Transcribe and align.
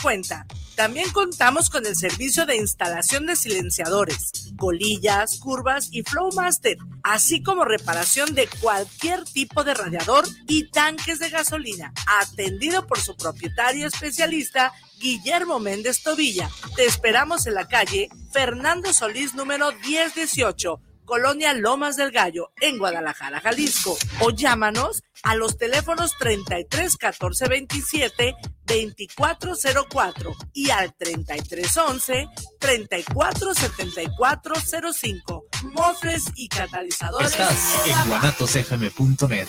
cuenta. 0.00 0.46
También 0.76 1.10
contamos 1.10 1.68
con 1.68 1.84
el 1.86 1.96
servicio 1.96 2.46
de 2.46 2.56
instalación 2.56 3.26
de 3.26 3.36
silenciadores, 3.36 4.52
colillas, 4.56 5.38
curvas 5.38 5.88
y 5.90 6.02
Flowmaster, 6.02 6.78
así 7.02 7.42
como 7.42 7.64
reparación 7.64 8.34
de 8.34 8.48
cualquier 8.60 9.24
tipo 9.24 9.64
de 9.64 9.74
radiador 9.74 10.24
y 10.46 10.70
tanques 10.70 11.18
de 11.18 11.30
gasolina, 11.30 11.92
atendido 12.06 12.86
por 12.86 13.00
su 13.00 13.16
propietario 13.16 13.86
especialista 13.86 14.72
Guillermo 15.00 15.58
Méndez 15.58 16.02
Tobilla. 16.02 16.48
Te 16.76 16.86
esperamos 16.86 17.46
en 17.46 17.54
la 17.54 17.66
calle 17.66 18.08
Fernando 18.32 18.92
Solís 18.92 19.34
número 19.34 19.72
1018 19.72 20.80
Colonia 21.04 21.54
Lomas 21.54 21.96
del 21.96 22.10
Gallo, 22.10 22.52
en 22.60 22.78
Guadalajara, 22.78 23.40
Jalisco. 23.40 23.96
O 24.20 24.30
llámanos 24.30 25.02
a 25.22 25.34
los 25.36 25.56
teléfonos 25.56 26.16
33 26.18 26.96
14 26.96 27.48
27 27.48 28.34
2404 28.66 30.34
y 30.52 30.70
al 30.70 30.94
3311 30.94 32.28
34 32.58 33.54
74 33.54 34.54
05. 34.92 35.44
Mofres 35.72 36.24
y 36.36 36.48
catalizadores. 36.48 37.30
Estás 37.30 37.86
en 37.86 38.08
guanatosfm.net. 38.08 39.48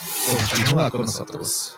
Continúa 0.50 0.92
con 0.92 1.02
nosotros. 1.02 1.78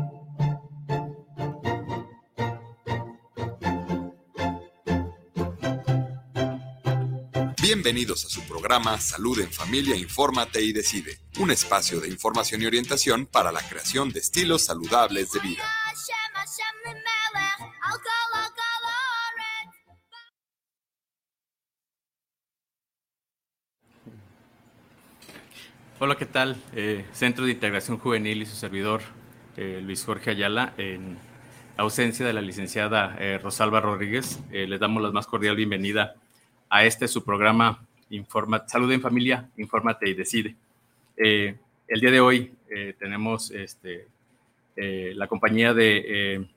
Bienvenidos 7.73 8.25
a 8.25 8.29
su 8.29 8.41
programa 8.41 8.99
Salud 8.99 9.39
en 9.39 9.49
Familia, 9.49 9.95
Infórmate 9.95 10.61
y 10.61 10.73
Decide, 10.73 11.19
un 11.39 11.51
espacio 11.51 12.01
de 12.01 12.09
información 12.09 12.61
y 12.61 12.65
orientación 12.65 13.25
para 13.25 13.53
la 13.53 13.61
creación 13.61 14.11
de 14.11 14.19
estilos 14.19 14.65
saludables 14.65 15.31
de 15.31 15.39
vida. 15.39 15.63
Hola, 25.99 26.17
¿qué 26.17 26.25
tal? 26.25 26.61
Eh, 26.75 27.05
Centro 27.13 27.45
de 27.45 27.53
Integración 27.53 27.97
Juvenil 27.99 28.41
y 28.41 28.45
su 28.47 28.57
servidor, 28.57 29.01
eh, 29.55 29.79
Luis 29.81 30.03
Jorge 30.03 30.31
Ayala, 30.31 30.73
en 30.77 31.17
ausencia 31.77 32.25
de 32.25 32.33
la 32.33 32.41
licenciada 32.41 33.15
eh, 33.17 33.39
Rosalba 33.41 33.79
Rodríguez, 33.79 34.39
les 34.51 34.77
damos 34.77 35.01
la 35.01 35.11
más 35.11 35.25
cordial 35.25 35.55
bienvenida 35.55 36.20
a 36.71 36.85
este 36.85 37.07
su 37.09 37.23
programa 37.23 37.85
Informa, 38.09 38.65
Salud 38.65 38.89
en 38.91 39.01
Familia, 39.01 39.49
Infórmate 39.57 40.09
y 40.09 40.13
Decide. 40.13 40.55
Eh, 41.17 41.57
el 41.87 41.99
día 41.99 42.11
de 42.11 42.21
hoy 42.21 42.53
eh, 42.69 42.95
tenemos 42.97 43.51
este, 43.51 44.07
eh, 44.77 45.11
la 45.13 45.27
compañía 45.27 45.73
de, 45.73 46.47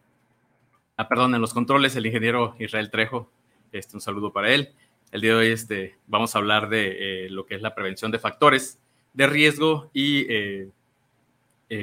ah, 0.97 1.09
perdón, 1.09 1.35
en 1.35 1.41
los 1.41 1.53
controles, 1.53 1.97
el 1.97 2.07
ingeniero 2.07 2.55
Israel 2.61 2.93
Trejo. 2.93 3.29
Este, 3.73 3.97
un 3.97 4.01
saludo 4.01 4.33
para 4.33 4.53
él. 4.53 4.73
El 5.11 5.21
día 5.21 5.33
de 5.33 5.37
hoy 5.37 5.49
este, 5.49 5.97
vamos 6.07 6.35
a 6.35 6.39
hablar 6.39 6.69
de 6.69 7.27
lo 7.31 7.45
que 7.45 7.57
es 7.57 7.63
la 7.63 7.75
prevención 7.75 8.13
de 8.13 8.21
factores 8.21 8.79
de 9.15 9.27
riesgo 9.27 9.91
y 9.93 10.27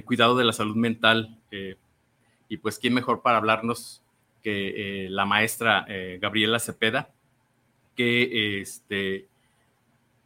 cuidado 0.05 0.37
de 0.37 0.45
la 0.45 0.53
salud 0.53 0.77
mental. 0.77 1.37
y 2.47 2.57
pues, 2.57 2.79
¿quién 2.79 2.93
mejor 2.93 3.21
para 3.21 3.37
hablarnos 3.39 4.01
que 4.41 5.07
la 5.09 5.25
maestra 5.25 5.85
Gabriela 6.19 6.59
Cepeda? 6.59 7.09
Que 8.01 8.61
este, 8.61 9.27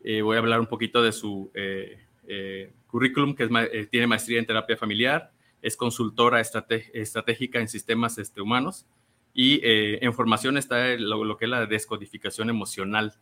eh, 0.04 0.22
voy 0.22 0.38
a 0.38 0.40
hablar 0.40 0.60
un 0.62 0.68
poquito 0.68 1.04
de 1.04 1.12
su 1.12 1.52
eh, 1.54 2.00
eh, 2.28 2.72
currículum, 2.88 3.36
que 3.36 3.48
tiene 3.92 4.08
maestría 4.08 4.40
en 4.40 4.46
terapia 4.46 4.78
familiar, 4.78 5.32
es 5.62 5.76
consultora 5.76 6.40
estratégica 6.40 7.60
en 7.60 7.68
sistemas 7.68 8.18
este, 8.18 8.40
humanos 8.40 8.86
y 9.34 9.60
en 9.64 10.14
formación 10.14 10.58
está 10.58 10.96
lo, 10.96 11.36
que 11.38 11.46
es 11.46 11.52
la 11.52 11.66
descodificación 11.66 12.50
emocional. 12.50 13.16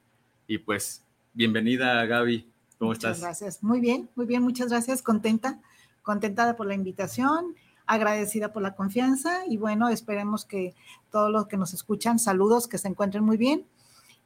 Y 0.46 0.59
pues, 0.59 1.03
bienvenida 1.34 2.06
Gaby, 2.06 2.46
¿cómo 2.78 2.92
muchas 2.92 3.18
estás? 3.18 3.22
Gracias, 3.22 3.63
muy 3.63 3.80
bien, 3.80 4.09
muy 4.16 4.25
bien, 4.25 4.44
muchas 4.44 4.69
gracias, 4.69 5.02
contenta, 5.02 5.62
contenta 6.03 6.56
por 6.56 6.68
la 6.68 6.75
invitación 6.75 7.56
agradecida 7.86 8.53
por 8.53 8.62
la 8.62 8.75
confianza 8.75 9.46
y 9.47 9.58
bueno, 9.58 9.90
esperemos 9.90 10.46
que 10.46 10.74
todos 11.12 11.31
los 11.31 11.47
que 11.47 11.58
nos 11.58 11.74
escuchan, 11.74 12.19
saludos, 12.19 12.68
que 12.68 12.78
se 12.78 12.88
encuentren 12.88 13.24
muy 13.24 13.38
bien 13.38 13.66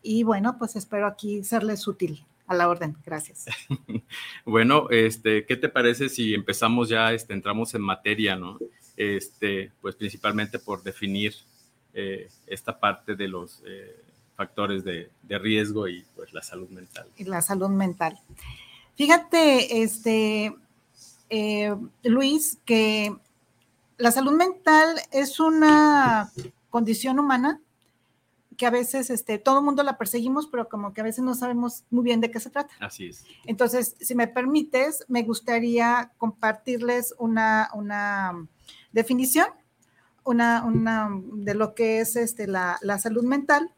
y 0.08 0.24
bueno, 0.24 0.58
pues 0.58 0.78
espero 0.78 1.06
aquí 1.06 1.44
serles 1.44 1.86
útil 1.86 2.26
a 2.48 2.56
la 2.56 2.70
orden. 2.70 2.96
Gracias. 3.06 3.46
bueno, 4.46 4.90
este, 4.90 5.46
¿qué 5.46 5.58
te 5.58 5.68
parece 5.68 6.08
si 6.08 6.34
empezamos 6.34 6.88
ya, 6.88 7.12
este, 7.12 7.34
entramos 7.34 7.74
en 7.74 7.82
materia, 7.82 8.38
¿no? 8.38 8.58
Este, 8.96 9.74
pues 9.82 9.96
principalmente 9.96 10.60
por 10.60 10.82
definir 10.82 11.36
eh, 11.94 12.30
esta 12.48 12.80
parte 12.80 13.18
de 13.18 13.28
los 13.28 13.62
eh, 13.68 14.02
factores 14.38 14.86
de, 14.86 15.10
riesgo 15.28 15.90
y 15.90 16.06
pues 16.16 16.32
la 16.32 16.42
salud 16.42 16.70
mental. 16.70 17.06
Y 17.18 17.26
la 17.26 17.42
salud 17.42 17.70
mental. 17.70 18.18
Fíjate, 18.96 19.84
este, 19.84 20.56
eh, 21.30 21.76
Luis, 22.04 22.60
que 22.64 23.14
la 23.98 24.12
salud 24.12 24.32
mental 24.32 25.02
es 25.12 25.42
una 25.42 26.32
condición 26.70 27.20
humana 27.20 27.60
que 28.58 28.66
a 28.66 28.72
veces 28.72 29.10
este, 29.10 29.38
todo 29.38 29.60
el 29.60 29.66
mundo 29.66 29.84
la 29.84 29.98
perseguimos, 29.98 30.48
pero 30.48 30.68
como 30.68 30.94
que 30.94 31.02
a 31.02 31.04
veces 31.04 31.24
no 31.24 31.36
sabemos 31.36 31.84
muy 31.90 32.04
bien 32.04 32.22
de 32.22 32.32
qué 32.32 32.40
se 32.40 32.50
trata. 32.50 32.74
Así 32.80 33.08
es. 33.08 33.24
Entonces, 33.46 33.96
si 34.00 34.16
me 34.16 34.28
permites, 34.28 35.06
me 35.08 35.24
gustaría 35.24 36.12
compartirles 36.18 37.14
una, 37.20 37.70
una 37.74 38.48
definición 38.92 39.48
una, 40.28 40.66
una, 40.66 41.10
de 41.24 41.54
lo 41.54 41.74
que 41.74 42.02
es 42.02 42.18
este, 42.18 42.48
la, 42.48 42.78
la 42.82 43.00
salud 43.00 43.24
mental 43.24 43.72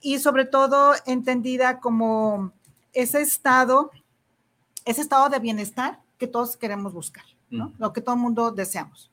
y 0.00 0.20
sobre 0.20 0.44
todo 0.44 0.92
entendida 1.04 1.80
como 1.80 2.52
ese 2.92 3.20
estado, 3.20 3.90
ese 4.84 5.00
estado 5.00 5.28
de 5.30 5.40
bienestar 5.40 6.00
que 6.16 6.28
todos 6.28 6.56
queremos 6.56 6.92
buscar, 6.92 7.24
¿no? 7.50 7.72
Lo 7.78 7.92
que 7.92 8.00
todo 8.00 8.14
el 8.14 8.20
mundo 8.20 8.52
deseamos. 8.52 9.10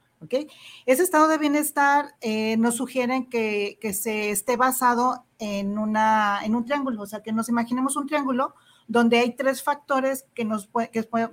Ese 0.86 1.04
estado 1.04 1.28
de 1.28 1.38
bienestar 1.38 2.16
eh, 2.22 2.58
nos 2.58 2.76
sugiere 2.76 3.28
que, 3.30 3.78
se 3.94 4.32
esté 4.32 4.56
basado 4.58 5.26
en, 5.40 5.78
una, 5.78 6.40
en 6.44 6.56
un 6.56 6.66
triángulo, 6.66 7.02
o 7.02 7.06
sea, 7.06 7.24
que 7.24 7.32
nos 7.32 7.50
imaginemos 7.50 7.96
un 7.96 8.08
triángulo 8.08 8.56
donde 8.88 9.20
hay 9.20 9.36
tres 9.36 9.64
factores 9.64 10.26
que, 10.34 10.46
nos, 10.46 10.70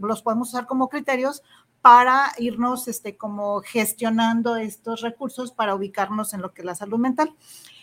los 0.00 0.22
podemos 0.22 0.49
usar 0.49 0.66
como 0.66 0.88
criterios 0.88 1.43
para 1.82 2.32
irnos 2.38 2.88
este, 2.88 3.16
como 3.16 3.60
gestionando 3.60 4.56
estos 4.56 5.00
recursos 5.00 5.53
para 5.53 5.75
ubicarnos 5.75 6.34
en 6.34 6.43
lo 6.43 6.53
que 6.53 6.62
es 6.62 6.66
la 6.66 6.75
salud 6.75 6.99
mental. 6.99 7.34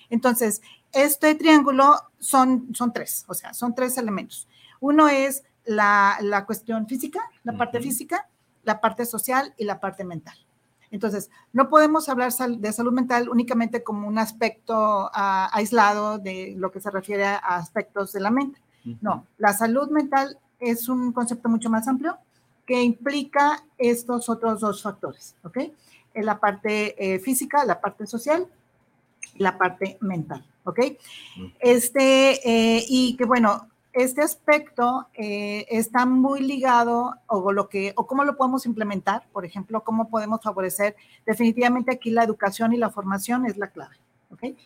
Entonces, 0.10 0.62
este 0.92 1.36
triángulo 1.36 1.96
son, 2.20 2.74
son 2.74 2.94
tres, 2.94 3.26
o 3.28 3.34
sea, 3.34 3.54
son 3.54 3.76
tres 3.76 3.98
elementos. 3.98 4.48
Uno 4.80 5.08
es 5.08 5.44
la, 5.66 6.44
cuestión 6.46 6.88
física, 6.88 7.20
la 7.44 7.58
parte 7.58 7.82
física, 7.82 8.30
la 8.64 8.82
parte 8.82 9.06
social 9.06 9.54
y 9.58 9.66
la 9.66 9.80
parte 9.80 10.04
mental. 10.04 10.38
Entonces, 10.96 11.30
no 11.52 11.70
podemos 11.70 12.08
hablar 12.08 12.32
de 12.32 12.72
salud 12.72 12.94
mental 12.94 13.28
únicamente 13.28 13.84
como 13.84 14.08
un 14.08 14.18
aspecto 14.18 15.12
ah, 15.14 15.50
aislado 15.52 16.20
de 16.20 16.54
lo 16.58 16.72
que 16.72 16.80
se 16.80 16.90
refiere 16.90 17.26
a 17.26 17.58
aspectos 17.58 18.14
de 18.14 18.22
la 18.22 18.32
mente. 18.32 18.62
No, 19.02 19.26
la 19.38 19.52
salud 19.52 19.90
mental 19.90 20.38
es 20.60 20.88
un 20.88 21.12
concepto 21.12 21.50
mucho 21.50 21.70
más 21.70 21.88
amplio 21.88 22.18
que 22.66 22.82
implica 22.82 23.64
estos 23.78 24.30
otros 24.30 24.62
dos 24.62 24.82
factores, 24.82 25.36
¿ok? 25.44 25.58
En 26.14 26.26
la 26.26 26.40
parte 26.40 26.96
eh, 26.98 27.20
física, 27.20 27.66
la 27.66 27.82
parte 27.82 28.08
social, 28.08 28.48
la 29.38 29.58
parte 29.58 29.98
mental, 30.00 30.46
¿ok? 30.64 30.80
Este, 31.60 32.78
eh, 32.78 32.86
y 32.88 33.18
que 33.18 33.26
bueno, 33.26 33.68
este 33.96 34.22
aspecto 34.22 35.08
eh, 35.14 35.66
está 35.70 36.06
muy 36.06 36.42
ligado 36.42 37.16
o 37.28 37.54
lo 37.54 37.70
que 37.70 37.94
o 37.96 38.06
cómo 38.06 38.26
lo 38.26 38.36
podemos 38.36 38.66
implementar, 38.66 39.24
por 39.32 39.46
ejemplo, 39.46 39.84
cómo 39.86 40.10
podemos 40.10 40.42
favorecer. 40.42 40.98
Definitivamente 41.26 41.94
aquí 41.94 42.12
la 42.12 42.26
educación 42.26 42.74
y 42.74 42.78
la 42.78 42.90
formación 42.90 43.46
es 43.46 43.56
la 43.56 43.68
clave. 43.68 43.96
¿okay? 44.32 44.58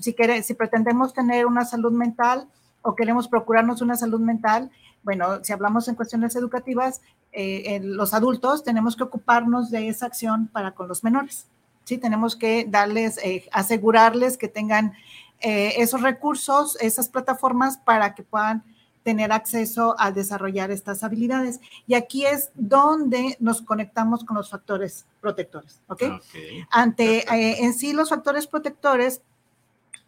Si, 0.00 0.16
si 0.42 0.54
pretendemos 0.54 1.12
tener 1.12 1.44
una 1.44 1.66
salud 1.66 1.92
mental 1.92 2.48
o 2.80 2.96
queremos 2.96 3.28
procurarnos 3.28 3.82
una 3.82 3.96
salud 3.96 4.20
mental, 4.20 4.70
bueno, 5.02 5.44
si 5.44 5.52
hablamos 5.52 5.86
en 5.88 5.94
cuestiones 5.94 6.34
educativas, 6.34 7.02
eh, 7.32 7.80
los 7.82 8.14
adultos 8.14 8.64
tenemos 8.64 8.96
que 8.96 9.02
ocuparnos 9.02 9.70
de 9.70 9.88
esa 9.88 10.06
acción 10.06 10.48
para 10.48 10.72
con 10.72 10.88
los 10.88 11.04
menores. 11.04 11.46
Sí, 11.84 11.98
tenemos 11.98 12.34
que 12.34 12.64
darles, 12.66 13.18
eh, 13.18 13.46
asegurarles 13.52 14.38
que 14.38 14.48
tengan 14.48 14.94
esos 15.40 16.02
recursos, 16.02 16.76
esas 16.80 17.08
plataformas 17.08 17.78
para 17.78 18.14
que 18.14 18.22
puedan 18.22 18.62
tener 19.02 19.32
acceso 19.32 19.96
a 19.98 20.12
desarrollar 20.12 20.70
estas 20.70 21.02
habilidades. 21.02 21.60
Y 21.86 21.94
aquí 21.94 22.26
es 22.26 22.50
donde 22.54 23.36
nos 23.40 23.62
conectamos 23.62 24.24
con 24.24 24.36
los 24.36 24.50
factores 24.50 25.06
protectores, 25.20 25.80
¿ok? 25.86 26.02
okay. 26.18 26.64
Ante, 26.70 27.18
eh, 27.34 27.64
en 27.64 27.74
sí, 27.74 27.92
los 27.92 28.10
factores 28.10 28.46
protectores 28.46 29.22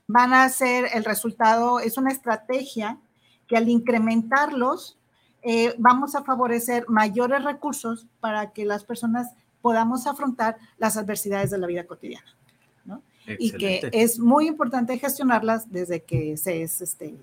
van 0.06 0.34
a 0.34 0.48
ser 0.48 0.88
el 0.92 1.04
resultado, 1.04 1.80
es 1.80 1.96
una 1.96 2.10
estrategia 2.10 2.98
que 3.46 3.56
al 3.56 3.68
incrementarlos, 3.68 4.98
eh, 5.42 5.74
vamos 5.78 6.14
a 6.14 6.22
favorecer 6.22 6.84
mayores 6.88 7.42
recursos 7.42 8.06
para 8.20 8.52
que 8.52 8.64
las 8.64 8.84
personas 8.84 9.28
podamos 9.60 10.06
afrontar 10.06 10.56
las 10.78 10.96
adversidades 10.96 11.50
de 11.50 11.58
la 11.58 11.66
vida 11.66 11.86
cotidiana. 11.86 12.36
Y 13.26 13.52
que 13.52 13.88
es 13.92 14.18
muy 14.18 14.48
importante 14.48 14.98
gestionarlas 14.98 15.70
desde 15.70 16.00
que 16.00 16.36
se 16.36 16.62
es 16.62 16.80
este, 16.80 17.14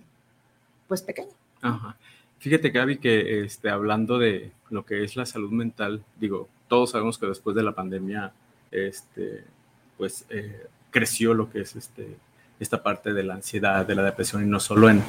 pues 0.87 1.01
pequeño. 1.01 1.31
Ajá. 1.61 1.97
Fíjate, 2.39 2.69
Gaby, 2.69 2.99
que 2.99 3.43
este, 3.43 3.69
hablando 3.69 4.17
de 4.17 4.51
lo 4.69 4.85
que 4.85 5.03
es 5.03 5.17
la 5.17 5.25
salud 5.25 5.51
mental, 5.51 6.03
digo, 6.19 6.47
todos 6.69 6.91
sabemos 6.91 7.17
que 7.17 7.25
después 7.25 7.55
de 7.55 7.63
la 7.63 7.73
pandemia, 7.73 8.31
este, 8.71 9.43
pues 9.97 10.25
eh, 10.29 10.67
creció 10.89 11.33
lo 11.33 11.49
que 11.51 11.61
es 11.61 11.75
este, 11.75 12.15
esta 12.59 12.81
parte 12.81 13.13
de 13.13 13.23
la 13.23 13.33
ansiedad, 13.33 13.85
de 13.85 13.95
la 13.95 14.03
depresión, 14.03 14.43
y 14.43 14.47
no 14.47 14.61
solo 14.61 14.89
en 14.89 15.03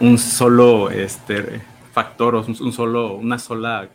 un 0.00 0.18
solo 0.18 0.90
este, 0.90 1.60
factor 1.92 2.36
o 2.36 2.44
un, 2.44 2.72
solo, 2.72 3.14
una 3.14 3.38
sola, 3.38 3.88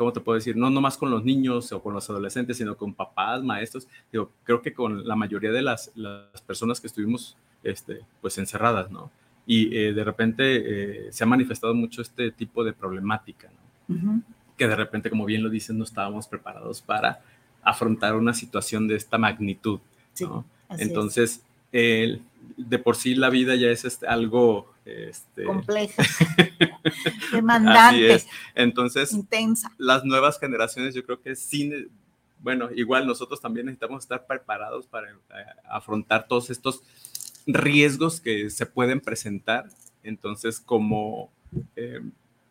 ¿cómo 0.00 0.14
te 0.14 0.20
puedo 0.20 0.36
decir? 0.36 0.56
No 0.56 0.70
nomás 0.70 0.96
con 0.96 1.10
los 1.10 1.24
niños 1.24 1.70
o 1.72 1.82
con 1.82 1.92
los 1.92 2.08
adolescentes, 2.08 2.56
sino 2.56 2.74
con 2.74 2.94
papás, 2.94 3.42
maestros. 3.42 3.86
Digo, 4.10 4.30
creo 4.44 4.62
que 4.62 4.72
con 4.72 5.06
la 5.06 5.14
mayoría 5.14 5.52
de 5.52 5.60
las, 5.60 5.92
las 5.94 6.40
personas 6.46 6.80
que 6.80 6.86
estuvimos 6.86 7.36
este, 7.62 8.00
pues 8.22 8.38
encerradas, 8.38 8.90
¿no? 8.90 9.10
y 9.46 9.76
eh, 9.76 9.92
de 9.92 10.02
repente 10.04 10.44
eh, 11.08 11.12
se 11.12 11.22
ha 11.22 11.26
manifestado 11.26 11.74
mucho 11.74 12.00
este 12.00 12.30
tipo 12.30 12.64
de 12.64 12.72
problemática, 12.72 13.50
¿no? 13.88 14.22
que 14.56 14.66
de 14.66 14.74
repente, 14.74 15.10
como 15.10 15.26
bien 15.26 15.42
lo 15.42 15.50
dicen, 15.50 15.76
no 15.76 15.84
estábamos 15.84 16.26
preparados 16.26 16.80
para 16.80 17.20
afrontar 17.62 18.16
una 18.16 18.32
situación 18.32 18.88
de 18.88 18.96
esta 18.96 19.18
magnitud. 19.18 19.80
¿no? 20.20 20.46
Entonces, 20.78 21.42
de 21.72 22.78
por 22.82 22.96
sí 22.96 23.14
la 23.14 23.28
vida 23.28 23.54
ya 23.54 23.68
es 23.68 23.84
este, 23.84 24.06
algo 24.06 24.72
este... 25.08 25.44
compleja, 25.44 26.02
demandante, 27.32 28.24
Entonces, 28.54 29.12
intensa. 29.12 29.70
Las 29.78 30.04
nuevas 30.04 30.38
generaciones, 30.38 30.94
yo 30.94 31.04
creo 31.04 31.20
que 31.20 31.36
sí, 31.36 31.88
bueno, 32.40 32.68
igual 32.74 33.06
nosotros 33.06 33.40
también 33.40 33.66
necesitamos 33.66 34.04
estar 34.04 34.26
preparados 34.26 34.86
para 34.86 35.10
eh, 35.10 35.16
afrontar 35.68 36.26
todos 36.26 36.50
estos 36.50 36.82
riesgos 37.46 38.20
que 38.20 38.50
se 38.50 38.66
pueden 38.66 39.00
presentar. 39.00 39.68
Entonces, 40.02 40.60
como 40.60 41.30
eh, 41.76 42.00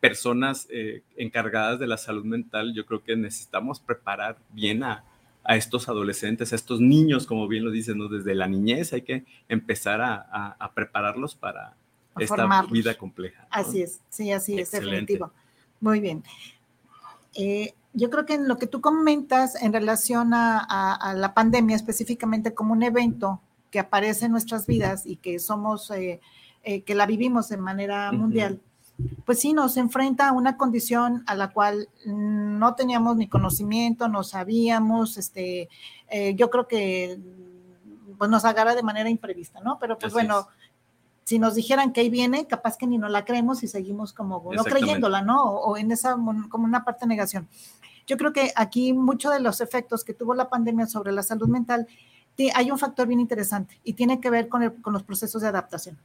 personas 0.00 0.66
eh, 0.70 1.02
encargadas 1.16 1.78
de 1.78 1.86
la 1.86 1.96
salud 1.96 2.24
mental, 2.24 2.72
yo 2.74 2.86
creo 2.86 3.04
que 3.04 3.16
necesitamos 3.16 3.80
preparar 3.80 4.38
bien 4.52 4.82
a, 4.82 5.04
estos 5.48 5.88
adolescentes, 5.88 6.52
a 6.52 6.56
estos 6.56 6.80
niños, 6.80 7.26
como 7.26 7.48
bien 7.48 7.64
lo 7.64 7.72
dicen, 7.72 7.98
¿no? 7.98 8.08
desde 8.08 8.34
la 8.36 8.46
niñez 8.46 8.92
hay 8.92 9.02
que 9.02 9.24
empezar 9.48 10.00
a, 10.00 10.70
prepararlos 10.74 11.34
para 11.34 11.76
esta 12.18 12.62
vida 12.70 12.96
compleja. 12.96 13.46
Así 13.50 13.82
es, 13.82 14.00
sí, 14.08 14.32
así 14.32 14.58
es, 14.58 14.70
definitivo. 14.70 15.32
Muy 15.80 16.00
bien. 16.00 16.22
Eh, 17.34 17.74
yo 17.92 18.10
creo 18.10 18.26
que 18.26 18.34
en 18.34 18.48
lo 18.48 18.58
que 18.58 18.66
tú 18.66 18.80
comentas 18.80 19.60
en 19.60 19.72
relación 19.72 20.32
a, 20.32 21.14
la 21.16 21.34
pandemia, 21.34 21.76
específicamente 21.76 22.54
como 22.54 22.72
un 22.72 22.82
evento 22.82 23.40
que 23.70 23.80
aparece 23.80 24.26
en 24.26 24.32
nuestras 24.32 24.66
vidas 24.66 25.06
y 25.06 25.16
que 25.16 25.38
somos, 25.38 25.90
eh, 25.90 26.20
eh, 26.62 26.82
que 26.82 26.94
la 26.94 27.06
vivimos 27.06 27.48
de 27.48 27.56
manera 27.56 28.12
mundial, 28.12 28.60
pues 29.24 29.40
sí, 29.40 29.54
nos 29.54 29.76
enfrenta 29.76 30.28
a 30.28 30.32
una 30.32 30.56
condición 30.56 31.24
a 31.26 31.34
la 31.34 31.52
cual 31.52 31.88
no 32.04 32.74
teníamos 32.74 33.16
ni 33.16 33.28
conocimiento, 33.28 34.08
no 34.08 34.22
sabíamos, 34.22 35.16
este, 35.16 35.68
yo 36.34 36.50
creo 36.50 36.68
que 36.68 37.18
pues 38.18 38.30
nos 38.30 38.44
agarra 38.44 38.74
de 38.74 38.82
manera 38.82 39.08
imprevista, 39.08 39.60
¿no? 39.60 39.78
Pero 39.78 39.96
pues 39.96 40.12
bueno, 40.12 40.46
si 41.30 41.38
nos 41.38 41.54
dijeran 41.54 41.92
que 41.92 42.00
ahí 42.00 42.10
viene, 42.10 42.48
capaz 42.48 42.76
que 42.76 42.88
ni 42.88 42.98
no 42.98 43.08
la 43.08 43.24
creemos 43.24 43.62
y 43.62 43.68
seguimos 43.68 44.12
como 44.12 44.50
no 44.52 44.64
creyéndola, 44.64 45.22
¿no? 45.22 45.44
O, 45.44 45.70
o, 45.70 45.76
en 45.76 45.92
esa 45.92 46.16
como 46.48 46.64
una 46.64 46.84
parte 46.84 47.06
negación. 47.06 47.48
Yo 48.04 48.16
creo 48.16 48.32
que 48.32 48.52
aquí 48.56 48.92
muchos 48.92 49.32
de 49.32 49.38
los 49.38 49.60
efectos 49.60 50.02
que 50.02 50.12
tuvo 50.12 50.34
la 50.34 50.48
pandemia 50.48 50.86
sobre 50.86 51.12
la 51.12 51.22
salud 51.22 51.46
mental 51.46 51.86
hay 52.52 52.70
un 52.72 52.78
factor 52.80 53.06
bien 53.06 53.20
interesante 53.20 53.80
y 53.84 53.92
tiene 53.92 54.20
que 54.20 54.28
ver 54.28 54.48
con, 54.48 54.68
con 54.82 54.92
los 54.92 55.04
procesos 55.04 55.42
de 55.42 55.46
adaptación. 55.46 55.96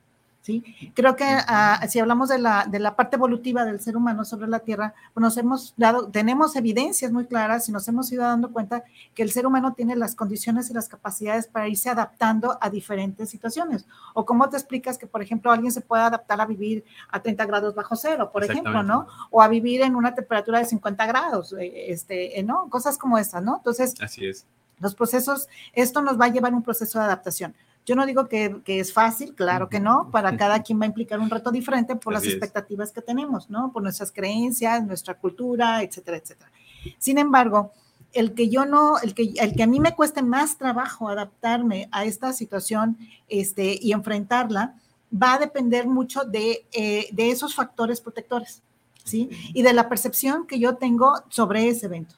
¿Sí? 0.45 0.63
Creo 0.94 1.15
que 1.15 1.25
ah, 1.25 1.83
si 1.89 2.00
hablamos 2.00 2.30
de 2.30 2.38
la, 2.38 2.68
de 2.69 2.77
la, 2.77 2.95
parte 2.95 3.15
evolutiva 3.15 3.65
del 3.65 3.80
ser 3.80 3.97
humano 3.97 4.24
sobre 4.24 4.47
la 4.47 4.59
Tierra, 4.59 4.94
pues 5.12 5.21
nos 5.21 5.36
hemos 5.38 5.74
dado, 5.75 6.07
tenemos 6.09 6.56
evidencias 6.56 7.12
muy 7.12 7.25
claras 7.25 7.68
y 7.68 7.71
nos 7.71 7.88
hemos 7.88 8.12
ido 8.12 8.21
dando 8.24 8.53
cuenta 8.53 8.83
que 9.15 9.24
el 9.24 9.31
ser 9.31 9.47
humano 9.47 9.74
tiene 9.74 9.95
las 9.95 10.13
condiciones 10.13 10.69
y 10.69 10.74
las 10.74 10.88
capacidades 10.88 11.47
para 11.47 11.68
irse 11.68 11.89
adaptando 11.89 12.59
a 12.62 12.69
diferentes 12.69 13.27
situaciones. 13.27 13.88
O 14.13 14.24
cómo 14.24 14.47
te 14.47 14.57
explicas 14.57 15.00
que, 15.00 15.07
por 15.07 15.24
ejemplo, 15.24 15.51
alguien 15.51 15.71
se 15.71 15.81
puede 15.81 16.03
adaptar 16.03 16.39
a 16.39 16.45
vivir 16.45 16.86
a 17.09 17.19
30 17.21 17.44
grados 17.45 17.74
bajo 17.74 17.95
cero, 17.95 18.30
por 18.31 18.44
ejemplo, 18.44 18.83
¿no? 18.83 19.07
O 19.31 19.42
a 19.42 19.47
vivir 19.47 19.81
en 19.81 19.95
una 19.95 20.13
temperatura 20.13 20.59
de 20.59 20.65
50 20.65 21.07
grados, 21.07 21.53
eh, 21.53 21.92
este, 21.92 22.44
¿no? 22.44 22.69
Cosas 22.69 23.00
como 23.00 23.18
estas, 23.18 23.42
¿no? 23.42 23.57
Entonces, 23.57 23.95
así 24.00 24.27
es 24.27 24.45
los 24.80 24.95
procesos, 24.95 25.47
esto 25.74 26.01
nos 26.01 26.19
va 26.19 26.25
a 26.25 26.30
llevar 26.30 26.53
a 26.53 26.56
un 26.56 26.63
proceso 26.63 27.00
de 27.00 27.06
adaptación. 27.06 27.56
Yo 27.85 27.95
no 27.95 28.05
digo 28.05 28.27
que, 28.27 28.61
es 28.65 28.91
fácil, 28.91 29.35
claro 29.35 29.69
que 29.69 29.79
no, 29.79 30.09
para 30.11 30.35
cada 30.37 30.63
quien 30.63 30.79
va 30.79 30.85
a 30.85 30.87
implicar 30.87 31.19
un 31.19 31.29
reto 31.29 31.51
diferente 31.51 31.95
por 31.95 32.13
las 32.13 32.25
expectativas 32.25 32.91
que 32.91 33.01
tenemos, 33.01 33.49
¿no? 33.49 33.71
Por 33.71 33.83
nuestras 33.83 34.11
creencias, 34.11 34.83
nuestra 34.83 35.13
cultura, 35.13 35.83
etcétera, 35.83 36.17
etcétera. 36.17 36.51
Sin 36.97 37.17
embargo, 37.17 37.71
el 38.13 38.33
que 38.33 38.49
yo 38.49 38.65
no, 38.65 38.97
el 38.99 39.13
que, 39.13 39.33
el 39.37 39.55
que 39.55 39.63
a 39.63 39.67
mí 39.67 39.79
me 39.79 39.93
cueste 39.93 40.21
más 40.21 40.57
trabajo 40.57 41.09
adaptarme 41.09 41.89
a 41.91 42.05
esta 42.05 42.33
situación 42.33 42.97
este, 43.27 43.77
y 43.79 43.91
enfrentarla, 43.91 44.75
va 45.11 45.33
a 45.33 45.39
depender 45.39 45.87
mucho 45.87 46.23
de, 46.23 46.65
eh, 46.71 47.07
de 47.11 47.29
esos 47.29 47.53
factores 47.53 48.01
protectores, 48.01 48.63
¿sí? 49.03 49.29
Y 49.53 49.61
de 49.61 49.73
la 49.73 49.89
percepción 49.89 50.47
que 50.47 50.59
yo 50.59 50.75
tengo 50.75 51.13
sobre 51.29 51.67
ese 51.67 51.85
evento. 51.85 52.15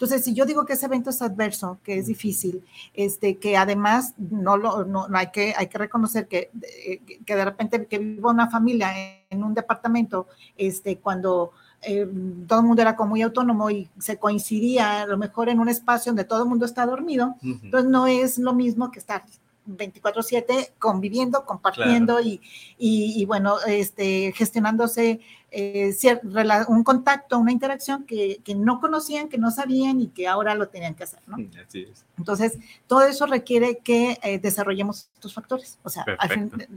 Entonces, 0.00 0.24
si 0.24 0.32
yo 0.32 0.46
digo 0.46 0.64
que 0.64 0.72
ese 0.72 0.86
evento 0.86 1.10
es 1.10 1.20
adverso, 1.20 1.78
que 1.84 1.98
es 1.98 2.06
difícil, 2.06 2.64
este, 2.94 3.36
que 3.36 3.58
además 3.58 4.14
no 4.16 4.56
lo, 4.56 4.86
no, 4.86 5.06
hay 5.12 5.26
que, 5.30 5.52
hay 5.54 5.66
que 5.66 5.76
reconocer 5.76 6.26
que, 6.26 6.50
eh, 6.86 7.02
que 7.26 7.36
de 7.36 7.44
repente 7.44 7.84
que 7.84 7.98
viva 7.98 8.30
una 8.30 8.48
familia 8.48 8.94
en 9.28 9.44
un 9.44 9.52
departamento, 9.52 10.26
este, 10.56 10.96
cuando 10.96 11.52
eh, 11.82 12.08
todo 12.46 12.60
el 12.60 12.66
mundo 12.66 12.80
era 12.80 12.96
como 12.96 13.10
muy 13.10 13.20
autónomo 13.20 13.70
y 13.70 13.90
se 13.98 14.16
coincidía 14.16 15.02
a 15.02 15.06
lo 15.06 15.18
mejor 15.18 15.50
en 15.50 15.60
un 15.60 15.68
espacio 15.68 16.12
donde 16.12 16.24
todo 16.24 16.44
el 16.44 16.48
mundo 16.48 16.64
está 16.64 16.86
dormido, 16.86 17.36
entonces 17.42 17.90
no 17.90 18.06
es 18.06 18.38
lo 18.38 18.54
mismo 18.54 18.90
que 18.90 19.00
estar 19.00 19.22
24/7 19.66 20.72
conviviendo, 20.78 21.44
compartiendo 21.44 22.20
y, 22.20 22.40
y, 22.78 23.24
bueno, 23.26 23.56
este, 23.66 24.32
gestionándose 24.32 25.20
eh, 25.50 25.92
un 26.68 26.84
contacto, 26.84 27.38
una 27.38 27.52
interacción 27.52 28.04
que, 28.04 28.40
que, 28.44 28.54
no 28.54 28.80
conocían, 28.80 29.28
que 29.28 29.38
no 29.38 29.50
sabían 29.50 30.00
y 30.00 30.08
que 30.08 30.28
ahora 30.28 30.54
lo 30.54 30.68
tenían 30.68 30.94
que 30.94 31.04
hacer, 31.04 31.20
¿no? 31.26 31.36
Así 31.66 31.86
es. 31.90 32.04
Entonces, 32.16 32.58
todo 32.86 33.02
eso 33.02 33.26
requiere 33.26 33.78
que 33.78 34.18
eh, 34.22 34.38
desarrollemos 34.38 35.08
estos 35.14 35.34
factores. 35.34 35.78
O 35.82 35.88
sea, 35.88 36.04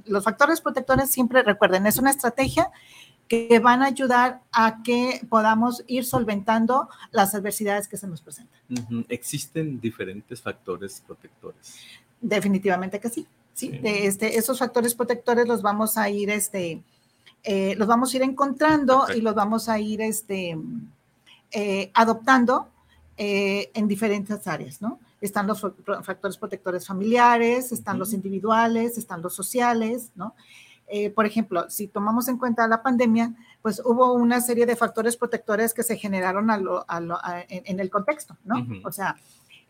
los 0.06 0.24
factores 0.24 0.62
protectores 0.62 1.12
siempre 1.12 1.44
recuerden, 1.44 1.86
es 1.86 1.98
una 1.98 2.12
estrategia 2.12 2.72
que 3.28 3.60
van 3.60 3.82
a 3.82 3.86
ayudar 3.86 4.42
a 4.52 4.84
que 4.84 5.26
podamos 5.30 5.84
ir 5.88 6.06
solventando 6.06 6.90
las 7.12 7.34
adversidades 7.34 7.88
que 7.88 7.98
se 7.98 8.08
nos 8.08 8.22
presentan. 8.22 8.60
¿Existen 9.10 9.80
diferentes 9.80 10.42
factores 10.42 11.02
protectores? 11.06 11.78
Definitivamente 12.24 13.00
que 13.02 13.10
sí. 13.10 13.28
Sí, 13.54 13.70
De 13.70 14.08
este, 14.08 14.40
esos 14.40 14.58
factores 14.58 14.96
protectores 14.96 15.48
los 15.48 15.62
vamos 15.62 15.96
a 15.98 16.10
ir, 16.10 16.32
este, 16.32 16.82
eh, 17.44 17.76
los 17.78 17.88
vamos 17.88 18.12
a 18.12 18.18
ir 18.18 18.24
encontrando 18.24 19.06
y 19.16 19.22
los 19.22 19.36
vamos 19.36 19.70
a 19.70 19.78
ir 19.78 20.02
este, 20.02 20.58
eh, 21.52 21.92
adoptando 21.94 22.70
eh, 23.18 23.70
en 23.76 23.88
diferentes 23.88 24.48
áreas, 24.48 24.82
¿no? 24.82 25.00
Están 25.22 25.46
los 25.46 25.62
factores 25.62 26.38
protectores 26.38 26.88
familiares, 26.88 27.72
están 27.72 28.00
los 28.00 28.12
individuales, 28.12 28.98
están 28.98 29.22
los 29.22 29.36
sociales, 29.36 30.10
¿no? 30.16 30.36
por 31.16 31.26
ejemplo, 31.26 31.68
si 31.72 31.88
tomamos 31.88 32.28
en 32.28 32.38
cuenta 32.38 32.68
la 32.68 32.84
pandemia, 32.84 33.34
pues 33.64 33.82
hubo 33.84 34.14
una 34.14 34.42
serie 34.42 34.68
de 34.68 34.76
factores 34.76 35.18
protectores 35.18 35.74
que 35.74 35.82
se 35.82 35.98
generaron 35.98 36.52
en, 36.52 37.80
el 37.80 37.90
contexto, 37.90 38.38
¿no? 38.44 38.68
O 38.84 38.92
sea, 38.92 39.16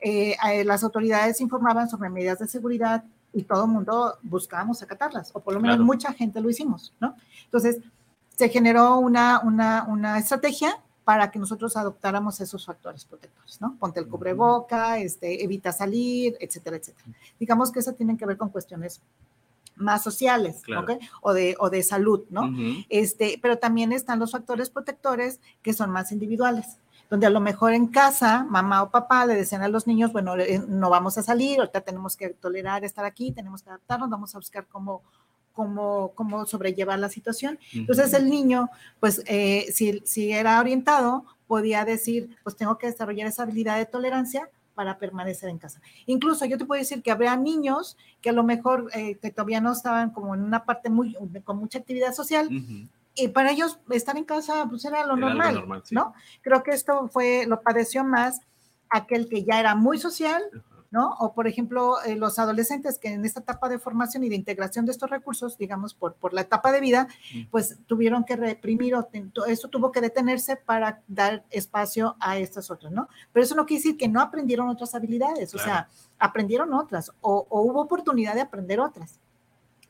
eh, 0.04 0.64
las 0.66 0.84
autoridades 0.84 1.40
informaban 1.42 1.90
sobre 1.90 2.10
medidas 2.10 2.40
de 2.40 2.48
seguridad 2.48 3.04
y 3.34 3.44
todo 3.44 3.66
el 3.66 3.72
mundo 3.72 4.18
buscábamos 4.22 4.82
acatarlas, 4.84 5.32
o 5.34 5.40
por 5.40 5.54
lo 5.54 5.60
menos 5.60 5.80
mucha 5.80 6.14
gente 6.14 6.40
lo 6.40 6.50
hicimos, 6.50 6.94
¿no? 7.00 7.16
Entonces, 7.46 7.80
se 8.38 8.50
generó 8.50 9.00
una, 9.00 9.40
una, 9.40 9.86
una, 9.88 10.18
estrategia 10.18 10.80
para 11.04 11.32
que 11.32 11.40
nosotros 11.40 11.76
adoptáramos 11.76 12.40
esos 12.42 12.66
factores 12.66 13.06
protectores, 13.06 13.60
¿no? 13.60 13.76
Ponte 13.80 14.00
el 14.00 14.08
cubreboca, 14.08 15.00
este, 15.00 15.44
evita 15.44 15.72
salir, 15.72 16.38
etcétera, 16.40 16.78
etcétera. 16.78 17.08
Digamos 17.40 17.72
que 17.72 17.80
eso 17.80 17.94
tiene 17.94 18.18
que 18.18 18.26
ver 18.26 18.38
con 18.38 18.50
cuestiones 18.50 19.02
más 19.76 20.04
sociales, 20.04 20.62
Claro. 20.64 20.82
¿ok? 20.82 21.02
O 21.22 21.34
de, 21.34 21.56
o 21.60 21.70
de 21.70 21.84
salud, 21.84 22.24
¿no? 22.30 22.44
Ujú. 22.44 22.84
Este, 22.90 23.40
pero 23.42 23.58
también 23.58 23.92
están 23.92 24.20
los 24.20 24.32
factores 24.32 24.70
protectores 24.70 25.40
que 25.62 25.74
son 25.74 25.90
más 25.90 26.12
individuales, 26.12 26.78
donde 27.10 27.28
a 27.28 27.30
lo 27.30 27.40
mejor 27.40 27.74
en 27.74 27.88
casa, 27.88 28.44
mamá 28.50 28.84
o 28.84 28.90
papá 28.90 29.26
le 29.26 29.36
decían 29.36 29.62
a 29.62 29.68
los 29.68 29.88
niños, 29.88 30.12
bueno, 30.12 30.38
eh, 30.38 30.62
no 30.68 30.90
vamos 30.90 31.18
a 31.18 31.24
salir, 31.24 31.60
ahorita 31.60 31.82
tenemos 31.82 32.18
que 32.18 32.30
tolerar 32.30 32.84
estar 32.84 33.06
aquí, 33.06 33.32
tenemos 33.32 33.62
que 33.62 33.70
adaptarnos, 33.70 34.10
vamos 34.10 34.34
a 34.34 34.40
buscar 34.40 34.66
cómo, 34.68 35.04
cómo, 35.54 36.12
cómo 36.16 36.46
sobrellevar 36.46 37.00
la 37.00 37.10
situación. 37.10 37.60
Entonces 37.74 38.14
el 38.14 38.30
niño, 38.30 38.70
pues 39.00 39.22
eh, 39.28 39.68
si, 39.72 40.02
si 40.06 40.32
era 40.32 40.60
orientado, 40.60 41.26
podía 41.48 41.86
decir, 41.86 42.36
pues 42.44 42.56
tengo 42.56 42.78
que 42.78 42.88
desarrollar 42.88 43.28
esa 43.28 43.44
habilidad 43.44 43.78
de 43.78 43.86
tolerancia 43.86 44.50
para 44.74 44.98
permanecer 44.98 45.50
en 45.50 45.60
casa. 45.60 45.82
Incluso 46.06 46.46
yo 46.46 46.58
te 46.58 46.66
puedo 46.66 46.80
decir 46.80 47.02
que 47.04 47.12
habría 47.12 47.36
niños 47.36 47.98
que 48.22 48.30
a 48.30 48.34
lo 48.34 48.44
mejor 48.44 48.90
eh, 48.94 49.18
que 49.22 49.32
todavía 49.32 49.62
no 49.62 49.72
estaban 49.72 50.10
como 50.10 50.34
en 50.36 50.42
una 50.42 50.66
parte 50.66 50.90
muy, 50.90 51.16
con 51.44 51.58
mucha 51.58 51.80
actividad 51.80 52.14
social. 52.14 52.50
Y 53.16 53.28
para 53.30 53.52
ellos 53.52 53.80
estar 53.92 54.18
en 54.18 54.24
casa 54.26 54.66
pues 54.70 54.86
era 54.86 55.06
lo 55.06 55.16
Era 55.18 55.28
normal, 55.28 55.56
normal, 55.56 55.82
sí. 55.86 55.96
¿no? 55.96 56.14
Creo 56.42 56.64
que 56.64 56.72
esto 56.72 57.08
fue, 57.10 57.46
lo 57.48 57.62
padeció 57.62 58.04
más 58.04 58.42
aquel 58.90 59.28
que 59.30 59.44
ya 59.44 59.60
era 59.60 59.76
muy 59.76 59.98
social. 59.98 60.42
¿no? 60.92 61.10
O 61.20 61.34
por 61.34 61.48
ejemplo, 61.48 61.96
eh, 62.04 62.16
los 62.16 62.38
adolescentes 62.38 63.00
que 63.00 63.08
en 63.08 63.26
esta 63.26 63.40
etapa 63.40 63.68
de 63.68 63.80
formación 63.80 64.24
y 64.26 64.30
de 64.30 64.36
integración 64.36 64.86
de 64.86 64.92
estos 64.92 65.10
recursos, 65.10 65.58
digamos, 65.58 65.96
por, 65.96 66.14
por 66.14 66.36
la 66.36 66.42
etapa 66.42 66.72
de 66.72 66.80
vida, 66.82 67.08
pues 67.50 67.80
tuvieron 67.88 68.24
que 68.26 68.36
reprimir 68.36 68.94
o 68.94 69.02
ten- 69.02 69.32
to- 69.32 69.48
eso 69.48 69.70
tuvo 69.70 69.92
que 69.92 70.02
detenerse 70.02 70.56
para 70.56 71.02
dar 71.08 71.46
espacio 71.50 72.16
a 72.20 72.38
estas 72.38 72.70
otras, 72.70 72.92
¿no? 72.92 73.10
Pero 73.32 73.44
eso 73.44 73.56
no 73.56 73.66
quiere 73.66 73.80
decir 73.82 73.98
que 73.98 74.08
no 74.08 74.22
aprendieron 74.22 74.70
otras 74.70 74.94
habilidades, 74.94 75.56
o 75.56 75.58
sea, 75.58 75.88
aprendieron 76.20 76.72
otras 76.76 77.10
o, 77.22 77.48
o 77.50 77.62
hubo 77.62 77.82
oportunidad 77.82 78.36
de 78.36 78.42
aprender 78.42 78.80
otras. 78.80 79.20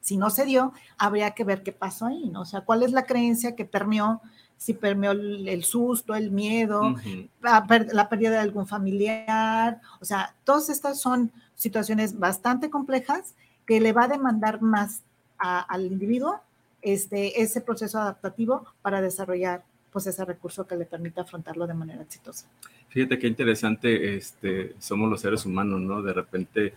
Si 0.03 0.17
no 0.17 0.29
se 0.29 0.45
dio, 0.45 0.74
habría 0.98 1.31
que 1.31 1.45
ver 1.45 1.63
qué 1.63 1.72
pasó 1.72 2.07
ahí, 2.07 2.29
¿no? 2.29 2.41
O 2.41 2.45
sea, 2.45 2.62
cuál 2.62 2.83
es 2.83 2.91
la 2.91 3.05
creencia 3.05 3.55
que 3.55 3.63
permeó, 3.63 4.22
si 4.57 4.74
permeó 4.74 5.12
el, 5.12 5.48
el 5.48 5.63
susto, 5.63 6.13
el 6.13 6.29
miedo, 6.29 6.95
la, 7.41 7.65
pérdida 8.10 8.31
de 8.31 8.38
algún 8.38 8.67
familiar, 8.67 9.79
o 10.01 10.05
sea, 10.05 10.36
todas 10.43 10.69
estas 10.69 11.00
son 11.00 11.31
situaciones 11.55 12.19
bastante 12.19 12.69
complejas 12.69 13.33
que 13.65 13.79
le 13.79 13.93
va 13.93 14.03
a 14.03 14.07
demandar 14.10 14.62
más 14.62 15.01
a- 15.39 15.62
al 15.62 15.86
individuo 15.86 16.41
este, 16.81 17.41
ese 17.41 17.62
proceso 17.62 17.98
adaptativo 17.98 18.65
para 18.81 19.01
desarrollar 19.01 19.63
pues 19.93 20.05
ese 20.07 20.25
recurso 20.25 20.67
que 20.67 20.75
le 20.75 20.86
permita 20.86 21.22
afrontarlo 21.22 21.65
de 21.65 21.75
manera 21.75 22.01
exitosa. 22.01 22.45
Fíjate 22.89 23.17
qué 23.19 23.27
interesante 23.27 24.17
este, 24.17 24.75
somos 24.79 25.10
los 25.10 25.22
seres 25.22 25.45
humanos, 25.45 25.79
¿no? 25.79 26.01
De 26.01 26.12
repente, 26.12 26.74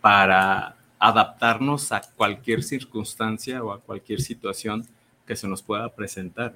para 0.00 0.74
adaptarnos 0.98 1.92
a 1.92 2.00
cualquier 2.16 2.62
circunstancia 2.62 3.62
o 3.62 3.72
a 3.72 3.80
cualquier 3.80 4.20
situación 4.20 4.86
que 5.26 5.36
se 5.36 5.48
nos 5.48 5.62
pueda 5.62 5.94
presentar, 5.94 6.54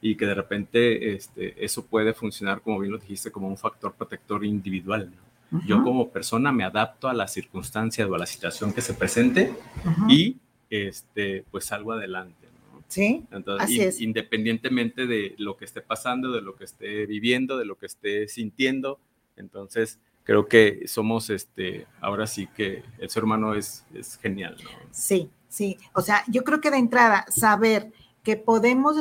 Y 0.00 0.16
que 0.16 0.26
de 0.26 0.34
repente 0.34 1.14
este, 1.14 1.64
eso 1.64 1.84
puede 1.84 2.14
funcionar, 2.14 2.60
como 2.60 2.78
bien 2.78 2.92
lo 2.92 2.98
dijiste, 2.98 3.32
como 3.32 3.48
un 3.48 3.56
factor 3.56 3.94
protector 3.94 4.44
individual, 4.44 5.10
¿no? 5.10 5.26
Yo 5.66 5.82
como 5.82 6.10
persona 6.10 6.50
me 6.52 6.64
adapto 6.64 7.08
a 7.08 7.14
la 7.14 7.28
circunstancia 7.28 8.06
o 8.06 8.14
a 8.14 8.18
la 8.18 8.26
situación 8.26 8.72
que 8.72 8.80
se 8.80 8.94
presente 8.94 9.54
ujú. 9.84 10.10
y 10.10 10.36
este, 10.70 11.44
pues 11.50 11.66
salgo 11.66 11.92
adelante, 11.92 12.48
¿no? 12.72 12.82
Sí, 12.88 13.24
Entonces, 13.30 13.64
Así 13.64 13.80
es. 13.80 14.00
independientemente 14.00 15.06
de 15.06 15.34
lo 15.38 15.56
que 15.56 15.64
esté 15.64 15.80
pasando, 15.82 16.32
de 16.32 16.42
lo 16.42 16.56
que 16.56 16.64
esté 16.64 17.06
viviendo, 17.06 17.58
de 17.58 17.64
lo 17.64 17.76
que 17.76 17.86
esté 17.86 18.28
sintiendo, 18.28 18.98
entonces 19.36 19.98
creo 20.26 20.46
que 20.48 20.82
somos, 20.86 21.30
este, 21.30 21.86
ahora 22.00 22.26
sí 22.26 22.48
que 22.48 22.82
el 22.98 23.08
ser 23.08 23.24
humano 23.24 23.54
es, 23.54 23.86
es 23.94 24.18
genial, 24.18 24.56
¿no? 24.62 24.70
sí, 24.90 25.30
sí. 25.48 25.78
O 25.94 26.02
sea, 26.02 26.24
yo 26.26 26.44
creo 26.44 26.60
que 26.60 26.70
de 26.70 26.78
entrada 26.78 27.24
saber 27.30 27.92
que 28.22 28.36
podemos, 28.36 28.96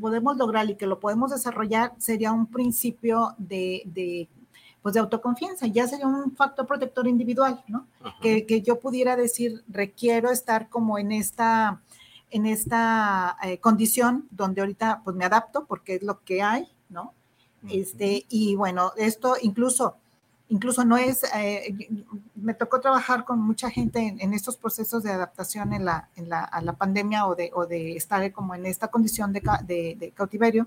podemos 0.00 0.36
lograr 0.36 0.70
y 0.70 0.76
que 0.76 0.86
lo 0.86 1.00
podemos 1.00 1.32
desarrollar 1.32 1.92
sería 1.98 2.30
un 2.30 2.46
principio 2.46 3.34
de, 3.36 3.82
de, 3.86 4.28
pues 4.80 4.94
de 4.94 5.00
autoconfianza, 5.00 5.66
ya 5.66 5.88
sería 5.88 6.06
un 6.06 6.36
factor 6.36 6.64
protector 6.64 7.08
individual, 7.08 7.62
¿no? 7.66 7.88
Que, 8.22 8.46
que 8.46 8.62
yo 8.62 8.78
pudiera 8.78 9.16
decir, 9.16 9.64
requiero 9.66 10.30
estar 10.30 10.68
como 10.68 10.96
en 10.96 11.10
esta, 11.10 11.82
en 12.30 12.46
esta 12.46 13.36
eh, 13.42 13.58
condición 13.58 14.28
donde 14.30 14.60
ahorita 14.60 15.02
pues 15.02 15.16
me 15.16 15.24
adapto 15.24 15.66
porque 15.66 15.96
es 15.96 16.04
lo 16.04 16.22
que 16.22 16.40
hay, 16.42 16.68
¿no? 16.88 17.14
Este, 17.68 18.24
y 18.28 18.54
bueno, 18.54 18.92
esto 18.96 19.34
incluso, 19.42 19.96
incluso 20.50 20.84
no 20.84 20.96
es, 20.96 21.24
eh, 21.34 21.74
me 22.34 22.54
tocó 22.54 22.80
trabajar 22.80 23.24
con 23.24 23.38
mucha 23.40 23.70
gente 23.70 24.00
en, 24.00 24.20
en 24.20 24.32
estos 24.34 24.56
procesos 24.56 25.02
de 25.02 25.10
adaptación 25.12 25.72
en 25.72 25.84
la, 25.84 26.08
en 26.16 26.28
la, 26.28 26.40
a 26.44 26.60
la 26.62 26.72
pandemia 26.72 27.26
o 27.26 27.34
de, 27.34 27.50
o 27.54 27.66
de 27.66 27.96
estar 27.96 28.30
como 28.32 28.54
en 28.54 28.64
esta 28.66 28.88
condición 28.88 29.32
de, 29.32 29.42
ca- 29.42 29.62
de- 29.66 29.96
de 29.98 30.10
cautiverio. 30.12 30.66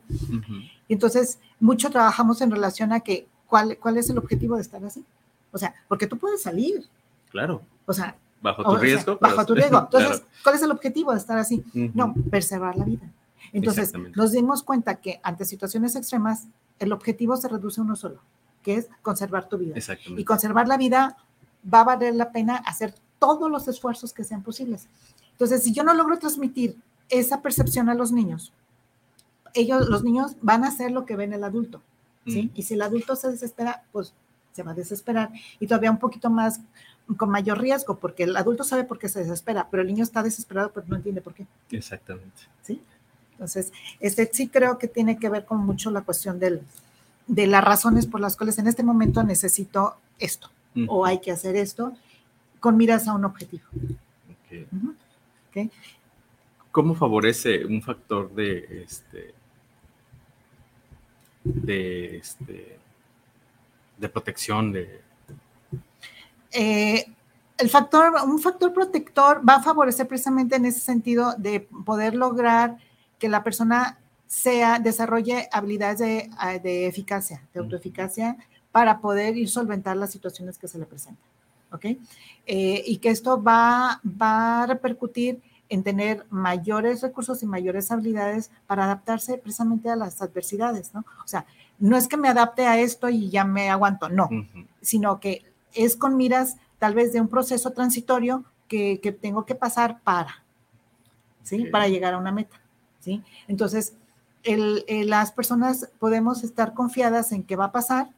Y 0.87 0.93
entonces, 0.93 1.39
mucho 1.59 1.89
trabajamos 1.89 2.41
en 2.41 2.51
relación 2.51 2.93
a 2.93 2.99
que, 2.99 3.27
¿cuál, 3.47 3.77
¿cuál 3.79 3.97
es 3.97 4.09
el 4.09 4.17
objetivo 4.17 4.55
de 4.55 4.61
estar 4.61 4.83
así? 4.85 5.03
O 5.51 5.57
sea, 5.57 5.73
porque 5.87 6.07
tú 6.07 6.17
puedes 6.17 6.41
salir, 6.41 6.85
Claro, 7.29 7.61
o 7.85 7.93
sea, 7.93 8.15
bajo 8.41 8.61
o 8.61 8.65
tu 8.65 8.71
sea, 8.71 8.79
riesgo. 8.81 9.17
bajo 9.19 9.45
tu 9.45 9.55
riesgo. 9.55 9.79
Entonces, 9.83 10.19
Claro. 10.19 10.25
¿cuál 10.43 10.55
es 10.55 10.61
el 10.63 10.71
objetivo 10.71 11.11
de 11.11 11.17
estar 11.17 11.37
así? 11.37 11.63
No, 11.93 12.13
preservar 12.29 12.75
la 12.77 12.85
vida. 12.85 13.09
Entonces, 13.53 13.91
nos 14.15 14.31
dimos 14.31 14.63
cuenta 14.63 14.95
que 14.95 15.19
ante 15.23 15.43
situaciones 15.45 15.95
extremas, 15.95 16.47
el 16.79 16.93
objetivo 16.93 17.35
se 17.37 17.47
reduce 17.49 17.81
a 17.81 17.83
uno 17.83 17.95
solo, 17.95 18.19
que 18.63 18.75
es 18.75 18.89
conservar 19.01 19.49
tu 19.49 19.57
vida. 19.57 19.73
Y 19.75 19.79
Exactamente. 19.79 20.25
conservar 20.25 20.67
la 20.67 20.77
vida 20.77 21.17
va 21.71 21.81
a 21.81 21.83
valer 21.83 22.15
la 22.15 22.31
pena 22.31 22.57
hacer 22.57 22.93
todos 23.19 23.49
los 23.49 23.67
esfuerzos 23.67 24.13
que 24.13 24.23
sean 24.23 24.43
posibles. 24.43 24.87
Entonces, 25.31 25.63
si 25.63 25.73
yo 25.73 25.83
no 25.83 25.93
logro 25.93 26.17
transmitir 26.19 26.77
esa 27.09 27.41
percepción 27.41 27.89
a 27.89 27.93
los 27.93 28.11
niños, 28.11 28.53
ellos, 29.53 29.87
los 29.89 30.03
niños 30.03 30.35
van 30.41 30.63
a 30.63 30.69
hacer 30.69 30.91
lo 30.91 31.05
que 31.05 31.15
ven 31.15 31.33
el 31.33 31.43
adulto, 31.43 31.81
¿sí? 32.25 32.45
Ujú. 32.45 32.51
Y 32.55 32.63
si 32.63 32.73
el 32.75 32.81
adulto 32.81 33.15
se 33.15 33.29
desespera, 33.29 33.83
pues 33.91 34.13
se 34.53 34.63
va 34.63 34.71
a 34.71 34.75
desesperar 34.75 35.31
y 35.59 35.67
todavía 35.67 35.91
un 35.91 35.99
poquito 35.99 36.29
más 36.29 36.61
con 37.17 37.29
mayor 37.29 37.59
riesgo, 37.59 37.97
porque 37.97 38.23
el 38.23 38.35
adulto 38.37 38.63
sabe 38.63 38.83
por 38.83 38.97
qué 38.97 39.09
se 39.09 39.19
desespera, 39.19 39.67
pero 39.69 39.81
el 39.81 39.87
niño 39.87 40.03
está 40.03 40.23
desesperado, 40.23 40.71
pero 40.73 40.85
no 40.87 40.95
entiende 40.95 41.21
por 41.21 41.33
qué. 41.33 41.45
Exactamente. 41.71 42.43
¿sí? 42.61 42.81
Entonces, 43.33 43.73
este 43.99 44.29
sí 44.31 44.47
creo 44.47 44.77
que 44.77 44.87
tiene 44.87 45.17
que 45.17 45.29
ver 45.29 45.45
con 45.45 45.65
mucho 45.65 45.91
la 45.91 46.01
cuestión 46.01 46.39
del, 46.39 46.61
de 47.31 47.47
las 47.47 47.63
razones 47.63 48.07
por 48.07 48.19
las 48.19 48.35
cuales 48.35 48.59
en 48.59 48.67
este 48.67 48.83
momento 48.83 49.23
necesito 49.23 49.95
esto 50.19 50.49
o 50.87 51.05
hay 51.05 51.19
que 51.21 51.31
hacer 51.31 51.55
esto 51.55 51.93
con 52.59 52.75
miras 52.75 53.07
a 53.07 53.13
un 53.13 53.23
objetivo. 53.23 53.63
¿Cómo 56.71 56.93
favorece 56.93 57.65
un 57.65 57.81
factor 57.81 58.33
de 58.35 58.83
este 58.83 59.33
de 61.43 62.17
este 62.17 62.79
de 63.97 64.09
protección 64.09 64.73
de 64.73 65.01
Eh, 66.51 67.05
el 67.57 67.69
factor, 67.69 68.13
un 68.25 68.39
factor 68.39 68.73
protector 68.73 69.41
va 69.47 69.55
a 69.55 69.63
favorecer 69.63 70.05
precisamente 70.05 70.57
en 70.57 70.65
ese 70.65 70.81
sentido 70.81 71.33
de 71.37 71.61
poder 71.85 72.13
lograr 72.13 72.77
que 73.19 73.29
la 73.29 73.41
persona 73.41 74.00
sea, 74.31 74.79
desarrolle 74.79 75.49
habilidades 75.51 75.99
de, 75.99 76.29
ah, 76.37 76.57
de 76.57 76.87
eficacia, 76.87 77.41
de 77.53 77.59
autoeficacia, 77.59 78.37
para 78.71 79.01
poder 79.01 79.35
ir 79.35 79.49
solventar 79.49 79.97
las 79.97 80.11
situaciones 80.11 80.57
que 80.57 80.69
se 80.69 80.79
le 80.79 80.85
presentan. 80.85 81.25
¿Ok? 81.73 81.85
Eh, 82.45 82.83
y 82.85 82.97
que 82.97 83.09
esto 83.09 83.41
va, 83.41 83.99
va 84.05 84.63
a 84.63 84.67
repercutir 84.67 85.41
en 85.67 85.83
tener 85.83 86.25
mayores 86.29 87.01
recursos 87.01 87.43
y 87.43 87.45
mayores 87.45 87.91
habilidades 87.91 88.51
para 88.67 88.85
adaptarse 88.85 89.37
precisamente 89.37 89.89
a 89.89 89.95
las 89.97 90.21
adversidades, 90.21 90.93
¿no? 90.93 91.05
O 91.23 91.27
sea, 91.27 91.45
no 91.79 91.97
es 91.97 92.07
que 92.07 92.17
me 92.17 92.27
adapte 92.27 92.67
a 92.67 92.79
esto 92.79 93.09
y 93.09 93.29
ya 93.29 93.45
me 93.45 93.69
aguanto, 93.69 94.09
no, 94.09 94.29
sino 94.81 95.19
que 95.19 95.45
es 95.73 95.95
con 95.95 96.17
miras 96.17 96.57
tal 96.77 96.93
vez 96.93 97.13
de 97.13 97.21
un 97.21 97.29
proceso 97.29 97.71
transitorio 97.71 98.43
que, 98.67 98.99
que 99.01 99.13
tengo 99.13 99.45
que 99.45 99.55
pasar 99.55 100.01
para, 100.01 100.43
¿sí? 101.43 101.65
Para 101.65 101.87
llegar 101.87 102.13
a 102.13 102.17
una 102.17 102.33
meta, 102.33 102.59
¿sí? 102.99 103.23
Entonces, 103.47 103.93
el- 104.43 104.83
el- 104.87 105.09
las 105.09 105.31
personas 105.31 105.89
podemos 105.99 106.43
estar 106.43 106.73
confiadas 106.73 107.31
en 107.31 107.43
que 107.43 107.55
va 107.55 107.65
a 107.65 107.71
pasar 107.71 108.09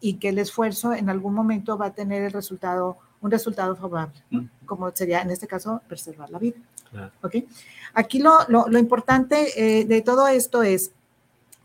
y 0.00 0.14
que 0.14 0.28
el 0.30 0.38
esfuerzo 0.38 0.92
en 0.92 1.08
algún 1.10 1.34
momento 1.34 1.78
va 1.78 1.86
a 1.86 1.92
tener 1.94 2.22
el 2.22 2.32
resultado, 2.32 2.96
un 3.20 3.30
resultado 3.30 3.76
favorable, 3.76 4.20
¿no? 4.30 4.42
Mm. 4.42 4.50
como 4.66 4.90
sería 4.92 5.20
en 5.22 5.30
este 5.30 5.46
caso 5.46 5.80
preservar 5.88 6.30
la 6.30 6.38
vida. 6.38 6.56
Claro. 6.90 7.10
¿ok? 7.22 7.36
Aquí 7.94 8.18
lo, 8.18 8.38
lo- 8.48 8.68
lo 8.68 8.78
importante 8.78 9.80
eh, 9.80 9.84
de 9.84 10.02
todo 10.02 10.26
esto 10.28 10.62
es 10.62 10.92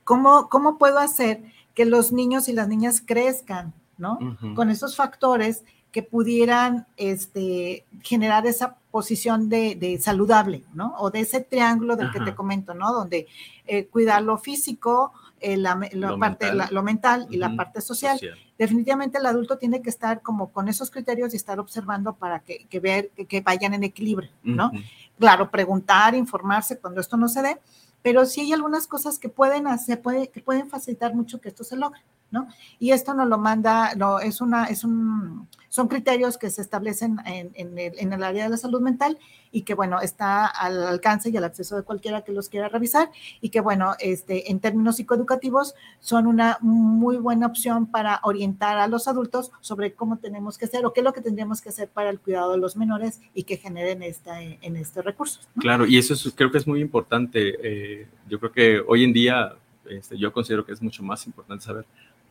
cómo, 0.04 0.50
cómo 0.50 0.78
puedo 0.78 1.00
hacer 1.00 1.42
que 1.74 1.86
los 1.86 2.12
niños 2.12 2.48
y 2.48 2.54
las 2.54 2.68
niñas 2.68 3.02
crezcan, 3.06 3.74
¿no? 3.98 4.20
Con 4.56 4.70
esos 4.70 4.96
factores 4.96 5.64
que 5.92 6.04
pudieran 6.04 6.86
este, 6.98 7.86
generar 8.04 8.46
esa 8.46 8.76
posición 8.92 9.50
de, 9.50 9.76
de 9.76 9.98
saludable, 10.00 10.64
¿no? 10.74 10.94
O 10.98 11.10
de 11.12 11.22
ese 11.22 11.42
triángulo 11.42 11.96
del 11.96 12.12
que 12.12 12.20
te 12.20 12.36
comento, 12.36 12.74
¿no? 12.74 12.92
Donde 12.94 13.28
eh, 13.66 13.86
cuidar 13.88 14.22
lo 14.24 14.38
físico, 14.38 15.12
eh, 15.40 15.56
la, 15.58 15.76
Lo 15.94 16.18
parte, 16.20 16.46
mental. 16.46 16.58
la- 16.58 16.70
lo 16.72 16.84
mental 16.84 17.28
y 17.30 17.38
la 17.38 17.56
parte 17.56 17.82
social. 17.82 18.18
Social. 18.18 18.38
definitivamente 18.58 19.18
el 19.20 19.26
adulto 19.28 19.58
tiene 19.60 19.82
que 19.84 19.90
estar 19.90 20.22
como 20.22 20.52
con 20.52 20.68
esos 20.68 20.90
criterios 20.90 21.34
y 21.34 21.38
estar 21.38 21.60
observando 21.60 22.14
para 22.14 22.40
que, 22.40 22.66
que 22.66 22.80
ver 22.80 23.10
que, 23.12 23.42
vayan 23.42 23.74
en 23.76 23.84
equilibrio, 23.84 24.32
¿no? 24.44 24.72
Claro, 25.20 25.50
preguntar, 25.52 26.16
informarse 26.16 26.80
cuando 26.80 27.00
esto 27.02 27.18
no 27.18 27.28
se 27.28 27.42
dé, 27.44 27.58
pero 28.02 28.26
sí 28.26 28.42
hay 28.42 28.54
algunas 28.54 28.88
cosas 28.88 29.20
que 29.20 29.30
pueden 29.30 29.68
hacer, 29.68 30.02
puede, 30.02 30.30
que 30.30 30.42
pueden 30.42 30.70
facilitar 30.70 31.14
mucho 31.14 31.40
que 31.40 31.50
esto 31.50 31.64
se 31.64 31.76
logre. 31.76 32.02
¿No? 32.32 32.48
Y 32.80 32.92
esto 32.92 33.14
nos 33.14 33.28
lo 33.28 33.38
manda, 33.38 33.96
no, 33.96 34.20
es 34.20 34.42
una, 34.42 34.66
es 34.66 34.84
un, 34.84 35.48
son 35.70 35.88
criterios 35.88 36.38
que 36.38 36.50
se 36.50 36.62
establecen 36.62 37.18
en, 37.26 37.52
el, 37.78 37.94
en, 37.98 38.14
el, 38.14 38.24
área 38.24 38.46
de 38.46 38.50
la 38.50 38.58
salud 38.58 38.82
mental 38.82 39.18
y 39.52 39.62
que, 39.62 39.74
bueno, 39.74 40.02
está 40.02 40.46
al 40.46 40.84
alcance 40.84 41.30
y 41.30 41.38
al 41.38 41.46
acceso 41.46 41.76
de 41.76 41.84
cualquiera 41.84 42.24
que 42.24 42.34
los 42.34 42.50
quiera 42.50 42.68
revisar 42.68 43.10
y 43.42 43.50
que, 43.50 43.62
bueno, 43.62 43.94
este, 44.00 44.52
en 44.52 44.60
términos 44.60 44.98
psicoeducativos 44.98 45.76
son 46.00 46.28
una 46.28 46.58
muy 46.62 47.18
buena 47.18 47.48
opción 47.48 47.88
para 47.88 48.20
orientar 48.24 48.78
a 48.78 48.88
los 48.88 49.08
adultos 49.08 49.52
sobre 49.62 49.94
cómo 49.94 50.18
tenemos 50.18 50.58
que 50.58 50.66
hacer 50.66 50.86
o 50.86 50.94
qué 50.94 51.02
es 51.02 51.06
lo 51.06 51.14
que 51.14 51.22
tendríamos 51.22 51.62
que 51.62 51.70
hacer 51.70 51.90
para 51.90 52.10
el 52.10 52.20
cuidado 52.20 52.52
de 52.52 52.58
los 52.58 52.76
menores 52.76 53.22
y 53.34 53.44
que 53.44 53.58
generen 53.58 54.04
esta, 54.04 54.42
en 54.42 54.76
estos 54.76 55.06
recursos. 55.06 55.48
Claro, 55.60 55.86
y 55.86 55.98
eso 55.98 56.14
es, 56.14 56.34
creo 56.36 56.52
que 56.52 56.58
es 56.58 56.68
muy 56.68 56.82
importante. 56.82 57.56
Eh, 57.62 58.08
yo 58.28 58.40
creo 58.40 58.52
que 58.52 58.84
hoy 58.86 59.04
en 59.04 59.14
día 59.14 59.56
este, 59.90 60.18
yo 60.18 60.32
considero 60.32 60.66
que 60.66 60.74
es 60.74 60.82
mucho 60.82 61.04
más 61.04 61.26
importante 61.28 61.66
saber 61.66 61.86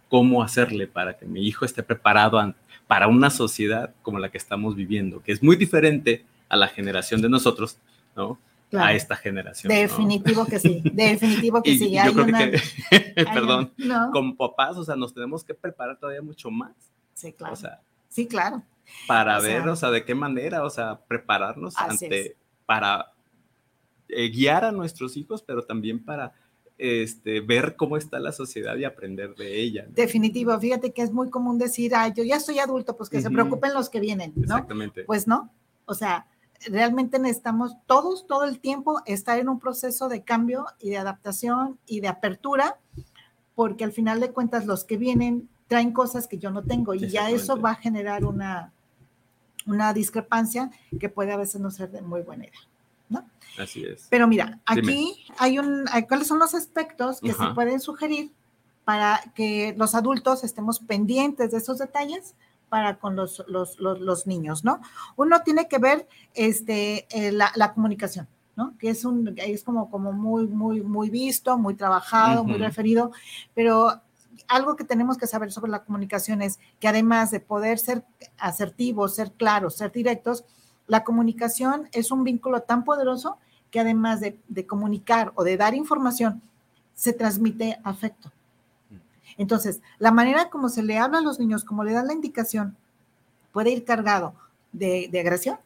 cómo 0.08 0.42
hacerle 0.42 0.86
para 0.86 1.16
que 1.16 1.26
mi 1.26 1.46
hijo 1.46 1.64
esté 1.64 1.82
preparado 1.82 2.54
para 2.86 3.08
una 3.08 3.30
sociedad 3.30 3.94
como 4.02 4.18
la 4.18 4.30
que 4.30 4.38
estamos 4.38 4.76
viviendo, 4.76 5.22
que 5.22 5.32
es 5.32 5.42
muy 5.42 5.56
diferente 5.56 6.25
a 6.48 6.56
la 6.56 6.68
generación 6.68 7.20
de 7.20 7.28
nosotros, 7.28 7.78
¿no? 8.14 8.38
A 8.72 8.92
esta 8.92 9.16
generación. 9.16 9.72
Definitivo 9.72 10.44
que 10.44 10.58
sí, 10.58 10.82
definitivo 10.92 11.62
que 11.62 11.75
sí. 11.78 11.92
Yo 11.92 12.12
creo 12.12 12.26
que, 12.26 13.25
perdón, 13.32 13.72
como 14.12 14.36
papás, 14.36 14.76
o 14.76 14.84
sea, 14.84 14.96
nos 14.96 15.14
tenemos 15.14 15.44
que 15.44 15.54
preparar 15.54 15.98
todavía 15.98 16.22
mucho 16.22 16.50
más. 16.50 16.72
Sí, 17.14 17.32
claro. 17.32 17.54
O 17.54 17.56
sea, 17.56 17.80
sí, 18.08 18.26
claro. 18.26 18.62
Para 19.06 19.40
ver, 19.40 19.66
o 19.68 19.76
sea, 19.76 19.90
de 19.90 20.04
qué 20.04 20.14
manera, 20.14 20.64
o 20.64 20.70
sea, 20.70 21.00
prepararnos 21.08 21.76
ante, 21.76 22.36
para 22.66 23.12
eh, 24.08 24.28
guiar 24.28 24.64
a 24.64 24.72
nuestros 24.72 25.16
hijos, 25.16 25.42
pero 25.42 25.62
también 25.62 26.04
para 26.04 26.32
este, 26.78 27.40
ver 27.40 27.76
cómo 27.76 27.97
está 27.97 28.18
la 28.18 28.33
sociedad 28.33 28.76
y 28.76 28.85
aprender 28.85 29.35
de 29.35 29.61
ella. 29.61 29.87
Definitivo, 29.88 30.59
fíjate 30.59 30.92
que 30.92 31.02
es 31.02 31.12
muy 31.12 31.30
común 31.30 31.59
decir, 31.59 31.95
ay, 31.95 32.12
yo 32.14 32.23
ya 32.25 32.37
estoy 32.37 32.59
adulto, 32.59 32.97
pues 32.97 33.09
que 33.09 33.21
se 33.21 33.30
preocupen 33.30 33.75
los 33.75 33.88
que 33.88 34.00
vienen, 34.00 34.33
¿no? 34.37 34.42
Exactamente. 34.42 35.04
Pues 35.04 35.26
no, 35.26 35.50
o 35.87 35.95
sea, 35.95 36.26
realmente 36.68 37.18
necesitamos 37.18 37.76
todos, 37.87 38.26
todo 38.26 38.45
el 38.45 38.61
tiempo, 38.61 39.00
estar 39.06 39.38
en 39.38 39.49
un 39.49 39.59
proceso 39.59 40.09
de 40.09 40.23
cambio 40.23 40.66
y 40.78 40.90
de 40.90 40.99
adaptación 40.99 41.78
y 41.87 42.00
de 42.00 42.09
apertura, 42.09 42.78
porque 43.54 43.85
al 43.85 43.92
final 43.92 44.21
de 44.21 44.30
cuentas 44.30 44.66
los 44.66 44.85
que 44.85 44.97
vienen 44.97 45.49
traen 45.68 45.92
cosas 45.92 46.28
que 46.28 46.38
yo 46.38 46.50
no 46.50 46.62
tengo 46.62 46.95
y 46.95 47.09
ya 47.09 47.30
eso 47.30 47.61
va 47.61 47.73
a 47.73 47.75
generar 47.75 48.25
una, 48.25 48.73
una 49.66 49.92
discrepancia 49.92 50.71
que 51.00 51.09
puede 51.09 51.33
a 51.33 51.37
veces 51.37 51.61
no 51.61 51.71
ser 51.71 51.90
de 51.90 52.02
muy 52.02 52.23
buena 52.23 52.45
idea. 52.45 52.61
¿No? 53.08 53.28
Así 53.58 53.84
es. 53.84 54.06
Pero 54.10 54.28
mira, 54.28 54.60
aquí 54.66 55.25
hay 55.38 55.58
un, 55.58 55.84
¿cuáles 56.08 56.28
son 56.28 56.38
los 56.38 56.54
aspectos 56.54 57.20
que 57.20 57.32
se 57.32 57.46
pueden 57.54 57.80
sugerir 57.80 58.32
para 58.84 59.20
que 59.34 59.75
los 59.76 59.94
adultos 59.94 60.44
estemos 60.44 60.80
pendientes 60.80 61.50
de 61.50 61.58
esos 61.58 61.78
detalles 61.78 62.34
para 62.68 62.98
con 62.98 63.16
los, 63.16 63.44
los, 63.48 63.78
los, 63.78 64.26
niños, 64.26 64.64
¿no? 64.64 64.80
Uno 65.16 65.42
tiene 65.42 65.68
que 65.68 65.78
ver 65.78 66.08
este, 66.34 67.06
eh, 67.10 67.32
la, 67.32 67.52
la, 67.54 67.72
comunicación, 67.75 68.28
¿no? 68.56 68.76
Que 68.78 68.90
es, 68.90 69.04
un, 69.04 69.34
es 69.36 69.62
como, 69.62 69.90
como 69.90 70.12
muy, 70.12 70.46
muy, 70.46 70.82
muy 70.82 71.10
visto, 71.10 71.58
muy 71.58 71.75
trabajado, 71.75 72.44
muy 72.44 72.58
referido, 72.58 73.12
pero 73.54 74.02
algo 74.48 74.76
que 74.76 74.84
tenemos 74.84 75.16
que 75.16 75.26
saber 75.26 75.52
sobre 75.52 75.70
la 75.70 75.84
comunicación 75.84 76.42
es 76.42 76.58
que 76.80 76.88
además 76.88 77.30
de 77.30 77.40
poder 77.40 77.78
ser 77.78 78.04
asertivos, 78.38 79.14
ser 79.14 79.32
claros, 79.32 79.76
ser 79.76 79.92
directos, 79.92 80.44
la 80.86 81.04
comunicación 81.04 81.88
es 81.92 82.10
un 82.10 82.24
vínculo 82.24 82.62
tan 82.62 82.84
poderoso 82.84 83.38
que 83.70 83.80
además 83.80 84.20
de, 84.20 84.66
comunicar 84.66 85.32
o 85.34 85.44
de 85.44 85.56
dar 85.56 85.74
información, 85.74 86.40
se 86.94 87.12
transmite 87.12 87.78
afecto. 87.84 88.32
Entonces, 89.36 89.80
la 89.98 90.12
manera 90.12 90.48
como 90.48 90.68
se 90.68 90.82
le 90.82 90.98
habla 90.98 91.18
a 91.18 91.22
los 91.22 91.38
niños, 91.38 91.64
como 91.64 91.84
le 91.84 91.92
dan 91.92 92.06
la 92.06 92.14
indicación, 92.14 92.76
puede 93.52 93.70
ir 93.70 93.84
cargado 93.84 94.34
de, 94.72 95.10
agresión 95.20 95.58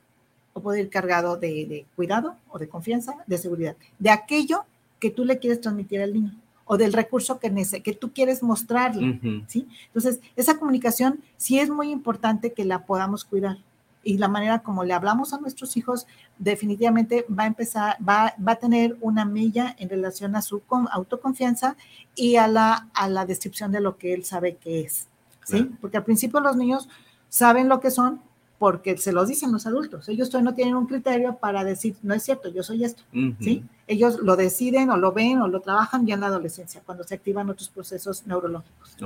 o 0.54 0.60
puede 0.60 0.80
ir 0.80 0.90
cargado 0.90 1.36
de, 1.36 1.86
cuidado 1.94 2.34
o 2.48 2.58
de 2.58 2.68
confianza, 2.68 3.14
de 3.26 3.38
seguridad, 3.38 3.76
de 3.98 4.10
aquello 4.10 4.64
que 4.98 5.10
tú 5.10 5.24
le 5.24 5.38
quieres 5.38 5.60
transmitir 5.60 6.02
al 6.02 6.12
niño 6.12 6.34
o 6.64 6.76
del 6.76 6.92
recurso 6.92 7.38
que, 7.38 7.52
que 7.82 7.94
tú 7.94 8.12
quieres 8.12 8.42
mostrarle, 8.42 9.44
¿sí? 9.48 9.68
Entonces, 9.86 10.20
esa 10.36 10.58
comunicación 10.58 11.20
sí 11.36 11.58
es 11.58 11.68
muy 11.68 11.90
importante 11.90 12.52
que 12.52 12.64
la 12.64 12.86
podamos 12.86 13.24
cuidar 13.24 13.58
y 14.02 14.18
la 14.18 14.28
manera 14.28 14.60
como 14.60 14.84
le 14.84 14.94
hablamos 14.94 15.32
a 15.32 15.38
nuestros 15.38 15.76
hijos 15.76 16.06
definitivamente 16.38 17.26
va 17.28 17.44
a 17.44 17.46
empezar, 17.46 17.96
va, 18.06 18.34
va 18.46 18.52
a 18.52 18.56
tener 18.56 18.96
una 19.00 19.24
milla 19.24 19.74
en 19.78 19.88
relación 19.88 20.36
a 20.36 20.42
su 20.42 20.62
autoconfianza 20.90 21.76
y 22.14 22.36
a 22.36 22.48
la, 22.48 22.88
a 22.94 23.08
la 23.08 23.26
descripción 23.26 23.72
de 23.72 23.80
lo 23.80 23.98
que 23.98 24.14
él 24.14 24.24
sabe 24.24 24.56
que 24.56 24.80
es. 24.80 25.08
¿sí? 25.44 25.70
Porque 25.80 25.98
al 25.98 26.04
principio 26.04 26.40
los 26.40 26.56
niños 26.56 26.88
saben 27.28 27.68
lo 27.68 27.80
que 27.80 27.90
son 27.90 28.20
porque 28.58 28.98
se 28.98 29.12
los 29.12 29.28
dicen 29.28 29.52
los 29.52 29.66
adultos. 29.66 30.08
Ellos 30.10 30.28
todavía 30.28 30.50
no 30.50 30.54
tienen 30.54 30.76
un 30.76 30.86
criterio 30.86 31.38
para 31.38 31.64
decir, 31.64 31.96
no 32.02 32.12
es 32.12 32.22
cierto, 32.22 32.50
yo 32.50 32.62
soy 32.62 32.84
esto. 32.84 33.02
¿sí? 33.40 33.64
Ellos 33.86 34.18
lo 34.20 34.36
deciden 34.36 34.90
o 34.90 34.98
lo 34.98 35.12
ven 35.12 35.40
o 35.40 35.48
lo 35.48 35.60
trabajan 35.60 36.06
ya 36.06 36.14
en 36.14 36.20
la 36.20 36.26
adolescencia, 36.26 36.82
cuando 36.84 37.04
se 37.04 37.14
activan 37.14 37.48
otros 37.48 37.70
procesos 37.70 38.26
neurológicos. 38.26 38.96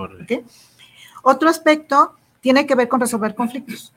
Otro 1.22 1.48
aspecto 1.48 2.14
tiene 2.40 2.66
que 2.66 2.74
ver 2.74 2.88
con 2.88 3.00
resolver 3.00 3.36
conflictos. 3.36 3.92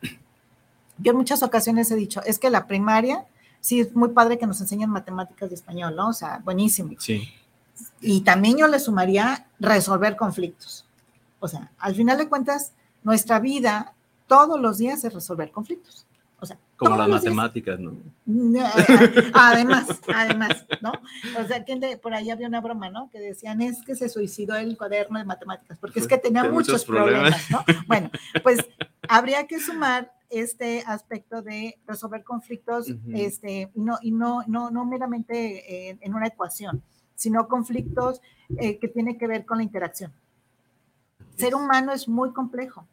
Yo 0.98 1.12
en 1.12 1.18
muchas 1.18 1.44
ocasiones 1.44 1.92
he 1.92 1.96
dicho, 1.96 2.22
es 2.26 2.40
que 2.40 2.50
la 2.50 2.68
primaria, 2.68 3.26
sí, 3.60 3.82
es 3.82 3.96
muy 3.96 4.10
padre 4.10 4.38
que 4.38 4.48
nos 4.48 4.60
enseñen 4.62 4.90
matemáticas 4.90 5.50
de 5.50 5.56
español, 5.56 5.96
¿no? 5.96 6.10
O 6.10 6.14
sea, 6.14 6.42
buenísimo. 6.44 6.92
Sí. 7.00 7.30
Y 8.02 8.22
también 8.22 8.58
yo 8.58 8.68
le 8.68 8.80
sumaría 8.80 9.48
resolver 9.60 10.16
conflictos. 10.16 10.86
O 11.40 11.48
sea, 11.48 11.72
al 11.78 11.96
final 11.96 12.18
de 12.18 12.28
cuentas, 12.28 12.72
nuestra 13.04 13.40
vida 13.40 13.94
todos 14.28 14.60
los 14.60 14.78
días 14.78 15.04
es 15.04 15.14
resolver 15.14 15.52
conflictos. 15.52 16.06
O 16.40 16.46
sea, 16.46 16.58
como 16.76 16.96
las 16.96 17.10
matemáticas, 17.10 17.80
¿no? 17.80 17.98
Además, 19.34 19.88
además, 20.14 20.66
¿no? 20.82 20.92
O 21.40 21.48
sea, 21.48 21.66
que 21.66 21.98
por 21.98 22.14
ahí 22.14 22.30
había 22.30 22.48
una 22.48 22.62
broma, 22.62 22.90
¿no? 22.90 23.10
Que 23.10 23.20
decían, 23.20 23.62
es 23.62 23.82
que 23.84 23.96
se 23.96 24.08
suicidó 24.08 24.56
el 24.56 24.78
cuaderno 24.78 25.18
de 25.18 25.26
matemáticas, 25.26 25.80
porque 25.80 26.00
es 26.00 26.08
que 26.08 26.20
tenía 26.20 26.44
muchos, 26.44 26.86
problemas, 26.86 27.50
¿no? 27.50 27.66
Bueno, 27.88 28.12
pues 28.44 28.60
habría 29.10 29.48
que 29.48 29.60
sumar 29.60 30.14
este 30.30 30.84
aspecto 30.86 31.42
de 31.42 31.80
resolver 31.86 32.24
conflictos, 32.24 32.94
este, 33.14 33.72
no, 33.76 33.98
y 34.02 34.12
no, 34.12 34.44
no, 34.48 34.72
no 34.72 34.86
meramente 34.86 35.98
en 36.04 36.14
una 36.14 36.28
ecuación, 36.28 36.84
sino 37.18 37.48
conflictos 37.48 38.22
eh, 38.58 38.78
que 38.78 38.88
tienen 38.88 39.18
que 39.18 39.28
ver 39.28 39.46
con 39.46 39.58
la 39.58 39.64
interacción. 39.64 40.14
Ser 41.36 41.54
humano 41.54 41.92
es 41.92 42.08
muy 42.08 42.32
complejo 42.32 42.88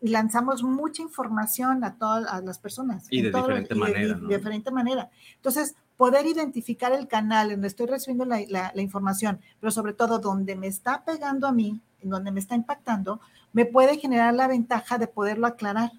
y 0.00 0.08
lanzamos 0.08 0.62
mucha 0.62 1.02
información 1.02 1.84
a 1.84 1.96
todas 1.96 2.42
las 2.42 2.58
personas. 2.58 3.06
Y 3.10 3.20
de 3.20 3.30
diferente 3.30 3.74
manera. 3.74 4.14
De, 4.14 4.36
diferente 4.36 4.70
manera. 4.70 5.10
Entonces, 5.36 5.74
poder 5.96 6.26
identificar 6.26 6.92
el 6.92 7.06
canal 7.06 7.48
en 7.48 7.56
donde 7.56 7.68
estoy 7.68 7.86
recibiendo 7.86 8.24
la, 8.24 8.40
la, 8.48 8.82
información, 8.82 9.40
pero 9.60 9.70
sobre 9.70 9.92
todo 9.92 10.18
donde 10.18 10.56
me 10.56 10.66
está 10.66 11.04
pegando 11.04 11.46
a 11.46 11.52
mí, 11.52 11.80
en 12.00 12.10
donde 12.10 12.32
me 12.32 12.40
está 12.40 12.54
impactando, 12.54 13.20
me 13.52 13.66
puede 13.66 13.98
generar 13.98 14.34
la 14.34 14.48
ventaja 14.48 14.98
de 14.98 15.06
poderlo 15.06 15.46
aclarar. 15.46 15.92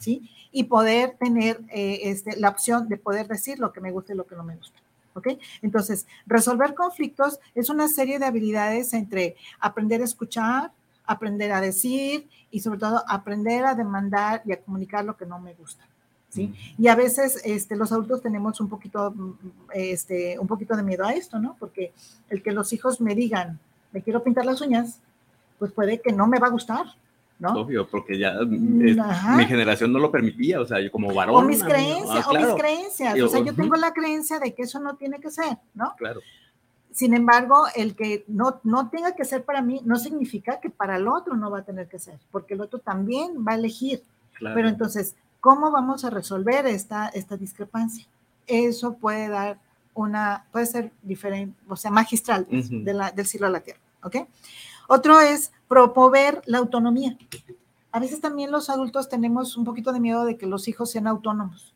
¿Sí? 0.00 0.30
Y 0.52 0.64
poder 0.64 1.16
tener 1.18 1.60
eh, 1.70 2.00
este, 2.04 2.36
la 2.38 2.48
opción 2.48 2.88
de 2.88 2.96
poder 2.96 3.28
decir 3.28 3.58
lo 3.58 3.72
que 3.72 3.80
me 3.80 3.90
gusta 3.90 4.12
y 4.12 4.16
lo 4.16 4.26
que 4.26 4.36
no 4.36 4.44
me 4.44 4.56
gusta. 4.56 4.78
¿Ok? 5.14 5.28
Entonces, 5.62 6.06
resolver 6.26 6.74
conflictos 6.74 7.38
es 7.54 7.70
una 7.70 7.88
serie 7.88 8.18
de 8.18 8.26
habilidades 8.26 8.92
entre 8.92 9.36
aprender 9.58 10.02
a 10.02 10.04
escuchar, 10.04 10.72
aprender 11.06 11.52
a 11.52 11.60
decir 11.60 12.28
y 12.50 12.60
sobre 12.60 12.80
todo 12.80 13.02
aprender 13.08 13.64
a 13.64 13.74
demandar 13.74 14.42
y 14.44 14.52
a 14.52 14.60
comunicar 14.60 15.04
lo 15.04 15.16
que 15.16 15.24
no 15.24 15.38
me 15.38 15.54
gusta. 15.54 15.86
¿sí? 16.28 16.54
Y 16.76 16.88
a 16.88 16.94
veces 16.94 17.40
este, 17.44 17.76
los 17.76 17.92
adultos 17.92 18.20
tenemos 18.20 18.60
un 18.60 18.68
poquito, 18.68 19.14
este, 19.72 20.38
un 20.38 20.46
poquito 20.46 20.76
de 20.76 20.82
miedo 20.82 21.04
a 21.04 21.14
esto, 21.14 21.38
¿no? 21.38 21.56
Porque 21.58 21.92
el 22.28 22.42
que 22.42 22.52
los 22.52 22.72
hijos 22.72 23.00
me 23.00 23.14
digan, 23.14 23.58
me 23.92 24.02
quiero 24.02 24.22
pintar 24.22 24.44
las 24.44 24.60
uñas, 24.60 25.00
pues 25.58 25.72
puede 25.72 26.00
que 26.00 26.12
no 26.12 26.26
me 26.26 26.38
va 26.38 26.48
a 26.48 26.50
gustar, 26.50 26.84
¿no? 27.38 27.52
Obvio, 27.52 27.86
porque 27.86 28.18
ya 28.18 28.32
mm, 28.32 29.36
mi 29.36 29.44
generación 29.44 29.92
no 29.92 29.98
lo 29.98 30.10
permitía, 30.10 30.60
o 30.60 30.66
sea, 30.66 30.80
yo 30.80 30.90
como 30.90 31.12
varón. 31.12 31.36
O 31.36 31.42
mis 31.42 31.62
creencias, 31.62 32.24
ah, 32.26 32.30
o 32.30 32.34
mis 32.34 32.54
creencias. 32.60 33.20
O 33.20 33.28
sea, 33.28 33.40
yo 33.40 33.54
tengo 33.54 33.76
la 33.76 33.92
creencia 33.92 34.38
de 34.38 34.54
que 34.54 34.62
eso 34.62 34.80
no 34.80 34.96
tiene 34.96 35.20
que 35.20 35.30
ser, 35.30 35.58
¿no? 35.74 35.94
Claro. 35.96 36.20
Sin 36.90 37.12
embargo, 37.12 37.66
el 37.74 37.94
que 37.94 38.24
no, 38.26 38.60
no 38.64 38.88
tenga 38.88 39.14
que 39.14 39.26
ser 39.26 39.44
para 39.44 39.60
mí 39.60 39.82
no 39.84 39.96
significa 39.96 40.60
que 40.60 40.70
para 40.70 40.96
el 40.96 41.08
otro 41.08 41.36
no 41.36 41.50
va 41.50 41.58
a 41.58 41.64
tener 41.64 41.88
que 41.88 41.98
ser, 41.98 42.18
porque 42.30 42.54
el 42.54 42.62
otro 42.62 42.78
también 42.78 43.44
va 43.46 43.52
a 43.52 43.56
elegir. 43.56 44.02
Pero 44.40 44.68
entonces, 44.68 45.14
¿cómo 45.40 45.70
vamos 45.70 46.04
a 46.04 46.10
resolver 46.10 46.66
esta, 46.66 47.08
esta 47.08 47.36
discrepancia? 47.36 48.06
Eso 48.46 48.94
puede 48.94 49.28
dar 49.28 49.58
una, 49.92 50.44
puede 50.52 50.66
ser 50.66 50.92
diferente, 51.02 51.58
o 51.68 51.76
sea, 51.76 51.90
magistral 51.90 52.46
de 52.48 52.94
la, 52.94 53.10
del 53.10 53.26
cielo 53.26 53.46
a 53.46 53.50
la 53.50 53.60
tierra, 53.60 53.80
¿ok? 54.02 54.16
Otro 54.88 55.20
es 55.20 55.52
promover 55.68 56.42
la 56.46 56.58
autonomía. 56.58 57.16
A 57.92 58.00
veces 58.00 58.20
también 58.20 58.50
los 58.50 58.68
adultos 58.70 59.08
tenemos 59.08 59.56
un 59.56 59.64
poquito 59.64 59.92
de 59.92 60.00
miedo 60.00 60.24
de 60.24 60.36
que 60.36 60.46
los 60.46 60.68
hijos 60.68 60.90
sean 60.90 61.06
autónomos. 61.06 61.74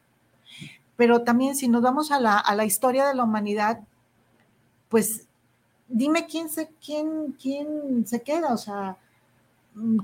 Pero 0.97 1.23
también 1.23 1.57
si 1.57 1.69
nos 1.69 1.83
vamos 1.83 2.11
a 2.11 2.21
la, 2.21 2.39
a 2.39 2.55
la 2.55 2.65
historia 2.65 3.09
de 3.09 3.15
la 3.15 3.25
humanidad, 3.25 3.81
pues 4.89 5.27
dime 5.89 6.27
quién 6.27 6.49
se, 6.49 6.71
quién, 6.85 7.37
quién 7.41 8.07
se 8.07 8.23
queda, 8.23 8.53
o 8.53 8.59
sea, 8.59 8.97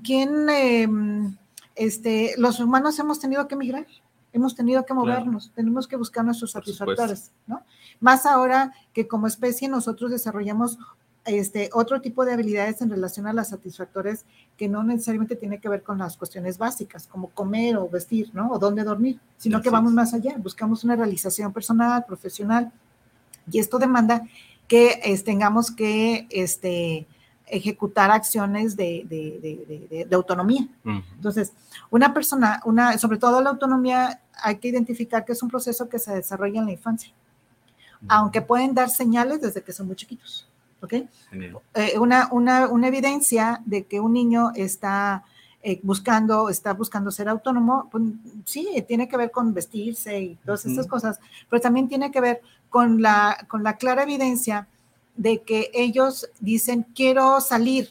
quién, 0.03 0.49
em, 0.51 1.37
este, 1.75 2.35
los 2.39 2.61
humanos 2.61 2.99
hemos 2.99 3.21
tenido 3.21 3.47
que 3.47 3.55
emigrar, 3.55 3.87
hemos 4.33 4.55
tenido 4.55 4.85
que 4.85 4.95
movernos, 4.95 5.53
tenemos 5.55 5.87
que 5.87 5.97
buscar 5.97 6.25
nuestros 6.25 6.53
satisfactores, 6.53 7.31
¿no? 7.47 7.63
Más 8.01 8.27
ahora 8.27 8.73
que 8.93 9.07
como 9.07 9.27
especie 9.27 9.69
nosotros 9.69 10.11
desarrollamos 10.11 10.79
este, 11.27 11.71
otro 11.73 12.01
tipo 12.01 12.25
de 12.25 12.33
habilidades 12.33 12.81
en 12.81 12.91
relación 12.91 13.27
a 13.27 13.33
las 13.33 13.51
satisfactores 13.51 14.25
que 14.57 14.69
no 14.69 14.83
necesariamente 14.83 15.37
tiene 15.37 15.61
que 15.61 15.69
ver 15.69 15.83
con 15.83 15.99
las 15.99 16.17
cuestiones 16.17 16.57
básicas, 16.59 17.07
como 17.07 17.31
comer 17.31 17.77
o 17.77 17.89
vestir, 17.89 18.31
¿no? 18.33 18.51
O 18.51 18.59
dónde 18.59 18.85
dormir, 18.85 19.21
sino 19.37 19.61
que 19.61 19.71
vamos 19.71 19.93
más 19.93 20.15
allá, 20.15 20.37
buscamos 20.39 20.85
una 20.85 20.97
realización 20.97 21.53
personal, 21.53 22.05
profesional, 22.07 22.73
y 23.51 23.59
esto 23.59 23.79
demanda 23.79 24.23
que 24.69 25.01
tengamos 25.25 25.71
que 25.71 26.27
este, 26.31 27.07
ejecutar 27.47 28.11
acciones 28.11 28.77
de, 28.77 30.09
autonomía. 30.13 30.69
Entonces, 30.85 31.53
una 31.91 32.13
persona, 32.13 32.61
una, 32.65 32.99
sobre 32.99 33.19
todo 33.19 33.41
la 33.41 33.51
autonomía, 33.51 34.21
hay 34.43 34.57
que 34.57 34.69
identificar 34.69 35.25
que 35.25 35.33
es 35.33 35.43
un 35.43 35.49
proceso 35.49 35.89
que 35.89 35.99
se 35.99 36.15
desarrolla 36.15 36.61
en 36.61 36.67
la 36.67 36.73
infancia, 36.73 37.13
aunque 38.09 38.43
pueden 38.43 38.75
dar 38.75 38.91
señales 38.91 39.41
desde 39.41 39.63
que 39.63 39.73
son 39.73 39.87
muy 39.87 39.97
chiquitos. 39.97 40.49
¿Ok? 40.87 40.95
Eh, 41.75 41.99
una, 41.99 42.29
una, 42.33 42.69
una, 42.69 42.89
evidencia 42.89 43.61
de 43.65 43.85
que 43.85 44.01
un 44.01 44.13
niño 44.13 44.53
está 44.55 45.25
eh, 45.63 45.81
buscando, 45.83 46.49
está 46.49 46.73
buscando 46.75 47.11
ser 47.11 47.29
autónomo, 47.29 47.89
pues, 47.91 48.05
sí, 48.45 48.85
tiene 48.87 49.09
que 49.09 49.17
ver 49.17 49.31
con 49.31 49.53
vestirse 49.53 50.21
y 50.21 50.35
todas 50.45 50.65
estas 50.65 50.87
cosas, 50.87 51.19
pero 51.51 51.61
también 51.61 51.89
tiene 51.89 52.11
que 52.11 52.21
ver 52.21 52.41
con 52.71 53.03
la, 53.03 53.47
con 53.49 53.63
la 53.63 53.77
clara 53.77 54.05
evidencia 54.05 54.69
de 55.17 55.43
que 55.43 55.71
ellos 55.75 56.29
dicen, 56.41 56.87
quiero 56.95 57.41
salir, 57.41 57.91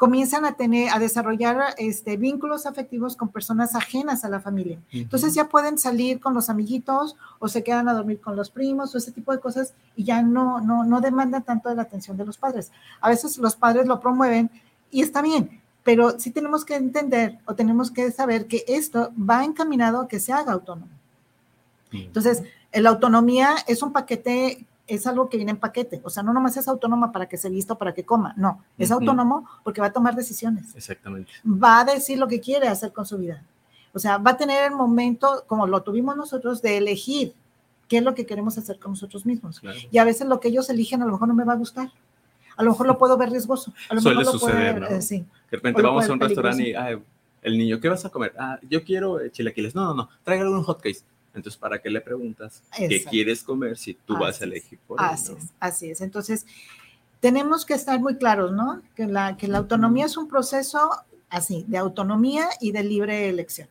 comienzan 0.00 0.46
a 0.46 0.54
tener, 0.54 0.88
a 0.94 0.98
desarrollar 0.98 1.74
este, 1.76 2.16
vínculos 2.16 2.64
afectivos 2.64 3.16
con 3.16 3.28
personas 3.28 3.74
ajenas 3.74 4.24
a 4.24 4.30
la 4.30 4.40
familia. 4.40 4.78
Entonces 4.90 5.34
ya 5.34 5.50
pueden 5.50 5.76
salir 5.76 6.20
con 6.20 6.32
los 6.32 6.48
amiguitos 6.48 7.16
o 7.38 7.48
se 7.48 7.62
quedan 7.62 7.86
a 7.86 7.92
dormir 7.92 8.18
con 8.18 8.34
los 8.34 8.48
primos 8.48 8.94
o 8.94 8.98
ese 8.98 9.12
tipo 9.12 9.30
de 9.30 9.40
cosas 9.40 9.74
y 9.96 10.04
ya 10.04 10.22
no, 10.22 10.58
no, 10.62 10.84
no 10.84 11.02
demandan 11.02 11.42
tanto 11.42 11.68
de 11.68 11.74
la 11.74 11.82
atención 11.82 12.16
de 12.16 12.24
los 12.24 12.38
padres. 12.38 12.72
A 13.02 13.10
veces 13.10 13.36
los 13.36 13.56
padres 13.56 13.86
lo 13.86 14.00
promueven 14.00 14.50
y 14.90 15.02
está 15.02 15.20
bien, 15.20 15.60
pero 15.84 16.18
sí 16.18 16.30
tenemos 16.30 16.64
que 16.64 16.76
entender 16.76 17.38
o 17.44 17.54
tenemos 17.54 17.90
que 17.90 18.10
saber 18.10 18.46
que 18.46 18.64
esto 18.68 19.12
va 19.18 19.44
encaminado 19.44 20.00
a 20.00 20.08
que 20.08 20.18
se 20.18 20.32
haga 20.32 20.54
autónomo. 20.54 20.92
Entonces, 21.92 22.42
la 22.72 22.88
autonomía 22.88 23.54
es 23.66 23.82
un 23.82 23.92
paquete, 23.92 24.64
es 24.90 25.06
algo 25.06 25.28
que 25.28 25.36
viene 25.36 25.52
en 25.52 25.58
paquete. 25.58 26.00
O 26.04 26.10
sea, 26.10 26.22
no 26.22 26.32
nomás 26.32 26.56
es 26.56 26.66
autónoma 26.66 27.12
para 27.12 27.28
que 27.28 27.36
se 27.36 27.48
vista 27.48 27.74
o 27.74 27.78
para 27.78 27.94
que 27.94 28.04
coma. 28.04 28.34
No, 28.36 28.62
es 28.76 28.90
autónomo 28.90 29.48
porque 29.62 29.80
va 29.80 29.86
a 29.86 29.92
tomar 29.92 30.16
decisiones. 30.16 30.74
Exactamente. 30.74 31.30
Va 31.46 31.80
a 31.80 31.84
decir 31.84 32.18
lo 32.18 32.26
que 32.26 32.40
quiere 32.40 32.66
hacer 32.68 32.92
con 32.92 33.06
su 33.06 33.16
vida. 33.16 33.42
O 33.92 33.98
sea, 33.98 34.18
va 34.18 34.32
a 34.32 34.36
tener 34.36 34.64
el 34.64 34.72
momento, 34.72 35.44
como 35.46 35.66
lo 35.66 35.82
tuvimos 35.82 36.16
nosotros, 36.16 36.60
de 36.60 36.76
elegir 36.76 37.34
qué 37.88 37.98
es 37.98 38.02
lo 38.02 38.14
que 38.14 38.26
queremos 38.26 38.58
hacer 38.58 38.78
con 38.78 38.92
nosotros 38.92 39.24
mismos. 39.26 39.62
Y 39.90 39.98
a 39.98 40.04
veces 40.04 40.26
lo 40.26 40.40
que 40.40 40.48
ellos 40.48 40.68
eligen 40.70 41.02
a 41.02 41.06
lo 41.06 41.12
mejor 41.12 41.28
no 41.28 41.34
me 41.34 41.44
va 41.44 41.52
a 41.52 41.56
gustar. 41.56 41.90
A 42.56 42.62
lo 42.62 42.70
mejor 42.72 42.86
lo 42.86 42.98
puedo 42.98 43.16
ver 43.16 43.30
riesgoso. 43.30 43.72
A 43.88 43.94
lo 43.94 44.00
Suele 44.00 44.24
suceder, 44.24 44.80
¿no? 44.80 44.86
Eh, 44.88 45.00
sí. 45.00 45.24
De 45.50 45.56
repente 45.56 45.82
vamos 45.82 46.08
a 46.08 46.12
un 46.12 46.20
restaurante 46.20 46.70
y, 46.70 46.74
el 47.42 47.56
niño, 47.56 47.80
¿qué 47.80 47.88
vas 47.88 48.04
a 48.04 48.10
comer? 48.10 48.34
Ah, 48.38 48.58
yo 48.68 48.84
quiero 48.84 49.26
chilaquiles. 49.28 49.74
No, 49.74 49.84
no, 49.84 49.94
no, 49.94 50.08
traiga 50.24 50.48
un 50.48 50.62
hotcakes. 50.62 51.04
Entonces, 51.34 51.56
¿para 51.56 51.80
qué 51.80 51.90
le 51.90 52.00
preguntas 52.00 52.62
qué 52.76 53.04
quieres 53.04 53.42
comer 53.42 53.78
si 53.78 53.94
tú 53.94 54.18
vas 54.18 54.40
a 54.40 54.44
elegir 54.44 54.78
por 54.86 55.00
Así 55.00 55.32
es, 55.32 55.44
así 55.60 55.90
es. 55.90 56.00
Entonces, 56.00 56.46
tenemos 57.20 57.64
que 57.64 57.74
estar 57.74 58.00
muy 58.00 58.16
claros, 58.16 58.52
¿no? 58.52 58.82
Que 58.96 59.06
la, 59.06 59.36
que 59.36 59.46
la 59.46 59.58
autonomía 59.58 60.06
es 60.06 60.16
un 60.16 60.28
proceso 60.28 60.90
así, 61.28 61.64
de 61.68 61.78
autonomía 61.78 62.48
y 62.60 62.72
de 62.72 62.82
libre 62.82 63.28
elección. 63.28 63.68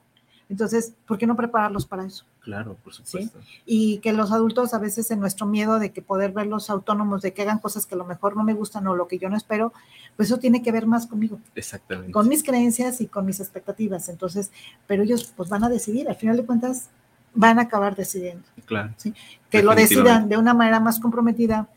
Entonces, 0.50 0.94
¿por 1.06 1.20
qué 1.20 1.28
no 1.28 1.36
prepararlos 1.36 1.86
para 1.86 2.06
eso? 2.06 2.26
Claro, 2.40 2.76
por 2.84 2.94
supuesto. 2.94 3.38
Y 3.66 4.00
que 4.00 4.14
los 4.14 4.32
adultos 4.32 4.74
a 4.74 4.80
veces 4.80 5.12
en 5.12 5.20
nuestro 5.20 5.46
miedo 5.46 5.78
de 5.78 5.92
que 5.92 6.02
poder 6.02 6.32
verlos 6.32 6.72
autónomos, 6.72 7.22
de 7.22 7.34
que 7.34 7.44
hagan 7.44 7.60
cosas 7.60 7.86
que 7.86 7.94
a 7.94 7.98
lo 8.00 8.06
mejor 8.06 8.36
no 8.36 8.44
me 8.44 8.56
gustan 8.56 8.88
o 8.88 8.96
lo 8.96 9.08
que 9.08 9.20
yo 9.20 9.30
no 9.30 9.38
espero, 9.38 9.72
pues 10.16 10.30
eso 10.30 10.40
tiene 10.40 10.64
que 10.64 10.72
ver 10.72 10.88
más 10.88 11.06
conmigo. 11.06 11.40
Exactamente. 11.54 12.12
Con 12.12 12.28
mis 12.28 12.42
creencias 12.42 13.02
y 13.02 13.08
con 13.08 13.28
mis 13.28 13.40
expectativas. 13.40 14.10
Entonces, 14.10 14.52
pero 14.88 15.04
ellos 15.04 15.32
pues 15.38 15.50
van 15.50 15.64
a 15.64 15.70
decidir, 15.70 16.10
al 16.10 16.16
final 16.16 16.38
de 16.38 16.46
cuentas, 16.46 16.90
van 17.34 17.60
a 17.60 17.64
acabar 17.64 17.96
decidiendo. 17.96 18.44
Claro. 18.66 18.94
Que 19.50 19.64
lo 19.64 19.76
decidan 19.76 20.30
de 20.30 20.38
una 20.38 20.54
manera 20.54 20.80
más 20.80 21.00
comprometida, 21.00 21.68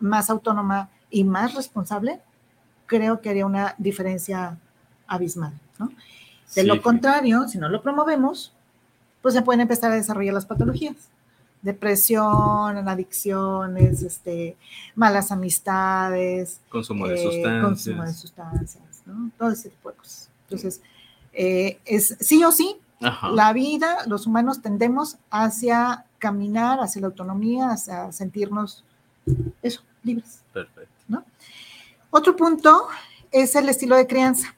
más 0.00 0.30
autónoma 0.30 0.88
y 1.10 1.24
más 1.24 1.54
responsable, 1.54 2.20
creo 2.86 3.20
que 3.20 3.30
haría 3.30 3.46
una 3.46 3.74
diferencia 3.78 4.58
abismal. 5.06 5.52
¿no? 5.78 5.90
De 6.54 6.64
lo 6.64 6.82
contrario, 6.82 7.46
si 7.48 7.58
no 7.58 7.68
lo 7.68 7.82
promovemos, 7.82 8.52
pues 9.22 9.34
se 9.34 9.42
pueden 9.42 9.60
empezar 9.60 9.92
a 9.92 9.96
desarrollar 9.96 10.34
las 10.34 10.46
patologías. 10.46 10.96
Depresión, 11.60 12.88
adicciones, 12.88 14.02
este, 14.02 14.56
malas 14.94 15.32
amistades. 15.32 16.60
Consumo 16.68 17.08
de 17.08 17.14
eh, 17.14 17.22
sustancias. 17.22 17.64
Consumo 17.64 18.04
de 18.04 18.14
sustancias, 18.14 19.02
¿no? 19.06 19.30
Todo 19.36 19.50
ese 19.50 19.70
tipo 19.70 19.90
de 19.90 19.96
cosas. 19.96 20.30
Entonces, 20.44 20.80
eh, 21.32 21.78
es 21.84 22.16
sí 22.20 22.42
o 22.44 22.52
sí, 22.52 22.76
la 23.00 23.52
vida, 23.52 23.98
los 24.06 24.26
humanos 24.26 24.60
tendemos 24.60 25.18
hacia 25.30 26.04
caminar, 26.18 26.80
hacia 26.80 27.00
la 27.00 27.06
autonomía, 27.08 27.70
hacia 27.70 28.10
sentirnos 28.12 28.84
eso, 29.62 29.82
libres. 30.02 30.42
Perfecto. 30.52 30.92
¿no? 31.08 31.24
Otro 32.10 32.34
punto 32.36 32.88
es 33.30 33.54
el 33.54 33.68
estilo 33.68 33.96
de 33.96 34.06
crianza. 34.06 34.54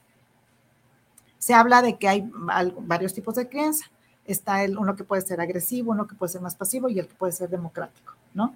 Se 1.39 1.55
habla 1.55 1.83
de 1.83 1.97
que 1.97 2.09
hay 2.09 2.31
varios 2.33 3.15
tipos 3.15 3.35
de 3.35 3.49
crianza. 3.49 3.87
Está 4.25 4.63
el, 4.63 4.79
uno 4.79 4.95
que 4.95 5.05
puede 5.05 5.23
ser 5.23 5.41
agresivo, 5.41 5.93
uno 5.93 6.07
que 6.07 6.15
puede 6.15 6.33
ser 6.33 6.41
más 6.41 6.55
pasivo 6.55 6.89
y 6.89 6.99
el 6.99 7.09
que 7.09 7.15
puede 7.15 7.33
ser 7.33 7.49
democrático, 7.49 8.15
¿no? 8.35 8.55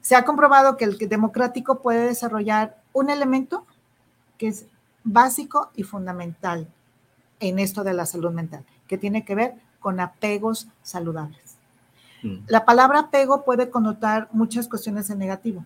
Se 0.00 0.16
ha 0.16 0.24
comprobado 0.24 0.76
que 0.76 0.84
el 0.84 0.96
democrático 0.98 1.80
puede 1.80 2.06
desarrollar 2.06 2.80
un 2.92 3.10
elemento 3.10 3.66
que 4.38 4.48
es 4.48 4.66
básico 5.04 5.70
y 5.76 5.82
fundamental 5.82 6.66
en 7.40 7.58
esto 7.58 7.84
de 7.84 7.92
la 7.92 8.06
salud 8.06 8.32
mental, 8.32 8.64
que 8.92 8.98
tiene 8.98 9.24
que 9.24 9.34
ver 9.34 9.54
con 9.80 10.00
apegos 10.00 10.68
saludables. 10.82 11.56
Mm. 12.22 12.40
La 12.46 12.66
palabra 12.66 12.98
apego 12.98 13.42
puede 13.42 13.70
connotar 13.70 14.28
muchas 14.32 14.68
cuestiones 14.68 15.08
en 15.08 15.18
negativo, 15.18 15.64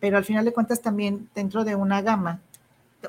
pero 0.00 0.18
al 0.18 0.24
final 0.26 0.44
de 0.44 0.52
cuentas 0.52 0.82
también 0.82 1.30
dentro 1.34 1.64
de 1.64 1.74
una 1.74 2.02
gama 2.02 2.40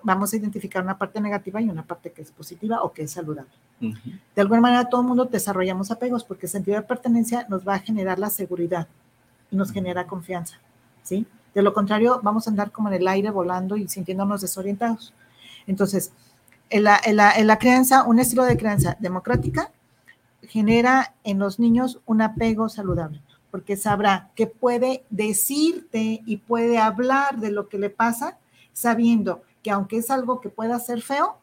vamos 0.02 0.32
a 0.32 0.38
identificar 0.38 0.82
una 0.82 0.98
parte 0.98 1.20
negativa 1.20 1.60
y 1.60 1.70
una 1.70 1.84
parte 1.84 2.13
que 2.13 2.22
es 2.22 2.32
positiva 2.32 2.84
o 2.84 2.94
que 2.94 3.02
es 3.02 3.12
saludable. 3.12 3.52
De 3.82 4.42
alguna 4.42 4.62
manera 4.62 4.88
todo 4.88 5.02
el 5.02 5.08
mundo 5.08 5.26
desarrollamos 5.26 5.92
apegos 5.92 6.24
porque 6.24 6.46
el 6.46 6.52
sentido 6.54 6.78
de 6.78 6.84
pertenencia 6.84 7.46
nos 7.50 7.68
va 7.68 7.74
a 7.74 7.80
generar 7.80 8.20
la 8.20 8.30
seguridad 8.30 8.88
y 9.52 9.58
nos 9.58 9.74
genera 9.74 10.08
confianza, 10.08 10.56
¿sí? 11.04 11.26
De 11.54 11.62
lo 11.62 11.74
contrario, 11.74 12.22
vamos 12.24 12.48
a 12.48 12.52
andar 12.52 12.72
como 12.72 12.88
en 12.88 12.96
el 12.96 13.08
aire 13.10 13.30
volando 13.30 13.76
y 13.76 13.90
sintiéndonos 13.90 14.40
desorientados. 14.40 15.13
Entonces, 15.66 16.13
en 16.70 16.84
la, 16.84 17.00
en 17.04 17.16
la, 17.16 17.32
en 17.32 17.48
la 17.48 17.58
crianza, 17.58 18.04
un 18.04 18.20
estilo 18.20 18.44
de 18.44 18.58
crianza 18.58 18.98
democrática 19.00 19.72
genera 20.42 21.14
en 21.24 21.40
los 21.40 21.60
niños 21.60 22.00
un 22.06 22.22
apego 22.22 22.70
saludable, 22.70 23.22
porque 23.52 23.76
sabrá 23.76 24.30
que 24.36 24.48
puede 24.48 25.04
decirte 25.10 26.22
y 26.26 26.38
puede 26.38 26.78
hablar 26.78 27.38
de 27.38 27.52
lo 27.52 27.68
que 27.70 27.78
le 27.78 27.90
pasa, 27.90 28.38
sabiendo 28.74 29.44
que 29.64 29.72
aunque 29.72 29.98
es 29.98 30.10
algo 30.12 30.40
que 30.40 30.50
pueda 30.50 30.80
ser 30.80 31.02
feo, 31.02 31.38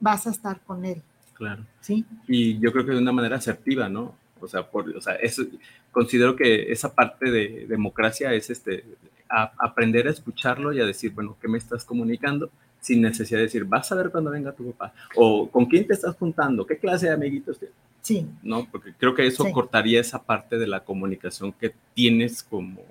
vas 0.00 0.26
a 0.26 0.30
estar 0.30 0.60
con 0.60 0.84
él. 0.84 1.02
Claro. 1.34 1.64
Sí. 1.80 2.04
Y 2.26 2.58
yo 2.58 2.72
creo 2.72 2.86
que 2.86 2.92
de 2.92 2.98
una 2.98 3.12
manera 3.12 3.36
asertiva, 3.36 3.88
¿no? 3.88 4.14
O 4.40 4.48
sea, 4.48 4.68
por, 4.68 4.88
o 4.90 5.00
sea 5.00 5.14
eso, 5.16 5.42
considero 5.90 6.36
que 6.36 6.72
esa 6.72 6.94
parte 6.94 7.30
de 7.30 7.66
democracia 7.68 8.32
es 8.32 8.50
este, 8.50 8.84
aprender 9.28 10.06
a 10.06 10.10
escucharlo 10.10 10.72
y 10.72 10.80
a 10.80 10.86
decir, 10.86 11.12
bueno, 11.12 11.36
¿qué 11.40 11.48
me 11.48 11.58
estás 11.58 11.84
comunicando? 11.84 12.50
Sin 12.80 13.02
necesidad 13.02 13.38
de 13.38 13.44
decir, 13.44 13.64
vas 13.64 13.90
a 13.90 13.94
ver 13.96 14.10
cuando 14.10 14.30
venga 14.30 14.52
tu 14.52 14.70
papá, 14.72 14.92
o 15.16 15.48
con 15.48 15.66
quién 15.66 15.86
te 15.86 15.94
estás 15.94 16.16
juntando, 16.16 16.66
qué 16.66 16.78
clase 16.78 17.06
de 17.06 17.12
amiguitos 17.12 17.58
tienes. 17.58 17.76
Sí. 18.02 18.26
¿No? 18.42 18.68
Porque 18.70 18.94
creo 18.94 19.14
que 19.14 19.26
eso 19.26 19.50
cortaría 19.50 20.00
esa 20.00 20.22
parte 20.22 20.58
de 20.58 20.68
la 20.68 20.84
comunicación 20.84 21.52
que 21.52 21.74
tienes 21.94 22.42
como, 22.42 22.82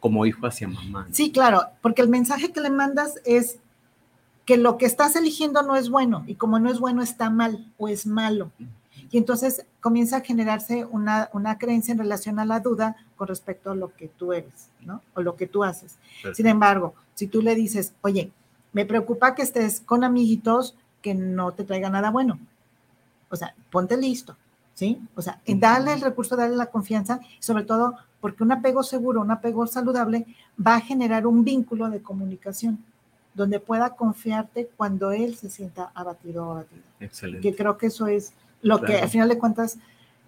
como 0.00 0.26
hijo 0.26 0.46
hacia 0.46 0.66
mamá. 0.66 1.06
Sí, 1.12 1.30
claro, 1.30 1.62
porque 1.82 2.02
el 2.02 2.08
mensaje 2.08 2.52
que 2.52 2.60
le 2.60 2.70
mandas 2.70 3.20
es 3.24 3.58
que 4.44 4.56
lo 4.56 4.78
que 4.78 4.86
estás 4.86 5.16
eligiendo 5.16 5.62
no 5.62 5.76
es 5.76 5.90
bueno 5.90 6.24
y 6.26 6.36
como 6.36 6.58
no 6.58 6.70
es 6.70 6.78
bueno 6.78 7.02
está 7.02 7.30
mal 7.30 7.66
o 7.78 7.88
es 7.88 8.06
malo. 8.06 8.50
Y 9.10 9.18
entonces 9.18 9.66
comienza 9.80 10.18
a 10.18 10.20
generarse 10.20 10.84
una, 10.84 11.30
una 11.32 11.58
creencia 11.58 11.92
en 11.92 11.98
relación 11.98 12.38
a 12.38 12.44
la 12.44 12.60
duda 12.60 12.96
con 13.16 13.28
respecto 13.28 13.70
a 13.70 13.74
lo 13.74 13.94
que 13.94 14.08
tú 14.08 14.32
eres, 14.32 14.68
¿no? 14.80 15.02
O 15.14 15.20
lo 15.20 15.36
que 15.36 15.46
tú 15.46 15.62
haces. 15.62 15.96
Sin 16.34 16.46
embargo, 16.46 16.94
si 17.14 17.26
tú 17.26 17.42
le 17.42 17.54
dices, 17.54 17.92
oye, 18.00 18.30
me 18.76 18.84
preocupa 18.84 19.34
que 19.34 19.40
estés 19.40 19.80
con 19.80 20.04
amiguitos 20.04 20.74
que 21.00 21.14
no 21.14 21.52
te 21.52 21.64
traiga 21.64 21.88
nada 21.88 22.10
bueno. 22.10 22.38
O 23.30 23.34
sea, 23.34 23.54
ponte 23.70 23.96
listo, 23.96 24.36
¿sí? 24.74 25.00
O 25.14 25.22
sea, 25.22 25.40
darle 25.46 25.94
el 25.94 26.02
recurso, 26.02 26.36
darle 26.36 26.56
la 26.56 26.66
confianza, 26.66 27.20
sobre 27.40 27.64
todo 27.64 27.94
porque 28.20 28.42
un 28.42 28.52
apego 28.52 28.82
seguro, 28.82 29.22
un 29.22 29.30
apego 29.30 29.66
saludable 29.66 30.26
va 30.64 30.74
a 30.74 30.82
generar 30.82 31.26
un 31.26 31.42
vínculo 31.42 31.88
de 31.88 32.02
comunicación 32.02 32.84
donde 33.32 33.60
pueda 33.60 33.96
confiarte 33.96 34.68
cuando 34.76 35.10
él 35.10 35.36
se 35.36 35.48
sienta 35.48 35.90
abatido 35.94 36.46
o 36.46 36.50
abatida. 36.50 36.82
Excelente. 37.00 37.48
Que 37.48 37.56
creo 37.56 37.78
que 37.78 37.86
eso 37.86 38.08
es 38.08 38.34
lo 38.60 38.82
que 38.82 38.98
al 38.98 39.08
final 39.08 39.30
de 39.30 39.38
cuentas 39.38 39.78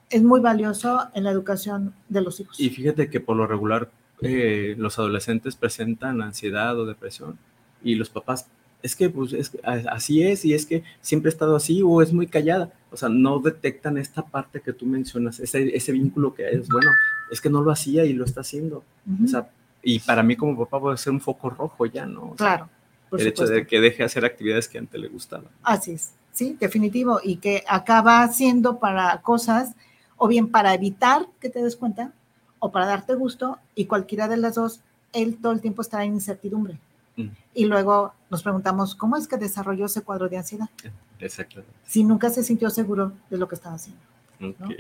es 0.09 0.23
muy 0.23 0.41
valioso 0.41 1.07
en 1.13 1.25
la 1.25 1.33
educación 1.33 1.93
de 2.09 2.23
los 2.23 2.41
hijos. 2.41 2.59
Y 2.59 2.71
fíjate 2.71 3.11
que 3.11 3.21
por 3.21 3.37
lo 3.37 3.47
regular 3.47 3.91
eh, 4.23 4.75
los 4.79 4.99
adolescentes 4.99 5.55
presentan 5.55 6.23
ansiedad 6.23 6.79
o 6.79 6.87
depresión 6.87 7.39
y 7.83 7.95
los 7.95 8.11
papás, 8.11 8.47
es 8.83 8.95
que 8.95 9.11
pues 9.11 9.33
es, 9.33 9.57
así 9.91 10.23
es 10.23 10.45
y 10.45 10.55
es 10.55 10.64
que 10.64 10.85
siempre 11.01 11.29
ha 11.29 11.33
estado 11.33 11.57
así 11.57 11.83
o 11.83 12.01
es 12.03 12.12
muy 12.12 12.27
callada. 12.27 12.73
O 12.91 12.97
sea, 12.97 13.09
no 13.09 13.38
detectan 13.41 13.99
esta 13.99 14.23
parte 14.23 14.61
que 14.61 14.73
tú 14.73 14.87
mencionas, 14.87 15.41
ese, 15.41 15.77
ese 15.77 15.93
vínculo 15.93 16.35
que 16.35 16.49
es, 16.49 16.69
bueno, 16.69 16.91
es 17.31 17.41
que 17.41 17.51
no 17.51 17.61
lo 17.61 17.71
hacía 17.71 18.05
y 18.05 18.12
lo 18.12 18.25
está 18.25 18.43
haciendo. 18.43 18.85
O 19.25 19.27
sea, 19.27 19.51
y 19.83 19.99
para 20.01 20.23
mí 20.23 20.37
como 20.37 20.57
papá 20.57 20.81
puede 20.81 20.97
ser 20.97 21.12
un 21.12 21.21
foco 21.21 21.51
rojo 21.51 21.87
ya, 21.87 22.07
¿no? 22.07 22.35
claro. 22.37 22.69
el 23.12 23.27
hecho 23.27 23.47
de 23.47 23.67
que 23.67 23.81
deje 23.81 24.05
hacer 24.05 24.25
actividades 24.25 24.69
que 24.69 24.79
antes 24.79 25.01
le 25.01 25.09
gustaban. 25.09 25.49
Así 25.62 25.93
es, 25.93 26.12
sí, 26.33 26.57
definitivo. 26.59 27.21
Y 27.23 27.37
que 27.37 27.64
acaba 27.67 28.27
siendo 28.29 28.79
para 28.79 29.21
cosas, 29.23 29.75
o 30.17 30.29
bien 30.29 30.49
para 30.49 30.75
evitar 30.75 31.27
que 31.41 31.49
te 31.49 31.62
des 31.62 31.77
cuenta, 31.77 32.12
o 32.59 32.73
para 32.73 32.87
darte 32.87 33.14
gusto, 33.14 33.59
y 33.75 33.87
cualquiera 33.87 34.29
de 34.29 34.37
las 34.37 34.57
dos, 34.57 34.81
él 35.12 35.38
todo 35.41 35.53
el 35.53 35.61
tiempo 35.61 35.83
estará 35.83 36.05
en 36.05 36.14
incertidumbre. 36.14 36.79
Mm. 37.19 37.29
Y 37.55 37.65
luego 37.67 38.15
nos 38.31 38.43
preguntamos, 38.43 38.95
¿cómo 38.95 39.17
es 39.17 39.27
que 39.27 39.37
desarrolló 39.37 39.87
ese 39.87 40.03
cuadro 40.03 40.29
de 40.29 40.39
ansiedad? 40.39 40.71
Exactamente. 41.19 41.73
Si 41.85 42.05
nunca 42.05 42.31
se 42.31 42.43
sintió 42.43 42.71
seguro 42.71 43.13
de 43.29 43.39
lo 43.39 43.49
que 43.49 43.57
estaba 43.57 43.75
haciendo. 43.75 44.01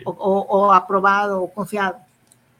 O, 0.04 0.12
o, 0.12 0.72
aprobado 0.72 1.42
o 1.42 1.52
confiado. 1.52 1.96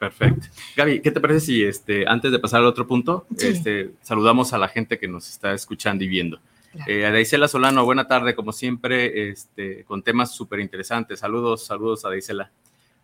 Perfecto. 0.01 0.49
Gaby, 0.77 1.01
¿qué 1.01 1.13
te 1.13 1.21
parece 1.21 1.41
si 1.41 1.65
este, 1.65 2.09
antes 2.09 2.33
de 2.33 2.41
pasar 2.41 2.61
al 2.61 2.67
otro 2.67 2.89
punto, 2.89 3.27
este, 3.39 3.93
saludamos 4.03 4.53
a 4.53 4.59
la 4.59 4.69
gente 4.69 4.99
que 4.99 5.07
nos 5.07 5.29
está 5.29 5.53
escuchando 5.53 6.03
y 6.03 6.09
viendo? 6.09 6.41
Claro. 6.73 6.91
Eh, 6.91 7.49
Solano, 7.49 7.85
buena 7.85 8.09
tarde, 8.09 8.35
como 8.35 8.53
siempre, 8.53 9.31
este, 9.31 9.85
con 9.85 10.03
temas 10.03 10.35
súper 10.35 10.59
interesantes. 10.59 11.21
Saludos, 11.21 11.65
saludos 11.65 12.05
a 12.05 12.09
Daisela. 12.09 12.51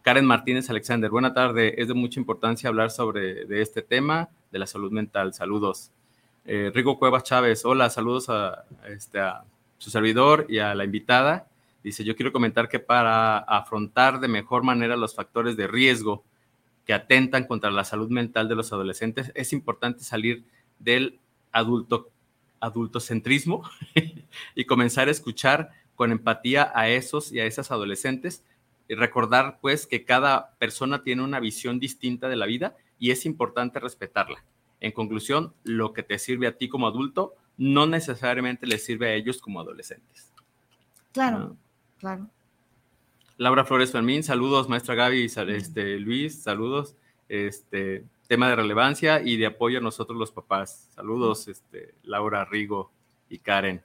Karen 0.03 0.27
Martínez 0.27 0.69
Alexander, 0.71 1.11
buena 1.11 1.33
tarde. 1.33 1.81
Es 1.81 1.89
de 1.89 1.95
mucha 1.95 2.21
importancia 2.21 2.69
hablar 2.69 2.91
sobre 2.91 3.47
de 3.47 3.63
este 3.63 3.81
tema 3.81 4.29
de 4.51 4.59
la 4.59 4.67
salud 4.67 4.93
mental. 4.93 5.33
Saludos. 5.33 5.93
Eh, 6.47 6.71
Rigo 6.75 6.99
Cuevas 6.99 7.25
Chávez, 7.25 7.65
hola, 7.65 7.89
saludos 7.89 8.29
a, 8.29 8.67
este, 8.87 9.19
a 9.19 9.45
su 9.79 9.91
servidor 9.91 10.47
y 10.49 10.59
a 10.59 10.75
la 10.75 10.85
invitada. 10.85 11.49
Dice, 11.83 12.05
yo 12.05 12.15
quiero 12.17 12.33
comentar 12.33 12.69
que 12.69 12.81
para 12.81 13.39
afrontar 13.39 14.21
de 14.21 14.29
mejor 14.29 14.63
manera 14.63 14.97
los 14.97 15.15
factores 15.15 15.57
de 15.57 15.67
riesgo 15.67 16.23
que 16.87 16.93
atentan 16.93 17.47
contra 17.47 17.71
la 17.71 17.85
salud 17.85 18.11
mental 18.11 18.47
de 18.47 18.57
los 18.57 18.73
adolescentes, 18.75 19.33
es 19.35 19.55
importante 19.55 20.05
salir 20.05 20.45
del 20.79 21.19
adulto, 21.51 22.11
adultocentrismo 22.61 23.63
y 24.55 24.65
comenzar 24.67 25.09
a 25.09 25.13
escuchar 25.13 25.71
con 25.95 26.13
empatía 26.13 26.73
a 26.75 26.91
esos 26.91 27.33
y 27.33 27.41
a 27.41 27.47
esas 27.47 27.71
adolescentes 27.71 28.45
y 28.87 28.97
recordar 28.97 29.59
pues 29.63 29.87
que 29.87 30.05
cada 30.05 30.55
persona 30.59 31.03
tiene 31.03 31.23
una 31.23 31.41
visión 31.41 31.81
distinta 31.81 32.29
de 32.29 32.37
la 32.37 32.45
vida 32.45 32.77
y 32.99 33.13
es 33.13 33.25
importante 33.25 33.81
respetarla. 33.81 34.45
En 34.85 34.93
conclusión, 34.93 35.55
lo 35.65 35.95
que 35.95 36.03
te 36.03 36.19
sirve 36.19 36.47
a 36.47 36.59
ti 36.59 36.69
como 36.69 36.87
adulto 36.87 37.35
no 37.57 37.87
necesariamente 37.87 38.67
les 38.67 38.85
sirve 38.85 39.09
a 39.09 39.15
ellos 39.15 39.41
como 39.41 39.59
adolescentes. 39.59 40.31
Claro, 41.13 41.57
claro. 41.99 42.29
Laura 43.39 43.65
Flores 43.65 43.93
Fermín, 43.93 44.23
saludos, 44.23 44.69
maestra 44.69 44.95
Gaby, 44.95 45.25
este, 45.25 45.99
Luis, 45.99 46.43
saludos. 46.43 46.97
Este, 47.31 48.05
tema 48.29 48.51
de 48.51 48.57
relevancia 48.57 49.23
y 49.23 49.39
de 49.39 49.47
apoyo 49.47 49.79
a 49.79 49.81
nosotros 49.81 50.19
los 50.19 50.33
papás. 50.33 50.91
Saludos, 50.95 51.49
este, 51.49 51.95
Laura 52.03 52.45
Rigo 52.45 52.91
y 53.31 53.39
Karen. 53.39 53.83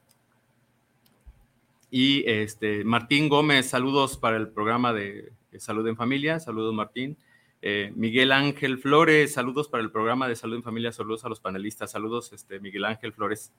Y 1.89 2.29
este, 2.29 2.83
Martín 2.83 3.29
Gómez, 3.29 3.69
saludos 3.69 4.17
para 4.17 4.35
el 4.35 4.49
programa 4.49 4.91
de 4.91 5.31
Salud 5.59 5.87
en 5.87 5.95
Familia. 5.95 6.41
Saludos, 6.41 6.73
Martín. 6.73 7.17
Eh, 7.61 7.91
Miguel 7.95 8.31
Ángel 8.31 8.77
Flores, 8.77 9.33
saludos 9.33 9.67
para 9.67 9.83
el 9.83 9.91
programa 9.91 10.27
de 10.27 10.35
Salud 10.35 10.55
en 10.55 10.63
Familia, 10.63 10.91
saludos 10.91 11.25
a 11.25 11.29
los 11.29 11.41
panelistas, 11.41 11.91
saludos, 11.91 12.31
este, 12.31 12.59
Miguel 12.59 12.85
Ángel 12.85 13.13
Flores. 13.13 13.51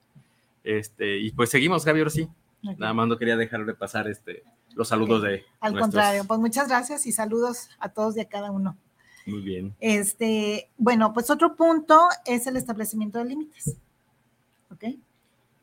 Este, 0.65 1.19
y 1.19 1.31
pues 1.33 1.51
seguimos, 1.51 1.85
Gaby, 1.85 2.01
ahora 2.01 2.11
sí. 2.11 2.29
Nada 2.63 2.93
más 2.93 3.09
no 3.09 3.17
quería 3.17 3.37
dejar 3.37 3.65
de 3.65 3.75
pasar 3.75 4.07
este, 4.09 4.43
los 4.75 4.89
saludos 4.89 5.23
de. 5.23 5.45
Al 5.61 5.79
contrario, 5.79 6.25
pues 6.27 6.41
muchas 6.41 6.69
gracias 6.69 7.07
y 7.07 7.13
saludos 7.13 7.71
a 7.79 7.89
todos 7.89 8.17
y 8.17 8.21
a 8.21 8.29
cada 8.29 8.51
uno. 8.51 8.77
Muy 9.27 9.41
bien. 9.41 9.75
Este, 9.81 10.71
bueno, 10.77 11.13
pues 11.13 11.31
otro 11.31 11.57
punto 11.57 12.09
es 12.27 12.47
el 12.47 12.57
establecimiento 12.57 13.19
de 13.19 13.25
límites. 13.25 13.77
¿Ok? 14.71 14.85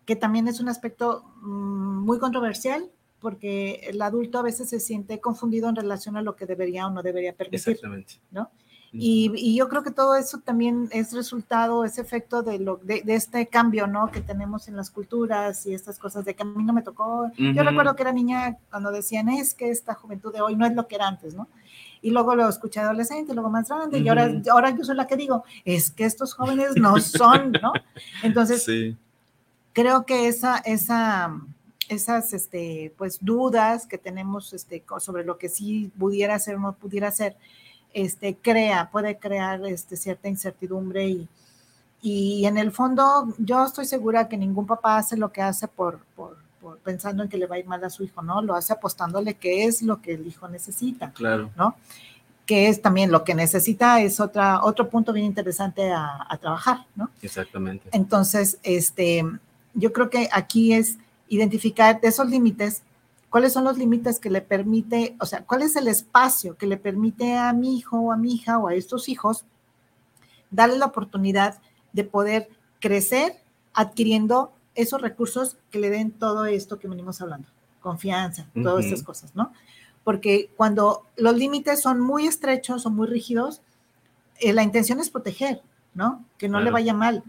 Que 0.05 0.15
también 0.15 0.47
es 0.47 0.59
un 0.59 0.69
aspecto 0.69 1.23
mm, 1.41 1.99
muy 1.99 2.17
controversial 2.17 2.89
porque 3.19 3.81
el 3.83 4.01
adulto 4.01 4.39
a 4.39 4.43
veces 4.43 4.69
se 4.69 4.79
siente 4.79 5.19
confundido 5.19 5.69
en 5.69 5.75
relación 5.75 6.17
a 6.17 6.21
lo 6.21 6.35
que 6.35 6.45
debería 6.45 6.87
o 6.87 6.91
no 6.91 7.01
debería 7.01 7.33
permitir. 7.33 7.73
Exactamente. 7.73 8.15
¿no? 8.31 8.49
Y, 8.93 9.55
yo 9.55 9.67
creo 9.67 9.83
que 9.83 9.91
todo 9.91 10.15
eso 10.15 10.39
también 10.39 10.87
es 10.91 11.13
resultado, 11.13 11.83
es 11.83 11.97
efecto 11.97 12.41
de, 12.41 12.59
lo, 12.59 12.77
de, 12.77 13.03
este 13.07 13.47
cambio, 13.47 13.85
¿no? 13.85 14.09
Que 14.11 14.21
tenemos 14.21 14.67
en 14.67 14.75
las 14.75 14.89
culturas 14.89 15.65
y 15.65 15.73
estas 15.73 15.99
cosas 15.99 16.25
de 16.25 16.35
que 16.35 16.43
a 16.43 16.45
mí 16.45 16.63
no 16.63 16.73
me 16.73 16.81
tocó. 16.81 17.29
Yo 17.37 17.63
recuerdo 17.63 17.95
que 17.95 18.03
era 18.03 18.11
niña 18.11 18.57
cuando 18.69 18.91
decían, 18.91 19.29
es 19.29 19.53
que 19.53 19.69
esta 19.69 19.93
juventud 19.93 20.33
de 20.33 20.41
hoy 20.41 20.55
no 20.55 20.65
es 20.65 20.73
lo 20.73 20.87
que 20.87 20.95
era 20.95 21.07
antes, 21.07 21.35
¿no? 21.35 21.47
Y 22.01 22.11
luego 22.11 22.35
lo 22.35 22.47
escuché 22.47 22.79
adolescente, 22.79 23.33
luego 23.33 23.49
más 23.49 23.67
grande, 23.67 23.99
y 23.99 24.07
ahora, 24.07 24.31
ahora 24.51 24.69
yo 24.75 24.83
soy 24.83 24.95
la 24.95 25.07
que 25.07 25.17
digo, 25.17 25.43
es 25.65 25.91
que 25.91 26.05
estos 26.05 26.33
jóvenes 26.33 26.75
no 26.75 26.99
son, 26.99 27.51
¿no? 27.51 27.73
Entonces, 28.23 28.65
creo 29.73 30.05
que 30.05 30.27
esa, 30.27 30.57
esa, 30.59 31.35
esas 31.89 32.33
este, 32.33 32.93
pues, 32.97 33.19
dudas 33.21 33.85
que 33.85 33.97
tenemos 33.97 34.53
este, 34.53 34.83
sobre 34.99 35.23
lo 35.23 35.37
que 35.37 35.49
sí 35.49 35.91
pudiera 35.97 36.37
ser 36.39 36.55
o 36.55 36.59
no 36.59 36.73
pudiera 36.73 37.11
ser, 37.11 37.35
este, 37.93 38.35
crea, 38.35 38.89
puede 38.91 39.17
crear 39.17 39.65
este, 39.65 39.95
cierta 39.95 40.27
incertidumbre 40.27 41.07
y, 41.07 41.27
y 42.01 42.45
en 42.45 42.57
el 42.57 42.71
fondo 42.71 43.33
yo 43.37 43.65
estoy 43.65 43.85
segura 43.85 44.27
que 44.27 44.37
ningún 44.37 44.67
papá 44.67 44.97
hace 44.97 45.17
lo 45.17 45.31
que 45.31 45.41
hace 45.41 45.67
por, 45.67 45.99
por, 46.15 46.37
pensando 46.83 47.23
en 47.23 47.29
que 47.29 47.37
le 47.37 47.47
va 47.47 47.55
a 47.55 47.59
ir 47.59 47.65
mal 47.65 47.83
a 47.83 47.89
su 47.89 48.03
hijo, 48.03 48.21
¿no? 48.21 48.41
Lo 48.41 48.55
hace 48.55 48.73
apostándole 48.73 49.35
qué 49.35 49.65
es 49.65 49.81
lo 49.81 50.01
que 50.01 50.13
el 50.13 50.27
hijo 50.27 50.47
necesita, 50.47 51.11
claro. 51.11 51.49
¿no? 51.55 51.75
Que 52.45 52.67
es 52.67 52.81
también 52.81 53.11
lo 53.11 53.23
que 53.23 53.35
necesita 53.35 54.01
es 54.01 54.19
otra, 54.19 54.63
otro 54.63 54.89
punto 54.89 55.11
bien 55.13 55.25
interesante 55.25 55.91
a, 55.91 56.25
a 56.29 56.37
trabajar, 56.37 56.85
¿no? 56.95 57.09
Exactamente. 57.21 57.89
Entonces, 57.91 58.59
este, 58.63 59.25
yo 59.73 59.93
creo 59.93 60.09
que 60.09 60.29
aquí 60.31 60.73
es 60.73 60.97
identificar 61.29 61.99
esos 62.03 62.29
límites 62.29 62.83
cuáles 63.29 63.53
son 63.53 63.65
los 63.65 63.77
límites 63.77 64.19
que 64.19 64.29
le 64.29 64.41
permite, 64.41 65.15
o 65.19 65.25
sea, 65.25 65.43
cuál 65.43 65.61
es 65.61 65.75
el 65.75 65.87
espacio 65.87 66.57
que 66.57 66.67
le 66.67 66.77
permite 66.77 67.35
a 67.35 67.53
mi 67.53 67.77
hijo 67.77 67.99
o 67.99 68.11
a 68.11 68.17
mi 68.17 68.33
hija 68.33 68.57
o 68.57 68.67
a 68.67 68.73
estos 68.73 69.09
hijos 69.09 69.45
darle 70.49 70.77
la 70.77 70.85
oportunidad 70.85 71.59
de 71.93 72.03
poder 72.03 72.49
crecer 72.79 73.33
adquiriendo 73.73 74.53
esos 74.75 75.01
recursos 75.01 75.57
que 75.71 75.79
le 75.79 75.89
den 75.89 76.11
todo 76.11 76.45
esto 76.45 76.79
que 76.79 76.87
venimos 76.87 77.21
hablando, 77.21 77.49
confianza, 77.81 78.47
todas 78.53 78.85
estas 78.85 79.03
cosas, 79.03 79.35
¿no? 79.35 79.51
Porque 80.03 80.49
cuando 80.55 81.03
los 81.17 81.35
límites 81.35 81.81
son 81.81 81.99
muy 81.99 82.27
estrechos 82.27 82.85
o 82.85 82.89
muy 82.89 83.07
rígidos, 83.07 83.61
eh, 84.39 84.53
la 84.53 84.63
intención 84.63 84.99
es 84.99 85.09
proteger, 85.09 85.61
¿no? 85.93 86.23
Que 86.37 86.47
no 86.47 86.61
le 86.61 86.71
vaya 86.71 86.93
mal, 86.93 87.23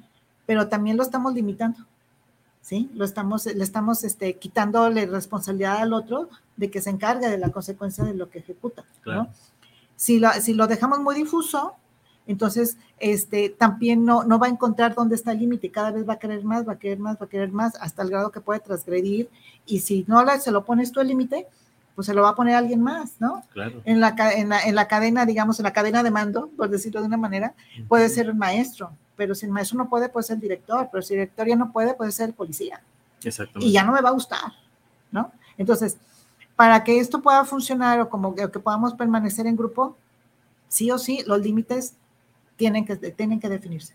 pero 0.46 0.68
también 0.68 0.96
lo 0.96 1.02
estamos 1.02 1.34
limitando. 1.34 1.80
¿Sí? 2.68 2.90
Lo 2.94 3.06
estamos, 3.06 3.46
le 3.46 3.64
estamos 3.64 4.04
este, 4.04 4.34
quitándole 4.34 5.06
responsabilidad 5.06 5.78
al 5.78 5.94
otro 5.94 6.28
de 6.58 6.70
que 6.70 6.82
se 6.82 6.90
encargue 6.90 7.26
de 7.30 7.38
la 7.38 7.48
consecuencia 7.48 8.04
de 8.04 8.12
lo 8.12 8.28
que 8.28 8.40
ejecuta, 8.40 8.84
¿no? 9.06 9.28
Si 9.96 10.18
lo, 10.18 10.30
si 10.34 10.52
lo 10.52 10.66
dejamos 10.66 11.00
muy 11.00 11.14
difuso, 11.14 11.72
entonces 12.26 12.76
este, 12.98 13.48
también 13.48 14.04
no, 14.04 14.22
no 14.24 14.38
va 14.38 14.48
a 14.48 14.50
encontrar 14.50 14.94
dónde 14.94 15.14
está 15.14 15.32
el 15.32 15.38
límite, 15.38 15.70
cada 15.70 15.92
vez 15.92 16.06
va 16.06 16.14
a 16.14 16.18
querer 16.18 16.44
más, 16.44 16.68
va 16.68 16.74
a 16.74 16.78
querer 16.78 16.98
más, 16.98 17.16
va 17.18 17.24
a 17.24 17.28
querer 17.30 17.50
más, 17.50 17.74
hasta 17.76 18.02
el 18.02 18.10
grado 18.10 18.30
que 18.30 18.42
puede 18.42 18.60
transgredir, 18.60 19.30
y 19.64 19.78
si 19.78 20.04
no 20.06 20.22
se 20.38 20.50
lo 20.50 20.62
pones 20.62 20.92
tú 20.92 21.00
el 21.00 21.08
límite, 21.08 21.46
pues 21.94 22.04
se 22.04 22.12
lo 22.12 22.20
va 22.20 22.28
a 22.28 22.34
poner 22.34 22.54
alguien 22.54 22.82
más, 22.82 23.14
¿no? 23.18 23.44
Claro. 23.54 23.80
En 23.86 23.98
la, 23.98 24.14
en 24.36 24.50
la, 24.50 24.60
en 24.60 24.74
la 24.74 24.86
cadena, 24.88 25.24
digamos, 25.24 25.58
en 25.58 25.64
la 25.64 25.72
cadena 25.72 26.02
de 26.02 26.10
mando, 26.10 26.50
por 26.54 26.68
decirlo 26.68 27.00
de 27.00 27.06
una 27.06 27.16
manera, 27.16 27.54
puede 27.88 28.10
ser 28.10 28.26
el 28.26 28.34
maestro, 28.34 28.90
pero 29.18 29.34
si 29.34 29.44
el 29.44 29.52
maestro 29.52 29.76
no 29.76 29.88
puede, 29.88 30.08
puede 30.08 30.24
ser 30.24 30.36
el 30.36 30.40
director, 30.40 30.88
pero 30.90 31.02
si 31.02 31.12
el 31.12 31.20
director 31.20 31.48
ya 31.48 31.56
no 31.56 31.72
puede, 31.72 31.92
puede 31.92 32.12
ser 32.12 32.28
el 32.28 32.34
policía. 32.34 32.80
Exactamente. 33.22 33.66
Y 33.66 33.72
ya 33.72 33.82
no 33.82 33.92
me 33.92 34.00
va 34.00 34.10
a 34.10 34.12
gustar, 34.12 34.52
¿no? 35.10 35.32
Entonces, 35.58 35.98
para 36.54 36.84
que 36.84 37.00
esto 37.00 37.20
pueda 37.20 37.44
funcionar 37.44 38.00
o 38.00 38.08
como 38.08 38.34
que, 38.36 38.46
podamos 38.48 38.94
permanecer 38.94 39.48
en 39.48 39.56
grupo, 39.56 39.96
sí 40.68 40.92
o 40.92 40.98
sí, 40.98 41.24
los 41.26 41.40
límites 41.40 41.94
tienen 42.56 42.86
que, 42.86 42.94
tienen 42.96 43.40
que 43.40 43.48
definirse. 43.48 43.94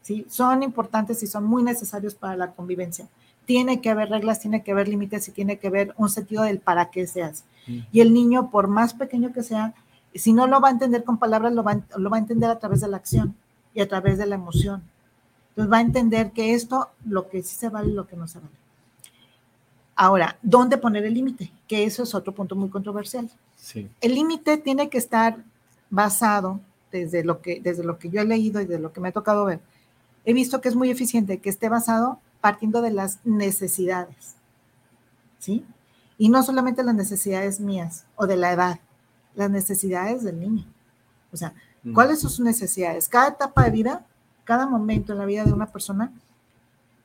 ¿sí? 0.00 0.24
Son 0.30 0.62
importantes 0.62 1.20
y 1.24 1.26
son 1.26 1.42
muy 1.44 1.64
necesarios 1.64 2.14
para 2.14 2.36
la 2.36 2.52
convivencia, 2.52 3.08
tiene 3.44 3.80
que 3.80 3.90
haber 3.90 4.10
reglas, 4.10 4.38
tiene 4.38 4.62
que 4.62 4.70
haber 4.70 4.86
límites 4.86 5.26
y 5.26 5.32
tiene 5.32 5.58
que 5.58 5.66
haber 5.66 5.92
un 5.96 6.08
sentido 6.08 6.44
del 6.44 6.60
para 6.60 6.90
qué 6.90 7.08
se 7.08 7.24
hace. 7.24 7.42
Y 7.66 8.00
el 8.00 8.14
niño, 8.14 8.50
por 8.50 8.68
más 8.68 8.94
pequeño 8.94 9.32
que 9.32 9.42
sea, 9.42 9.74
si 10.14 10.32
no 10.32 10.46
lo 10.46 10.60
va 10.60 10.68
a 10.68 10.72
entender 10.72 11.02
con 11.02 11.18
palabras, 11.18 11.52
lo 11.52 11.64
va, 11.64 11.80
lo 11.96 12.10
va 12.10 12.18
a 12.18 12.20
entender 12.20 12.48
a 12.48 12.60
través 12.60 12.80
de 12.80 12.88
la 12.88 12.98
acción 12.98 13.34
y 13.74 13.80
a 13.80 13.88
través 13.88 14.18
de 14.18 14.26
la 14.26 14.34
emoción. 14.34 14.82
Entonces 15.50 15.72
va 15.72 15.78
a 15.78 15.82
entender 15.82 16.32
que 16.32 16.54
esto, 16.54 16.90
lo 17.04 17.28
que 17.28 17.42
sí 17.42 17.54
se 17.56 17.68
vale 17.68 17.90
y 17.90 17.94
lo 17.94 18.06
que 18.06 18.16
no 18.16 18.26
se 18.26 18.38
vale. 18.38 18.62
Ahora, 19.94 20.38
¿dónde 20.42 20.78
poner 20.78 21.04
el 21.04 21.14
límite? 21.14 21.52
Que 21.68 21.84
eso 21.84 22.02
es 22.02 22.14
otro 22.14 22.32
punto 22.34 22.56
muy 22.56 22.70
controversial. 22.70 23.30
Sí. 23.56 23.88
El 24.00 24.14
límite 24.14 24.56
tiene 24.56 24.88
que 24.88 24.98
estar 24.98 25.36
basado 25.90 26.60
desde 26.90 27.24
lo 27.24 27.40
que 27.40 27.60
desde 27.60 27.84
lo 27.84 27.98
que 27.98 28.10
yo 28.10 28.20
he 28.20 28.24
leído 28.24 28.60
y 28.60 28.64
de 28.64 28.78
lo 28.78 28.92
que 28.92 29.00
me 29.00 29.08
ha 29.08 29.12
tocado 29.12 29.44
ver. 29.44 29.60
He 30.24 30.32
visto 30.32 30.60
que 30.60 30.68
es 30.68 30.76
muy 30.76 30.90
eficiente 30.90 31.38
que 31.38 31.50
esté 31.50 31.68
basado 31.68 32.18
partiendo 32.40 32.80
de 32.82 32.90
las 32.90 33.18
necesidades. 33.24 34.34
¿Sí? 35.38 35.64
Y 36.18 36.28
no 36.28 36.42
solamente 36.42 36.82
las 36.82 36.94
necesidades 36.94 37.60
mías 37.60 38.04
o 38.16 38.26
de 38.26 38.36
la 38.36 38.52
edad, 38.52 38.80
las 39.34 39.50
necesidades 39.50 40.22
del 40.22 40.40
niño. 40.40 40.64
O 41.32 41.36
sea, 41.36 41.54
¿cuáles 41.94 42.20
son 42.20 42.30
sus 42.30 42.40
necesidades? 42.40 43.08
Cada 43.08 43.28
etapa 43.28 43.64
de 43.64 43.70
vida, 43.70 44.06
cada 44.44 44.66
momento 44.66 45.12
en 45.12 45.18
la 45.18 45.24
vida 45.24 45.44
de 45.44 45.52
una 45.52 45.66
persona, 45.66 46.12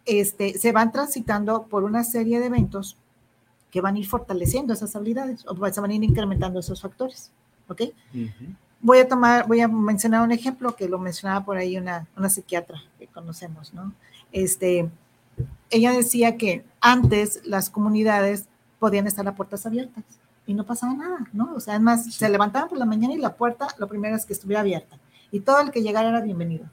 este, 0.06 0.58
se 0.58 0.72
van 0.72 0.92
transitando 0.92 1.64
por 1.64 1.84
una 1.84 2.04
serie 2.04 2.40
de 2.40 2.46
eventos 2.46 2.98
que 3.72 3.82
van 3.82 3.96
a 3.96 4.00
ir 4.00 4.08
fortaleciendo 4.08 4.74
esas 4.74 4.96
habilidades 4.96 5.46
o 5.48 5.56
se 5.72 5.82
van 5.82 5.92
a 5.92 5.94
ir 5.94 6.04
incrementando 6.04 6.60
esos 6.60 6.82
factores. 6.82 7.32
¿Ok? 7.68 7.82
Voy 8.80 9.00
a 9.00 9.08
tomar, 9.08 9.48
voy 9.48 9.60
a 9.60 9.68
mencionar 9.68 10.22
un 10.22 10.32
ejemplo 10.32 10.76
que 10.76 10.88
lo 10.88 11.00
mencionaba 11.00 11.44
por 11.44 11.58
ahí 11.58 11.78
una, 11.78 12.08
una 12.16 12.30
psiquiatra 12.30 12.82
que 12.98 13.08
conocemos, 13.08 13.74
¿no? 13.74 13.94
Este, 14.32 14.90
ella 15.70 15.92
decía 15.92 16.38
que 16.38 16.64
antes 16.80 17.42
las 17.46 17.70
comunidades 17.70 18.46
podían 18.80 19.08
estar 19.08 19.28
a 19.28 19.36
puertas 19.36 19.66
abiertas 19.66 20.04
y 20.48 20.54
no 20.54 20.66
pasaba 20.66 20.94
nada, 20.94 21.20
¿no? 21.34 21.54
O 21.56 21.60
sea, 21.60 21.76
además 21.76 22.12
se 22.12 22.28
levantaban 22.30 22.70
por 22.70 22.78
la 22.80 22.86
mañana 22.86 23.14
y 23.14 23.18
la 23.18 23.36
puerta, 23.36 23.68
lo 23.78 23.88
primero 23.88 24.16
es 24.16 24.26
que 24.26 24.34
estuviera 24.34 24.62
abierta 24.62 24.98
y 25.30 25.42
todo 25.42 25.60
el 25.60 25.70
que 25.72 25.84
llegara 25.84 26.10
era 26.10 26.22
bienvenido. 26.22 26.66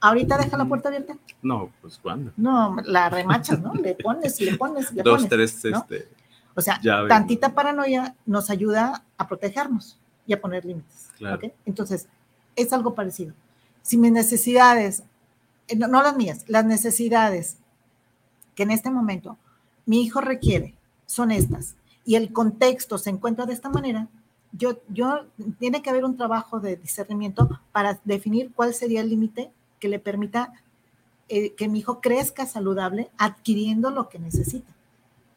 ¿Ahorita 0.00 0.38
deja 0.38 0.56
la 0.56 0.64
puerta 0.64 0.88
abierta? 0.88 1.18
No, 1.42 1.70
pues 1.82 1.98
¿cuándo? 1.98 2.32
No, 2.36 2.76
la 2.84 3.10
remachas, 3.10 3.60
¿no? 3.60 3.74
Le 3.74 3.96
pones, 3.96 4.40
le 4.40 4.56
pones, 4.56 4.92
le 4.92 5.02
Dos, 5.02 5.24
pones. 5.24 5.28
tres, 5.28 5.64
¿no? 5.72 5.78
este. 5.78 6.08
O 6.54 6.60
sea, 6.60 6.80
tantita 7.08 7.54
paranoia 7.54 8.14
nos 8.24 8.50
ayuda 8.50 9.02
a 9.16 9.28
protegernos 9.28 9.98
y 10.26 10.32
a 10.32 10.40
poner 10.40 10.64
límites. 10.64 11.08
Claro. 11.16 11.40
Entonces, 11.66 12.08
es 12.54 12.72
algo 12.72 12.94
parecido. 12.94 13.34
Si 13.82 13.96
mis 13.96 14.12
necesidades, 14.12 15.02
eh, 15.66 15.76
no, 15.76 15.88
no 15.88 16.02
las 16.02 16.16
mías, 16.16 16.44
las 16.46 16.64
necesidades 16.64 17.58
que 18.54 18.62
en 18.62 18.70
este 18.70 18.90
momento 18.90 19.36
mi 19.86 20.02
hijo 20.02 20.20
requiere 20.20 20.74
son 21.06 21.30
estas 21.30 21.74
y 22.08 22.14
el 22.14 22.32
contexto 22.32 22.96
se 22.96 23.10
encuentra 23.10 23.44
de 23.44 23.52
esta 23.52 23.68
manera, 23.68 24.08
yo, 24.52 24.80
yo 24.88 25.26
tiene 25.58 25.82
que 25.82 25.90
haber 25.90 26.06
un 26.06 26.16
trabajo 26.16 26.58
de 26.58 26.76
discernimiento 26.76 27.60
para 27.70 28.00
definir 28.02 28.50
cuál 28.54 28.72
sería 28.72 29.02
el 29.02 29.10
límite 29.10 29.50
que 29.78 29.88
le 29.88 29.98
permita 29.98 30.54
eh, 31.28 31.52
que 31.52 31.68
mi 31.68 31.80
hijo 31.80 32.00
crezca 32.00 32.46
saludable 32.46 33.10
adquiriendo 33.18 33.90
lo 33.90 34.08
que 34.08 34.18
necesita. 34.18 34.72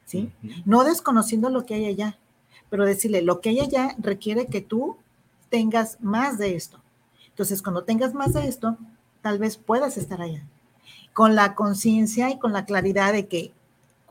¿sí? 0.06 0.32
No 0.64 0.86
desconociendo 0.86 1.50
lo 1.50 1.66
que 1.66 1.74
hay 1.74 1.88
allá, 1.88 2.18
pero 2.70 2.86
decirle, 2.86 3.22
lo 3.22 3.42
que 3.42 3.50
hay 3.50 3.60
allá 3.60 3.94
requiere 3.98 4.48
que 4.48 4.62
tú 4.62 4.96
tengas 5.50 5.98
más 6.00 6.38
de 6.38 6.56
esto. 6.56 6.80
Entonces, 7.28 7.62
cuando 7.62 7.84
tengas 7.84 8.14
más 8.14 8.32
de 8.32 8.48
esto, 8.48 8.78
tal 9.22 9.40
vez 9.40 9.58
puedas 9.58 9.98
estar 9.98 10.22
allá. 10.22 10.48
Con 11.12 11.36
la 11.36 11.54
conciencia 11.54 12.30
y 12.30 12.40
con 12.40 12.54
la 12.54 12.64
claridad 12.64 13.12
de 13.12 13.28
que 13.28 13.52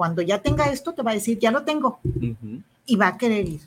cuando 0.00 0.22
ya 0.22 0.40
tenga 0.40 0.64
esto, 0.72 0.94
te 0.94 1.02
va 1.02 1.10
a 1.10 1.14
decir, 1.14 1.38
ya 1.38 1.50
lo 1.50 1.62
tengo, 1.62 2.00
Ujú. 2.04 2.62
y 2.86 2.96
va 2.96 3.08
a 3.08 3.18
querer 3.18 3.46
ir. 3.46 3.60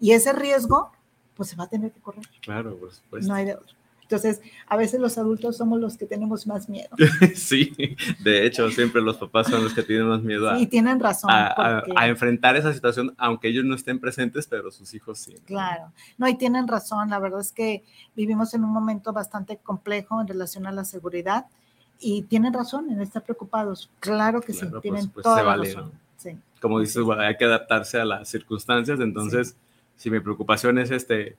Y 0.00 0.10
ese 0.10 0.32
riesgo, 0.32 0.90
pues 1.36 1.48
se 1.50 1.54
va 1.54 1.62
a 1.62 1.68
tener 1.68 1.92
que 1.92 2.00
correr. 2.00 2.24
Claro, 2.42 2.76
por 2.76 2.92
supuesto. 2.92 3.28
No 3.28 3.36
hay 3.36 3.44
de 3.44 3.54
otro. 3.54 3.72
Entonces, 4.02 4.40
a 4.66 4.76
veces 4.76 4.98
los 5.00 5.16
adultos 5.16 5.56
somos 5.56 5.78
los 5.80 5.96
que 5.96 6.06
tenemos 6.06 6.44
más 6.48 6.68
miedo. 6.68 6.88
Sí, 7.36 7.72
de 8.18 8.46
hecho, 8.46 8.68
siempre 8.72 9.00
los 9.00 9.16
papás 9.16 9.46
son 9.46 9.62
los 9.62 9.74
que 9.74 9.84
tienen 9.84 10.08
más 10.08 10.22
miedo 10.24 10.50
a, 10.50 10.58
Y 10.58 10.66
tienen 10.66 10.98
razón. 10.98 11.30
a- 11.30 11.46
a- 11.46 11.80
porque- 11.82 11.92
a 11.94 12.08
enfrentar 12.08 12.56
esa 12.56 12.72
situación, 12.72 13.14
aunque 13.16 13.46
ellos 13.46 13.64
no 13.64 13.76
estén 13.76 14.00
presentes, 14.00 14.48
pero 14.48 14.72
sus 14.72 14.92
hijos 14.92 15.20
sí. 15.20 15.34
¿no? 15.34 15.44
Claro, 15.46 15.92
no, 16.18 16.26
y 16.26 16.34
tienen 16.34 16.66
razón. 16.66 17.10
La 17.10 17.20
verdad 17.20 17.40
es 17.42 17.52
que 17.52 17.84
vivimos 18.16 18.54
en 18.54 18.64
un 18.64 18.70
momento 18.70 19.12
bastante 19.12 19.56
complejo 19.58 20.20
en 20.20 20.26
relación 20.26 20.66
a 20.66 20.72
la 20.72 20.84
seguridad 20.84 21.46
y 22.00 22.22
tienen 22.22 22.52
razón 22.52 22.90
en 22.90 23.00
estar 23.00 23.22
preocupados. 23.24 23.90
Claro 24.00 24.40
que 24.40 24.52
Claro, 24.52 24.66
sí, 24.68 24.72
por 24.72 24.80
tienen 24.82 25.02
supuesto, 25.04 25.22
toda 25.30 25.36
se 25.38 25.42
la 25.42 25.48
vale, 25.48 25.68
razón. 25.74 25.84
¿no? 25.92 26.00
Sí, 26.16 26.36
Como 26.60 26.80
dices, 26.80 27.02
bueno, 27.02 27.22
hay 27.22 27.36
que 27.36 27.44
adaptarse 27.44 27.98
a 28.00 28.04
las 28.04 28.28
circunstancias, 28.28 29.00
entonces, 29.00 29.56
si 29.96 30.10
mi 30.10 30.20
preocupación 30.20 30.78
es 30.78 30.90
este, 30.90 31.36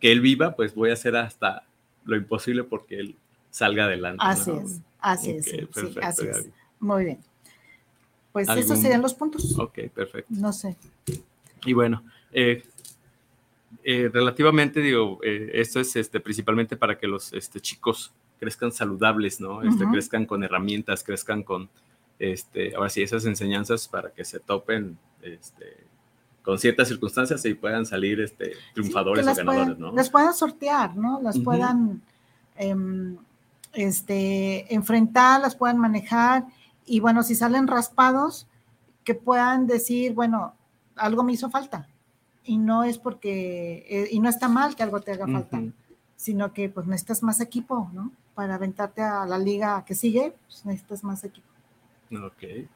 que 0.00 0.12
él 0.12 0.20
viva, 0.20 0.54
pues 0.56 0.74
voy 0.74 0.90
a 0.90 0.94
hacer 0.94 1.16
hasta 1.16 1.64
lo 2.04 2.16
imposible 2.16 2.64
porque 2.64 2.98
él 3.00 3.16
salga 3.50 3.84
adelante. 3.84 4.22
así 4.26 4.50
¿no? 4.50 4.60
es, 4.60 4.80
así 5.00 5.30
es, 5.30 5.44
sí, 5.46 5.68
así 6.02 6.26
es. 6.26 6.48
Muy 6.80 7.04
bien. 7.04 7.18
Pues 8.32 8.48
esos 8.48 8.62
¿Algún- 8.70 8.82
serían 8.82 9.00
los 9.02 9.14
puntos. 9.14 9.58
Ok, 9.58 9.78
perfecto. 9.94 10.26
No 10.34 10.52
sé. 10.52 10.76
Y 11.64 11.72
bueno, 11.72 12.02
eh, 12.32 12.64
eh, 13.84 14.10
relativamente, 14.12 14.80
digo, 14.80 15.20
eh, 15.22 15.50
esto 15.54 15.78
es 15.80 15.94
este, 15.96 16.18
principalmente 16.20 16.76
para 16.76 16.98
que 16.98 17.06
los 17.06 17.32
este, 17.32 17.60
chicos 17.60 18.12
crezcan 18.44 18.72
saludables, 18.72 19.40
¿no? 19.40 19.62
Este. 19.62 19.84
Crezcan 19.86 20.26
con 20.26 20.44
herramientas, 20.44 21.02
crezcan 21.02 21.42
con, 21.42 21.70
este, 22.18 22.76
ahora 22.76 22.90
sí, 22.90 23.02
esas 23.02 23.24
enseñanzas 23.24 23.88
para 23.88 24.10
que 24.10 24.24
se 24.24 24.38
topen 24.38 24.98
este, 25.22 25.84
con 26.42 26.58
ciertas 26.58 26.88
circunstancias 26.88 27.42
y 27.46 27.54
puedan 27.54 27.86
salir 27.86 28.20
este, 28.20 28.52
triunfadores 28.74 29.26
o 29.26 29.34
ganadores, 29.34 29.76
puedan, 29.76 29.80
¿no? 29.80 29.92
las 29.92 30.10
puedan 30.10 30.34
sortear, 30.34 30.94
¿no? 30.94 31.20
Las 31.22 31.38
puedan 31.38 32.02
em, 32.56 33.16
este, 33.72 34.72
enfrentar, 34.72 35.40
las 35.40 35.56
puedan 35.56 35.78
manejar 35.78 36.44
y 36.84 37.00
bueno, 37.00 37.22
si 37.22 37.34
salen 37.34 37.66
raspados, 37.66 38.46
que 39.04 39.14
puedan 39.14 39.66
decir, 39.66 40.12
bueno, 40.12 40.54
algo 40.96 41.24
me 41.24 41.32
hizo 41.32 41.48
falta 41.48 41.88
y 42.44 42.58
no 42.58 42.84
es 42.84 42.98
porque, 42.98 43.86
eh, 43.88 44.08
y 44.10 44.20
no 44.20 44.28
está 44.28 44.48
mal 44.48 44.76
que 44.76 44.82
algo 44.82 45.00
te 45.00 45.12
haga 45.12 45.26
falta, 45.26 45.62
sino 46.16 46.52
que 46.52 46.68
pues 46.68 46.86
necesitas 46.86 47.22
más 47.22 47.40
equipo, 47.40 47.90
¿no? 47.94 48.12
Para 48.34 48.56
aventarte 48.56 49.02
a 49.02 49.26
la 49.26 49.38
liga 49.38 49.84
que 49.86 49.94
sigue, 49.94 50.34
pues 50.46 50.64
necesitas 50.66 51.04
más 51.04 51.24
equipo. 51.24 51.46
Ok. 52.12 52.66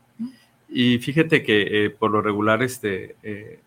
Y 0.69 0.99
fíjate 0.99 1.43
que 1.43 1.87
eh, 1.87 1.91
por 1.91 2.11
lo 2.11 2.21
regular, 2.21 2.63
este, 2.63 3.17
eh, 3.23 3.61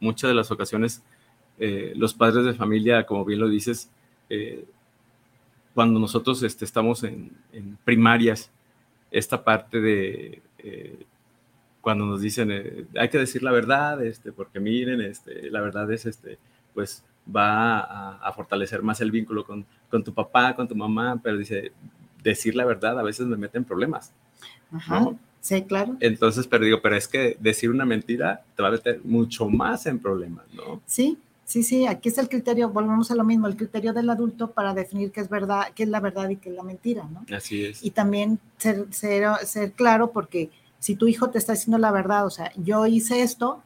muchas 0.00 0.28
de 0.28 0.34
las 0.34 0.50
ocasiones, 0.50 1.02
eh, 1.58 1.92
los 1.96 2.14
padres 2.14 2.44
de 2.44 2.54
familia, 2.54 3.06
como 3.06 3.24
bien 3.24 3.40
lo 3.40 3.48
dices, 3.48 3.90
eh, 4.28 4.64
cuando 5.74 5.98
nosotros 5.98 6.42
este, 6.42 6.64
estamos 6.64 7.02
en, 7.04 7.30
en 7.52 7.78
primarias, 7.84 8.50
esta 9.10 9.44
parte 9.44 9.80
de 9.80 10.42
eh, 10.58 11.04
cuando 11.80 12.06
nos 12.06 12.20
dicen 12.20 12.50
eh, 12.50 12.86
hay 12.96 13.08
que 13.08 13.18
decir 13.18 13.42
la 13.42 13.52
verdad, 13.52 14.04
este, 14.04 14.32
porque 14.32 14.60
miren, 14.60 15.00
este, 15.00 15.50
la 15.50 15.60
verdad 15.60 15.90
es, 15.92 16.06
este, 16.06 16.38
pues 16.74 17.04
va 17.24 17.80
a, 17.80 18.18
a 18.18 18.32
fortalecer 18.32 18.82
más 18.82 19.00
el 19.00 19.10
vínculo 19.10 19.44
con, 19.44 19.64
con 19.90 20.02
tu 20.02 20.12
papá, 20.12 20.54
con 20.54 20.66
tu 20.66 20.74
mamá, 20.74 21.20
pero 21.22 21.38
dice, 21.38 21.72
decir 22.22 22.54
la 22.54 22.64
verdad 22.64 22.98
a 22.98 23.02
veces 23.02 23.26
me 23.26 23.36
mete 23.36 23.58
en 23.58 23.64
problemas. 23.64 24.12
Ajá. 24.72 25.00
¿no? 25.00 25.18
Sí, 25.40 25.62
claro. 25.62 25.96
Entonces, 26.00 26.46
pero 26.46 26.64
digo, 26.64 26.80
pero 26.80 26.96
es 26.96 27.08
que 27.08 27.36
decir 27.40 27.68
una 27.68 27.84
mentira 27.84 28.44
te 28.56 28.62
va 28.62 28.68
a 28.68 28.72
meter 28.72 29.00
mucho 29.04 29.48
más 29.48 29.86
en 29.86 29.98
problemas, 29.98 30.44
¿no? 30.54 30.80
Sí, 30.86 31.18
sí, 31.44 31.64
sí, 31.64 31.84
aquí 31.86 32.10
es 32.10 32.18
el 32.18 32.28
criterio, 32.28 32.70
volvemos 32.70 33.10
a 33.10 33.16
lo 33.16 33.24
mismo, 33.24 33.48
el 33.48 33.56
criterio 33.56 33.92
del 33.92 34.08
adulto 34.08 34.52
para 34.52 34.72
definir 34.72 35.10
qué 35.10 35.20
es 35.20 35.28
verdad, 35.28 35.72
qué 35.74 35.82
es 35.82 35.88
la 35.88 35.98
verdad 35.98 36.28
y 36.28 36.36
qué 36.36 36.50
es 36.50 36.54
la 36.54 36.62
mentira, 36.62 37.08
¿no? 37.12 37.26
Así 37.36 37.64
es. 37.64 37.84
Y 37.84 37.90
también 37.90 38.38
ser, 38.56 38.86
ser, 38.90 39.26
ser 39.44 39.72
claro 39.72 40.12
porque 40.12 40.50
si 40.78 40.94
tu 40.94 41.08
hijo 41.08 41.30
te 41.30 41.38
está 41.38 41.54
diciendo 41.54 41.78
la 41.78 41.90
verdad, 41.90 42.24
o 42.24 42.30
sea, 42.30 42.52
yo 42.56 42.86
hice 42.86 43.22
esto, 43.22 43.64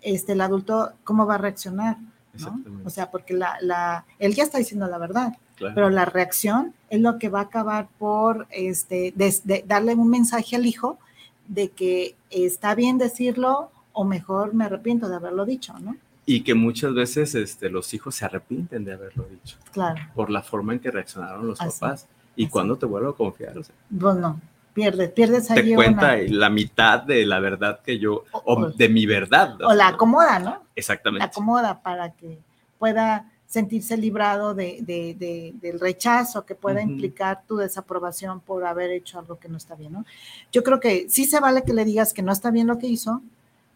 este, 0.00 0.32
el 0.32 0.40
adulto, 0.40 0.92
¿cómo 1.04 1.26
va 1.26 1.34
a 1.34 1.38
reaccionar? 1.38 1.98
¿No? 2.38 2.62
O 2.84 2.90
sea, 2.90 3.10
porque 3.10 3.34
la, 3.34 3.56
la, 3.60 4.04
él 4.18 4.34
ya 4.34 4.42
está 4.44 4.58
diciendo 4.58 4.86
la 4.86 4.98
verdad, 4.98 5.36
claro. 5.56 5.74
pero 5.74 5.90
la 5.90 6.04
reacción 6.04 6.74
es 6.90 7.00
lo 7.00 7.18
que 7.18 7.28
va 7.28 7.40
a 7.40 7.42
acabar 7.44 7.88
por 7.98 8.46
este, 8.50 9.12
de- 9.16 9.64
darle 9.66 9.94
un 9.94 10.08
mensaje 10.10 10.56
al 10.56 10.66
hijo 10.66 10.98
de 11.48 11.70
que 11.70 12.16
está 12.30 12.74
bien 12.74 12.98
decirlo 12.98 13.70
o 13.92 14.04
mejor 14.04 14.52
me 14.54 14.64
arrepiento 14.64 15.08
de 15.08 15.16
haberlo 15.16 15.44
dicho, 15.46 15.74
¿no? 15.80 15.96
y 16.28 16.42
que 16.42 16.54
muchas 16.54 16.92
veces 16.92 17.36
este, 17.36 17.70
los 17.70 17.94
hijos 17.94 18.16
se 18.16 18.24
arrepienten 18.24 18.84
de 18.84 18.92
haberlo 18.94 19.26
dicho 19.30 19.56
Claro. 19.72 20.02
por 20.12 20.28
la 20.28 20.42
forma 20.42 20.72
en 20.72 20.80
que 20.80 20.90
reaccionaron 20.90 21.46
los 21.46 21.60
Así, 21.60 21.78
papás. 21.78 22.08
Y 22.34 22.48
cuando 22.48 22.76
te 22.76 22.84
vuelvo 22.84 23.10
a 23.10 23.16
confiar, 23.16 23.56
o 23.56 23.62
sea, 23.62 23.74
Bueno, 23.88 24.40
pierdes, 24.76 25.10
pierdes 25.10 25.50
ahí 25.50 25.70
te 25.70 25.74
cuenta 25.74 26.14
una- 26.14 26.22
la 26.28 26.50
mitad 26.50 27.02
de 27.02 27.24
la 27.24 27.40
verdad 27.40 27.80
que 27.80 27.98
yo, 27.98 28.24
O- 28.30 28.42
o 28.44 28.60
o- 28.60 28.70
de 28.70 28.88
mi 28.90 29.06
verdad. 29.06 29.56
o 29.62 29.72
la 29.72 29.86
sea, 29.86 29.88
acomoda, 29.94 30.38
¿no? 30.38 30.50
La 30.50 30.62
Exactamente. 30.76 31.24
acomoda 31.26 31.80
para 31.82 32.12
que, 32.12 32.38
pueda 32.78 33.32
sentirse 33.46 33.96
librado 33.96 34.52
de, 34.54 34.80
de, 34.82 35.54
del 35.62 35.80
rechazo 35.80 36.44
que 36.44 36.54
pueda 36.54 36.82
implicar 36.82 37.42
tu 37.48 37.56
desaprobación 37.56 38.40
por 38.40 38.66
haber 38.66 38.90
hecho 38.90 39.18
algo 39.18 39.38
que 39.38 39.48
no 39.48 39.56
está 39.56 39.74
bien, 39.76 39.92
¿no? 39.94 40.04
Yo 40.52 40.62
creo 40.62 40.78
que 40.78 41.06
sí 41.08 41.24
se 41.24 41.40
vale 41.40 41.62
que 41.62 41.72
le 41.72 41.84
digas 41.86 42.12
que 42.12 42.22
no 42.22 42.32
está 42.32 42.50
bien 42.50 42.66
lo 42.66 42.76
que 42.78 42.86
hizo, 42.88 43.22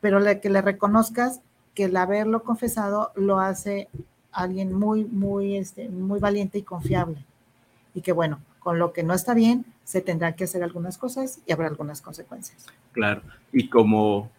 pero 0.03 0.21
le, 0.21 0.41
que 0.41 0.51
le 0.51 0.61
reconozcas 0.61 1.41
que 1.75 1.85
el 1.85 1.97
haberlo 1.97 2.43
confesado 2.43 3.13
lo 3.15 3.41
hace 3.41 3.89
alguien 4.33 4.73
muy, 4.75 5.05
muy, 5.05 5.57
este, 5.57 5.89
muy 5.89 6.21
valiente 6.21 6.59
y 6.59 6.63
confiable. 6.63 7.25
Y 7.95 8.03
que 8.03 8.13
bueno, 8.13 8.41
con 8.59 8.79
lo 8.79 8.93
que 8.93 9.03
no 9.03 9.15
está 9.15 9.33
bien, 9.35 9.65
se 9.91 10.01
tendrán 10.01 10.35
que 10.35 10.45
hacer 10.45 10.63
algunas 10.63 10.97
cosas 10.99 11.41
y 11.47 11.53
habrá 11.53 11.67
algunas 11.67 12.01
consecuencias. 12.01 12.65
Claro, 12.93 13.23
y 13.53 13.69
como 13.69 14.31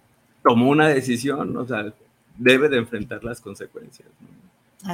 tomó 0.42 0.70
una 0.70 0.88
decisión, 0.88 1.58
o 1.58 1.68
sea, 1.68 1.94
debe 2.38 2.70
de 2.70 2.78
enfrentar 2.78 3.22
las 3.26 3.42
consecuencias. 3.42 4.08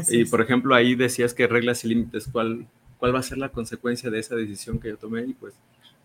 y 0.10 0.26
por 0.26 0.42
ejemplo, 0.42 0.74
ahí 0.74 0.96
decías 0.96 1.36
que 1.36 1.46
reglas 1.46 1.86
y 1.86 1.90
límites, 1.90 2.28
¿cuál, 2.32 2.66
¿cuál 2.98 3.14
va 3.14 3.20
a 3.20 3.24
ser 3.24 3.38
la 3.38 3.50
consecuencia 3.50 4.10
de 4.10 4.18
esa 4.18 4.34
decisión 4.34 4.80
que 4.80 4.90
yo 4.90 4.98
tomé? 4.98 5.26
Y 5.28 5.34
pues, 5.34 5.54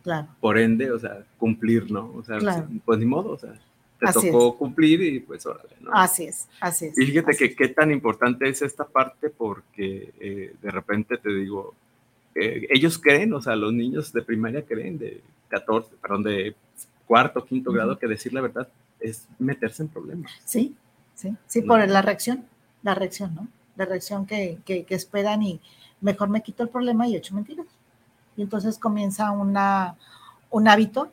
claro. 0.02 0.28
por 0.38 0.58
ende, 0.58 0.90
o 0.90 0.98
sea, 0.98 1.24
cumplir, 1.38 1.90
¿no? 1.90 2.12
O 2.14 2.22
sea, 2.22 2.38
pues 2.84 2.98
ni 2.98 3.06
modo, 3.06 3.30
o 3.30 3.38
sea, 3.38 3.54
te 3.98 4.12
tocó 4.12 4.58
cumplir 4.58 5.02
y 5.02 5.20
pues 5.20 5.46
órale, 5.46 5.76
¿no? 5.80 5.92
Así 5.94 6.24
es, 6.24 6.46
así 6.60 6.88
es. 6.88 6.98
Y 6.98 7.06
fíjate 7.06 7.34
que 7.38 7.56
qué 7.56 7.68
tan 7.68 7.90
importante 7.90 8.46
es 8.50 8.60
esta 8.60 8.84
parte 8.84 9.30
porque 9.30 10.12
eh, 10.20 10.54
de 10.60 10.70
repente 10.70 11.16
te 11.16 11.32
digo, 11.32 11.74
eh, 12.34 12.66
ellos 12.70 12.98
creen, 12.98 13.32
o 13.34 13.40
sea, 13.40 13.56
los 13.56 13.72
niños 13.72 14.12
de 14.12 14.22
primaria 14.22 14.62
creen 14.64 14.98
de 14.98 15.20
14, 15.48 15.94
perdón, 16.00 16.22
de 16.22 16.56
cuarto, 17.06 17.44
quinto 17.44 17.72
grado, 17.72 17.98
que 17.98 18.06
decir 18.06 18.32
la 18.32 18.40
verdad 18.40 18.68
es 19.00 19.28
meterse 19.38 19.82
en 19.82 19.88
problemas. 19.88 20.32
Sí, 20.44 20.74
sí, 21.14 21.34
sí, 21.46 21.62
por 21.62 21.86
la 21.86 22.02
reacción, 22.02 22.44
la 22.82 22.94
reacción, 22.94 23.34
¿no? 23.34 23.48
La 23.76 23.84
reacción 23.84 24.26
que, 24.26 24.58
que, 24.64 24.86
esperan 24.90 25.42
y 25.42 25.60
mejor 26.00 26.28
me 26.28 26.42
quito 26.42 26.62
el 26.62 26.68
problema 26.68 27.08
y 27.08 27.16
hecho 27.16 27.34
mentiras. 27.34 27.66
Y 28.36 28.42
entonces 28.42 28.78
comienza 28.78 29.30
una, 29.30 29.96
un 30.50 30.68
hábito 30.68 31.10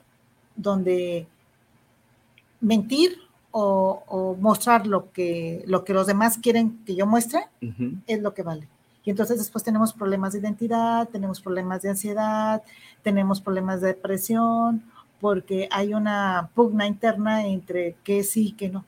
donde 0.56 1.28
mentir 2.62 3.18
o, 3.52 4.38
mostrar 4.40 4.86
lo 4.88 5.12
que, 5.12 5.64
lo 5.66 5.84
que 5.84 5.94
los 5.94 6.08
demás 6.08 6.38
quieren 6.38 6.84
que 6.86 6.96
yo 6.96 7.06
muestre 7.06 7.48
es 8.08 8.22
lo 8.22 8.34
que 8.34 8.44
vale. 8.44 8.68
Y 9.04 9.12
entonces 9.12 9.38
después 9.38 9.64
tenemos 9.64 9.94
problemas 9.94 10.34
de 10.34 10.40
identidad, 10.40 11.08
tenemos 11.10 11.42
problemas 11.42 11.82
de 11.82 11.90
ansiedad, 11.90 12.62
tenemos 13.02 13.42
problemas 13.42 13.82
de 13.82 13.88
depresión, 13.88 14.84
porque 15.20 15.68
hay 15.72 15.94
una 15.94 16.50
pugna 16.54 16.88
interna 16.88 17.48
entre 17.48 17.96
qué 18.04 18.24
sí 18.24 18.50
y 18.50 18.52
qué 18.54 18.70
no. 18.70 18.86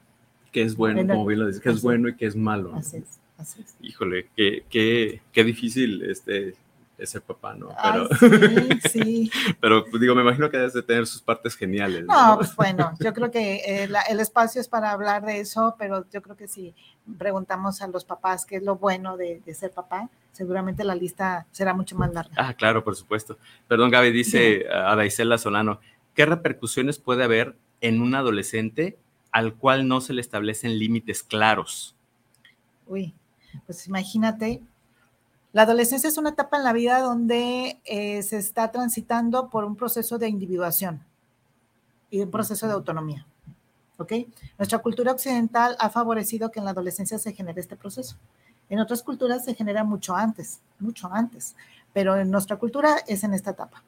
Que 0.52 0.64
es 0.64 0.76
bueno, 0.76 1.02
como 1.08 1.26
bien 1.26 1.40
lo 1.40 1.48
dices, 1.48 1.62
que 1.62 1.70
es 1.70 1.82
bueno 1.82 2.10
y 2.10 2.16
que 2.16 2.26
es 2.26 2.36
malo. 2.36 2.76
Así 2.76 2.98
es, 2.98 3.20
así 3.38 3.62
es. 3.62 3.76
Híjole, 3.82 4.28
qué, 4.36 4.66
qué, 4.70 5.22
qué 5.32 5.44
difícil 5.44 6.04
este, 6.04 6.56
ese 7.02 7.20
papá, 7.20 7.56
¿no? 7.56 7.70
Pero, 7.82 8.08
sí, 8.16 8.80
sí. 8.90 9.32
pero 9.60 9.84
pues, 9.86 10.00
digo, 10.00 10.14
me 10.16 10.22
imagino 10.22 10.50
que 10.50 10.58
debe 10.58 10.72
de 10.72 10.84
tener 10.84 11.08
sus 11.08 11.22
partes 11.22 11.56
geniales. 11.56 12.06
No, 12.06 12.36
pues 12.38 12.56
bueno, 12.56 12.94
yo 13.00 13.14
creo 13.14 13.32
que 13.32 13.56
eh, 13.56 13.90
el 14.10 14.20
espacio 14.20 14.62
es 14.62 14.68
para 14.68 14.92
hablar 14.92 15.26
de 15.26 15.40
eso, 15.40 15.76
pero 15.80 16.06
yo 16.12 16.22
creo 16.22 16.38
que 16.38 16.48
si 16.48 16.76
preguntamos 17.18 17.82
a 17.82 17.88
los 17.88 18.06
papás 18.06 18.46
qué 18.46 18.58
es 18.58 18.64
lo 18.64 18.76
bueno 18.76 19.18
de, 19.18 19.42
ser 19.54 19.72
papá, 19.72 20.10
seguramente 20.32 20.84
la 20.84 20.96
lista 20.96 21.48
será 21.52 21.74
mucho 21.74 21.96
más 21.98 22.14
larga. 22.14 22.34
Ah, 22.38 22.54
claro, 22.54 22.84
por 22.84 22.96
supuesto. 22.96 23.38
Perdón, 23.68 23.90
Gaby, 23.92 24.12
dice 24.12 24.66
a 24.72 24.96
Daisela 24.96 25.38
Solano, 25.38 25.80
¿qué 26.14 26.26
repercusiones 26.26 27.00
puede 27.00 27.24
haber 27.24 27.56
en 27.82 28.02
un 28.02 28.16
adolescente 28.16 28.98
al 29.32 29.56
cual 29.56 29.88
no 29.88 30.02
se 30.02 30.14
le 30.14 30.22
establecen 30.22 30.78
límites 30.78 31.24
claros? 31.24 31.96
Uy, 32.86 33.14
pues 33.66 33.88
imagínate 33.88 34.62
la 35.54 35.64
adolescencia 35.64 36.08
es 36.08 36.18
una 36.18 36.30
etapa 36.30 36.58
en 36.58 36.64
la 36.64 36.74
vida 36.74 37.00
donde 37.00 37.80
eh, 37.84 38.24
se 38.24 38.38
está 38.38 38.72
transitando 38.72 39.50
por 39.50 39.66
un 39.66 39.76
proceso 39.76 40.18
de 40.18 40.30
individuación 40.30 41.04
y 42.10 42.22
un 42.22 42.32
proceso 42.32 42.68
de 42.68 42.74
autonomía. 42.74 43.26
¿Ok? 43.98 44.14
Nuestra 44.58 44.80
cultura 44.80 45.12
occidental 45.12 45.76
ha 45.80 45.90
favorecido 45.90 46.52
que 46.52 46.60
en 46.60 46.66
la 46.66 46.72
adolescencia 46.72 47.20
se 47.20 47.34
genere 47.34 47.62
este 47.62 47.76
proceso. 47.76 48.16
En 48.70 48.80
otras 48.80 49.04
culturas 49.04 49.44
se 49.44 49.54
genera 49.54 49.84
mucho 49.84 50.16
antes, 50.16 50.62
mucho 50.80 51.10
antes, 51.12 51.56
pero 51.94 52.16
en 52.16 52.32
nuestra 52.32 52.56
cultura 52.56 52.98
es 53.06 53.24
en 53.24 53.34
esta 53.34 53.52
etapa. 53.52 53.84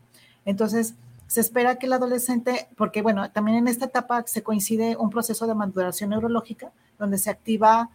Entonces, 0.45 0.95
se 1.27 1.39
espera 1.39 1.77
que 1.77 1.85
el 1.85 1.93
adolescente, 1.93 2.67
porque 2.75 3.01
bueno, 3.01 3.31
también 3.31 3.57
en 3.57 3.67
esta 3.67 3.85
etapa 3.85 4.23
se 4.27 4.43
coincide 4.43 4.97
un 4.97 5.09
proceso 5.09 5.47
de 5.47 5.55
maduración 5.55 6.09
neurológica, 6.09 6.71
donde 6.99 7.17
se 7.17 7.29
activa 7.29 7.89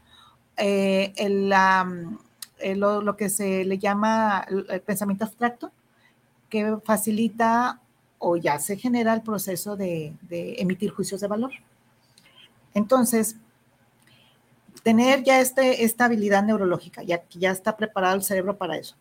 eh, 0.57 1.12
la, 1.29 1.87
eh, 2.61 2.77
lo, 2.77 3.17
que 3.17 3.29
se 3.29 3.65
le 3.65 3.79
llama 3.79 4.47
el 4.49 4.81
pensamiento 4.83 5.25
abstracto, 5.25 5.71
que 6.49 6.77
facilita 6.85 7.81
o 8.19 8.37
ya 8.37 8.59
se 8.59 8.77
genera 8.77 9.15
el 9.15 9.23
proceso 9.23 9.77
de, 9.77 10.15
emitir 10.31 10.91
juicios 10.91 11.21
de 11.21 11.29
valor. 11.29 11.53
Entonces, 12.75 13.37
tener 14.83 15.23
ya 15.23 15.41
este, 15.41 15.85
esta 15.85 16.07
habilidad 16.07 16.43
neurológica, 16.43 17.03
ya 17.03 17.19
que 17.23 17.39
ya 17.39 17.51
está 17.51 17.77
preparado 17.77 18.17
el 18.17 18.23
cerebro 18.23 18.57
para 18.57 18.77
eso, 18.77 18.97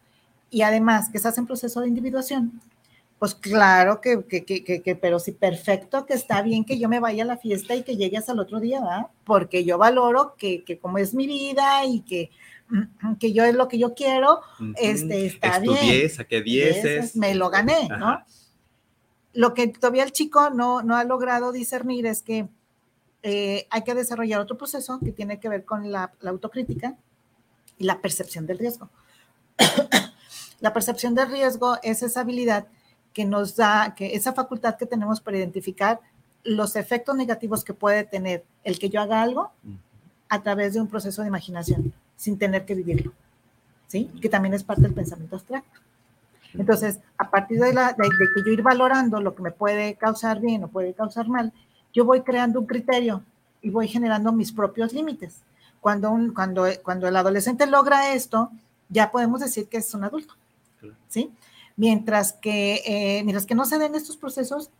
y 0.49 0.61
además 0.61 1.09
que 1.09 1.17
estás 1.17 1.37
en 1.37 1.45
proceso 1.45 1.81
de 1.81 1.87
individuación, 1.87 2.61
pues 3.19 3.33
claro 3.33 3.99
que, 3.99 4.25
que, 4.25 4.43
que, 4.45 4.95
pero 4.95 5.19
sí, 5.19 5.31
perfecto, 5.31 6.05
que 6.05 6.13
está 6.13 6.43
bien 6.43 6.63
que 6.63 6.77
yo 6.77 6.87
me 6.87 6.99
vaya 6.99 7.23
a 7.23 7.27
la 7.27 7.37
fiesta 7.37 7.75
y 7.75 7.81
que 7.81 7.97
llegue 7.97 8.17
hasta 8.17 8.33
el 8.33 8.39
otro 8.39 8.59
día, 8.59 8.79
¿verdad? 8.79 9.07
Porque 9.23 9.65
yo 9.65 9.79
valoro 9.79 10.35
que, 10.37 10.63
como 10.79 10.99
es 10.99 11.15
mi 11.15 11.25
vida 11.25 11.83
y 11.85 12.01
que 12.01 12.29
que 13.19 13.33
yo 13.33 13.43
es 13.43 13.55
lo 13.55 13.67
que 13.67 13.77
yo 13.79 13.93
quiero, 13.93 14.41
este, 14.75 15.27
está 15.27 15.59
bien. 15.59 16.09
saqué 16.09 16.41
dieces. 16.41 17.15
Me 17.15 17.35
lo 17.35 17.49
gané, 17.49 17.87
¿no? 17.89 18.19
Lo 19.33 19.53
que 19.53 19.67
todavía 19.67 20.03
el 20.03 20.11
chico 20.11 20.49
no, 20.49 20.81
no 20.81 20.95
ha 20.95 21.03
logrado 21.03 21.51
discernir 21.51 22.05
es 22.07 22.21
que 22.21 22.49
eh, 23.23 23.67
hay 23.69 23.83
que 23.83 23.93
desarrollar 23.93 24.39
otro 24.39 24.57
proceso 24.57 24.99
que 24.99 25.11
tiene 25.11 25.39
que 25.39 25.49
ver 25.49 25.65
con 25.65 25.91
la, 25.91 26.11
autocrítica 26.25 26.95
y 27.77 27.85
la 27.85 28.01
percepción 28.01 28.45
del 28.45 28.57
riesgo. 28.57 28.89
la 30.59 30.73
percepción 30.73 31.13
del 31.15 31.29
riesgo 31.29 31.77
es 31.83 32.03
esa 32.03 32.21
habilidad 32.21 32.67
que 33.13 33.25
nos 33.25 33.55
da, 33.55 33.95
que 33.95 34.15
esa 34.15 34.33
facultad 34.33 34.75
que 34.75 34.85
tenemos 34.85 35.21
para 35.21 35.37
identificar 35.37 35.99
los 36.43 36.75
efectos 36.75 37.15
negativos 37.15 37.63
que 37.63 37.73
puede 37.73 38.03
tener 38.03 38.45
el 38.63 38.79
que 38.79 38.89
yo 38.89 39.01
haga 39.01 39.21
algo 39.21 39.51
a 40.29 40.41
través 40.41 40.73
de 40.73 40.81
un 40.81 40.87
proceso 40.87 41.21
de 41.21 41.27
imaginación 41.27 41.93
sin 42.17 42.37
tener 42.37 42.65
que 42.65 42.75
vivirlo, 42.75 43.13
¿sí? 43.87 44.11
Que 44.21 44.27
también 44.27 44.53
es 44.53 44.63
parte 44.63 44.81
del 44.81 44.93
pensamiento 44.93 45.37
abstracto. 45.37 45.79
Entonces, 46.53 46.99
a 47.17 47.29
partir 47.29 47.59
de, 47.59 47.73
la, 47.73 47.93
de, 47.93 48.09
que 48.09 48.41
yo 48.45 48.51
ir 48.51 48.63
valorando 48.63 49.21
lo 49.21 49.35
que 49.35 49.43
me 49.43 49.51
puede 49.51 49.95
causar 49.95 50.41
bien 50.41 50.63
o 50.63 50.67
puede 50.67 50.93
causar 50.93 51.27
mal, 51.27 51.53
yo 51.93 52.03
voy 52.03 52.21
creando 52.21 52.59
un 52.59 52.65
criterio 52.65 53.23
y 53.61 53.69
voy 53.69 53.87
generando 53.87 54.31
mis 54.31 54.51
propios 54.51 54.93
límites. 54.93 55.41
Cuando, 55.79 56.11
un, 56.11 56.33
cuando, 56.33 56.65
cuando 56.83 57.07
el 57.07 57.15
adolescente 57.15 57.67
logra 57.67 58.13
esto, 58.13 58.51
ya 58.89 59.11
podemos 59.11 59.41
decir 59.41 59.67
que 59.67 59.77
es 59.77 59.93
un 59.93 60.03
adulto, 60.03 60.33
¿sí? 61.07 61.31
Mientras 61.75 62.33
que, 62.33 62.81
eh, 62.85 63.23
mientras 63.23 63.45
que 63.45 63.53
no 63.53 63.65
se 63.65 63.77
den 63.77 63.93
estos 63.93 64.17
procesos, 64.17 64.71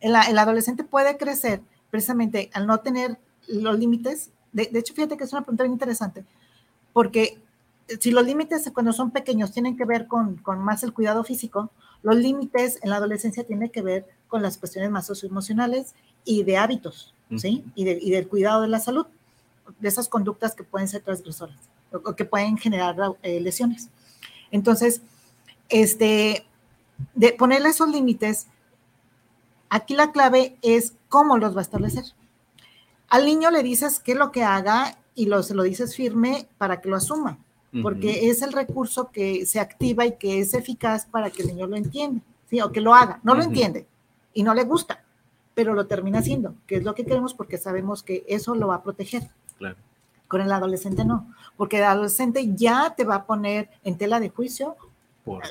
el, 0.00 0.14
el, 0.28 0.38
adolescente 0.38 0.84
puede 0.84 1.16
crecer 1.16 1.62
precisamente 1.90 2.50
al 2.52 2.66
no 2.66 2.80
tener 2.80 3.18
los 3.46 3.78
límites. 3.78 4.30
De, 4.52 4.66
de 4.66 4.78
hecho, 4.80 4.92
fíjate 4.92 5.16
que 5.16 5.24
es 5.24 5.32
una 5.32 5.42
pregunta 5.42 5.64
bien 5.64 5.72
interesante 5.72 6.24
porque 6.92 7.38
si 8.00 8.10
los 8.10 8.24
límites 8.24 8.70
cuando 8.72 8.92
son 8.92 9.10
pequeños 9.10 9.52
tienen 9.52 9.76
que 9.76 9.84
ver 9.84 10.06
con, 10.06 10.40
más 10.58 10.82
el 10.82 10.92
cuidado 10.92 11.24
físico, 11.24 11.70
los 12.02 12.16
límites 12.16 12.78
en 12.82 12.90
la 12.90 12.96
adolescencia 12.96 13.44
tienen 13.44 13.70
que 13.70 13.82
ver 13.82 14.06
con 14.28 14.42
las 14.42 14.58
cuestiones 14.58 14.90
más 14.90 15.06
socioemocionales 15.06 15.94
y 16.24 16.42
de 16.44 16.56
hábitos, 16.56 17.14
¿sí? 17.36 17.64
Y, 17.74 17.84
del 18.10 18.28
cuidado 18.28 18.62
de 18.62 18.68
la 18.68 18.80
salud, 18.80 19.06
de 19.78 19.88
esas 19.88 20.08
conductas 20.08 20.54
que 20.54 20.64
pueden 20.64 20.88
ser 20.88 21.02
transgresoras 21.02 21.56
o, 21.92 22.14
que 22.14 22.24
pueden 22.24 22.56
generar 22.56 22.96
eh, 23.22 23.40
lesiones. 23.40 23.88
Entonces, 24.50 25.02
este, 25.68 26.44
de 27.14 27.32
ponerle 27.32 27.70
esos 27.70 27.88
límites, 27.88 28.46
aquí 29.68 29.94
la 29.94 30.12
clave 30.12 30.56
es 30.62 30.94
cómo 31.08 31.38
los 31.38 31.54
va 31.54 31.60
a 31.60 31.62
establecer. 31.62 32.04
Al 33.08 33.26
niño 33.26 33.50
le 33.50 33.62
dices 33.62 34.00
qué 34.00 34.12
es 34.12 34.18
lo 34.18 34.32
que 34.32 34.42
haga 34.42 34.98
y 35.14 35.26
lo, 35.26 35.42
se 35.42 35.54
lo 35.54 35.62
dices 35.62 35.94
firme 35.94 36.48
para 36.58 36.80
que 36.80 36.88
lo 36.88 36.96
asuma, 36.96 37.38
porque 37.82 38.28
es 38.28 38.42
el 38.42 38.52
recurso 38.52 39.10
que 39.10 39.46
se 39.46 39.58
activa 39.58 40.04
y 40.04 40.16
que 40.16 40.40
es 40.40 40.52
eficaz 40.52 41.06
para 41.06 41.30
que 41.30 41.42
el 41.42 41.48
niño 41.48 41.66
lo 41.66 41.76
entienda, 41.76 42.20
¿sí? 42.50 42.60
o 42.60 42.70
que 42.70 42.80
lo 42.80 42.94
haga. 42.94 43.20
No 43.22 43.34
lo 43.34 43.42
entiende 43.42 43.86
y 44.34 44.42
no 44.42 44.54
le 44.54 44.64
gusta, 44.64 45.04
pero 45.54 45.74
lo 45.74 45.86
termina 45.86 46.18
haciendo, 46.18 46.54
que 46.66 46.76
es 46.76 46.84
lo 46.84 46.94
que 46.94 47.04
queremos 47.04 47.34
porque 47.34 47.58
sabemos 47.58 48.02
que 48.02 48.24
eso 48.28 48.54
lo 48.54 48.68
va 48.68 48.76
a 48.76 48.82
proteger. 48.82 49.22
Claro. 49.58 49.76
Con 50.28 50.40
el 50.40 50.52
adolescente 50.52 51.04
no, 51.04 51.32
porque 51.56 51.78
el 51.78 51.84
adolescente 51.84 52.54
ya 52.54 52.94
te 52.96 53.04
va 53.04 53.16
a 53.16 53.26
poner 53.26 53.70
en 53.84 53.96
tela 53.98 54.18
de 54.20 54.30
juicio 54.30 54.76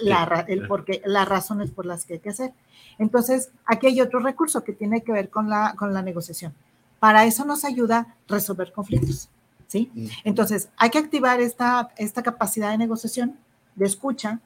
la, 0.01 0.45
el 0.47 0.67
porque, 0.67 1.01
las 1.05 1.27
razones 1.27 1.71
por 1.71 1.85
las 1.85 2.05
que 2.05 2.13
hay 2.13 2.19
que 2.19 2.29
hacer. 2.29 2.53
Entonces, 2.97 3.51
aquí 3.65 3.87
hay 3.87 4.01
otro 4.01 4.19
recurso 4.19 4.63
que 4.63 4.73
tiene 4.73 5.01
que 5.01 5.11
ver 5.11 5.29
con 5.29 5.49
la, 5.49 5.75
con 5.77 5.93
la 5.93 6.01
negociación. 6.01 6.53
Para 6.99 7.25
eso 7.25 7.45
nos 7.45 7.63
ayuda 7.65 8.15
resolver 8.27 8.71
conflictos. 8.71 9.29
¿Sí? 9.71 9.89
Entonces, 10.25 10.67
hay 10.75 10.89
que 10.89 10.97
activar 10.97 11.39
esta, 11.39 11.91
esta 11.95 12.21
capacidad 12.21 12.71
de 12.71 12.77
negociación, 12.77 13.37
de 13.75 13.85
escucha, 13.85 14.41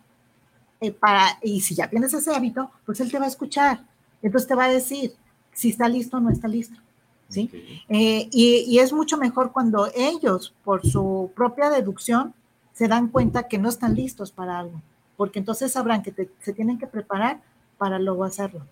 eh, 0.79 0.91
para, 0.91 1.39
y 1.41 1.61
si 1.61 1.73
ya 1.73 1.89
tienes 1.89 2.13
ese 2.13 2.31
hábito, 2.31 2.69
pues 2.85 2.99
él 2.99 3.09
te 3.09 3.17
va 3.17 3.25
a 3.25 3.29
escuchar, 3.29 3.83
entonces 4.21 4.47
te 4.47 4.53
va 4.53 4.65
a 4.65 4.69
decir 4.69 5.13
si 5.51 5.69
está 5.69 5.89
listo 5.89 6.17
o 6.17 6.19
no 6.19 6.29
está 6.29 6.47
listo. 6.47 6.79
¿sí? 7.27 7.49
Eh, 7.89 8.29
y, 8.31 8.65
y, 8.67 8.77
es 8.77 8.93
mucho 8.93 9.17
mejor 9.17 9.51
cuando 9.51 9.89
ellos, 9.95 10.53
por 10.63 10.85
su 10.85 11.31
propia 11.35 11.71
deducción, 11.71 12.35
se 12.73 12.87
dan 12.87 13.07
cuenta 13.07 13.47
que 13.47 13.57
no 13.57 13.69
están 13.69 13.95
listos 13.95 14.31
para 14.31 14.59
algo, 14.59 14.79
porque 15.17 15.39
entonces 15.39 15.71
sabrán 15.71 16.03
que 16.03 16.29
se 16.39 16.53
tienen 16.53 16.77
que 16.77 16.85
preparar 16.85 17.41
para 17.79 17.97
luego 17.97 18.25
hacerlo. 18.25 18.67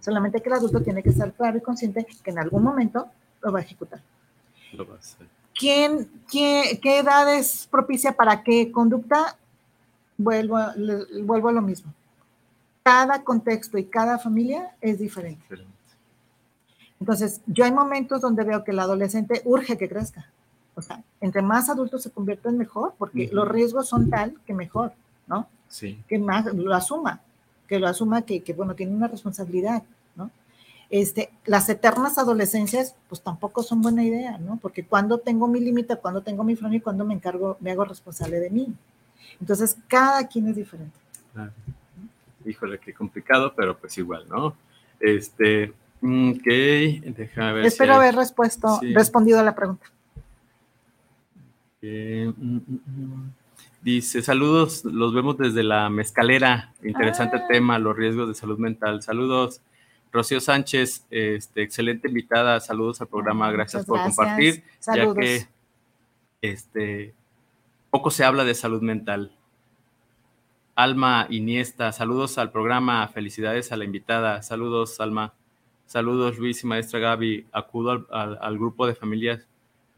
Solamente 0.00 0.40
que 0.40 0.48
el 0.48 0.54
adulto 0.54 0.80
tiene 0.80 1.02
que 1.02 1.10
estar 1.10 1.34
claro 1.34 1.58
y 1.58 1.60
consciente 1.60 2.06
que 2.06 2.30
en 2.30 2.38
algún 2.38 2.62
momento 2.62 3.08
lo 3.42 3.52
va 3.52 3.58
a 3.58 3.62
ejecutar. 3.62 4.00
Lo 4.72 4.88
va 4.88 4.94
a 4.94 4.98
hacer. 4.98 5.41
¿Quién, 5.54 6.10
qué, 6.30 6.78
qué 6.82 6.98
edad 6.98 7.32
es 7.34 7.68
propicia 7.70 8.12
para 8.12 8.42
qué 8.42 8.72
conducta? 8.72 9.36
Vuelvo, 10.16 10.58
vuelvo 11.22 11.48
a 11.48 11.52
lo 11.52 11.62
mismo. 11.62 11.92
Cada 12.82 13.22
contexto 13.22 13.78
y 13.78 13.84
cada 13.84 14.18
familia 14.18 14.74
es 14.80 14.98
diferente. 14.98 15.42
Entonces, 17.00 17.40
yo 17.46 17.64
hay 17.64 17.72
momentos 17.72 18.20
donde 18.20 18.44
veo 18.44 18.64
que 18.64 18.70
el 18.70 18.78
adolescente 18.78 19.42
urge 19.44 19.76
que 19.76 19.88
crezca. 19.88 20.26
O 20.74 20.82
sea, 20.82 21.02
entre 21.20 21.42
más 21.42 21.68
adultos 21.68 22.02
se 22.02 22.10
convierten 22.10 22.56
mejor, 22.56 22.94
porque 22.96 23.28
los 23.32 23.46
riesgos 23.48 23.88
son 23.88 24.08
tal 24.08 24.34
que 24.46 24.54
mejor, 24.54 24.92
¿no? 25.26 25.46
Sí. 25.68 26.02
Que 26.08 26.18
más 26.18 26.46
lo 26.46 26.74
asuma, 26.74 27.20
que 27.68 27.78
lo 27.78 27.88
asuma 27.88 28.22
que, 28.22 28.42
que 28.42 28.52
bueno, 28.52 28.74
tiene 28.74 28.94
una 28.94 29.08
responsabilidad. 29.08 29.82
Este, 30.92 31.30
las 31.46 31.70
eternas 31.70 32.18
adolescencias, 32.18 32.94
pues 33.08 33.22
tampoco 33.22 33.62
son 33.62 33.80
buena 33.80 34.04
idea, 34.04 34.36
¿no? 34.36 34.58
Porque 34.60 34.84
cuando 34.84 35.16
tengo 35.16 35.48
mi 35.48 35.58
límite, 35.58 35.96
cuando 35.96 36.20
tengo 36.20 36.44
mi 36.44 36.54
freno 36.54 36.74
y 36.74 36.80
cuando 36.82 37.06
me 37.06 37.14
encargo, 37.14 37.56
me 37.60 37.70
hago 37.70 37.86
responsable 37.86 38.38
de 38.38 38.50
mí. 38.50 38.74
Entonces, 39.40 39.78
cada 39.88 40.28
quien 40.28 40.48
es 40.48 40.56
diferente. 40.56 40.94
Híjole, 42.44 42.78
qué 42.78 42.92
complicado, 42.92 43.54
pero 43.56 43.74
pues 43.78 43.96
igual, 43.96 44.26
¿no? 44.28 44.54
Este, 45.00 45.72
mm, 46.02 46.32
ok, 46.32 46.44
déjame 47.16 47.52
ver. 47.54 47.64
Espero 47.64 47.94
haber 47.94 48.14
respuesto, 48.14 48.78
respondido 48.92 49.40
a 49.40 49.42
la 49.44 49.54
pregunta. 49.54 49.86
Mm, 51.80 52.28
mm, 52.28 53.32
dice, 53.80 54.20
saludos, 54.20 54.84
los 54.84 55.14
vemos 55.14 55.38
desde 55.38 55.62
la 55.62 55.88
mezcalera. 55.88 56.74
Interesante 56.82 57.38
ah. 57.38 57.46
tema, 57.48 57.78
los 57.78 57.96
riesgos 57.96 58.28
de 58.28 58.34
salud 58.34 58.58
mental. 58.58 59.00
Saludos. 59.00 59.62
Rocío 60.12 60.40
Sánchez, 60.40 61.06
este, 61.10 61.62
excelente 61.62 62.08
invitada, 62.08 62.60
saludos 62.60 63.00
al 63.00 63.08
programa, 63.08 63.50
gracias 63.50 63.86
por 63.86 64.00
compartir, 64.02 64.62
ya 64.86 65.14
que 65.14 65.48
este, 66.42 67.14
poco 67.90 68.10
se 68.10 68.22
habla 68.22 68.44
de 68.44 68.54
salud 68.54 68.82
mental. 68.82 69.32
Alma 70.74 71.26
Iniesta, 71.30 71.92
saludos 71.92 72.36
al 72.36 72.52
programa, 72.52 73.08
felicidades 73.08 73.72
a 73.72 73.76
la 73.76 73.84
invitada, 73.84 74.42
saludos 74.42 75.00
Alma, 75.00 75.32
saludos 75.86 76.38
Luis 76.38 76.62
y 76.62 76.66
maestra 76.66 76.98
Gaby, 76.98 77.46
acudo 77.50 78.06
al, 78.10 78.58
grupo 78.58 78.86
de 78.86 78.94
familias, 78.94 79.46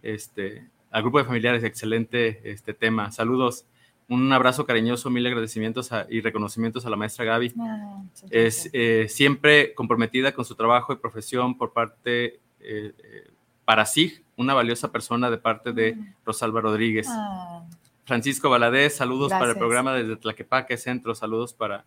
este, 0.02 0.68
al 0.92 1.02
grupo 1.02 1.18
de 1.18 1.24
familiares, 1.24 1.64
excelente 1.64 2.40
este 2.50 2.72
tema, 2.72 3.10
saludos 3.10 3.66
un 4.08 4.32
abrazo 4.32 4.66
cariñoso, 4.66 5.10
mil 5.10 5.26
agradecimientos 5.26 5.90
y 6.08 6.20
reconocimientos 6.20 6.84
a 6.84 6.90
la 6.90 6.96
maestra 6.96 7.24
Gaby. 7.24 7.54
Ah, 7.58 8.02
es 8.30 8.68
eh, 8.72 9.06
siempre 9.08 9.74
comprometida 9.74 10.32
con 10.32 10.44
su 10.44 10.54
trabajo 10.54 10.92
y 10.92 10.96
profesión 10.96 11.56
por 11.56 11.72
parte, 11.72 12.40
eh, 12.60 12.92
eh, 12.98 13.30
para 13.64 13.86
sí, 13.86 14.22
una 14.36 14.52
valiosa 14.52 14.92
persona 14.92 15.30
de 15.30 15.38
parte 15.38 15.72
de 15.72 15.94
mm. 15.94 16.14
Rosalba 16.24 16.60
Rodríguez. 16.60 17.06
Ah. 17.08 17.64
Francisco 18.04 18.50
Valadez, 18.50 18.96
saludos 18.96 19.30
para 19.30 19.52
el 19.52 19.56
programa 19.56 19.94
desde 19.94 20.16
Tlaquepaque 20.16 20.76
Centro, 20.76 21.14
saludos 21.14 21.54
para 21.54 21.84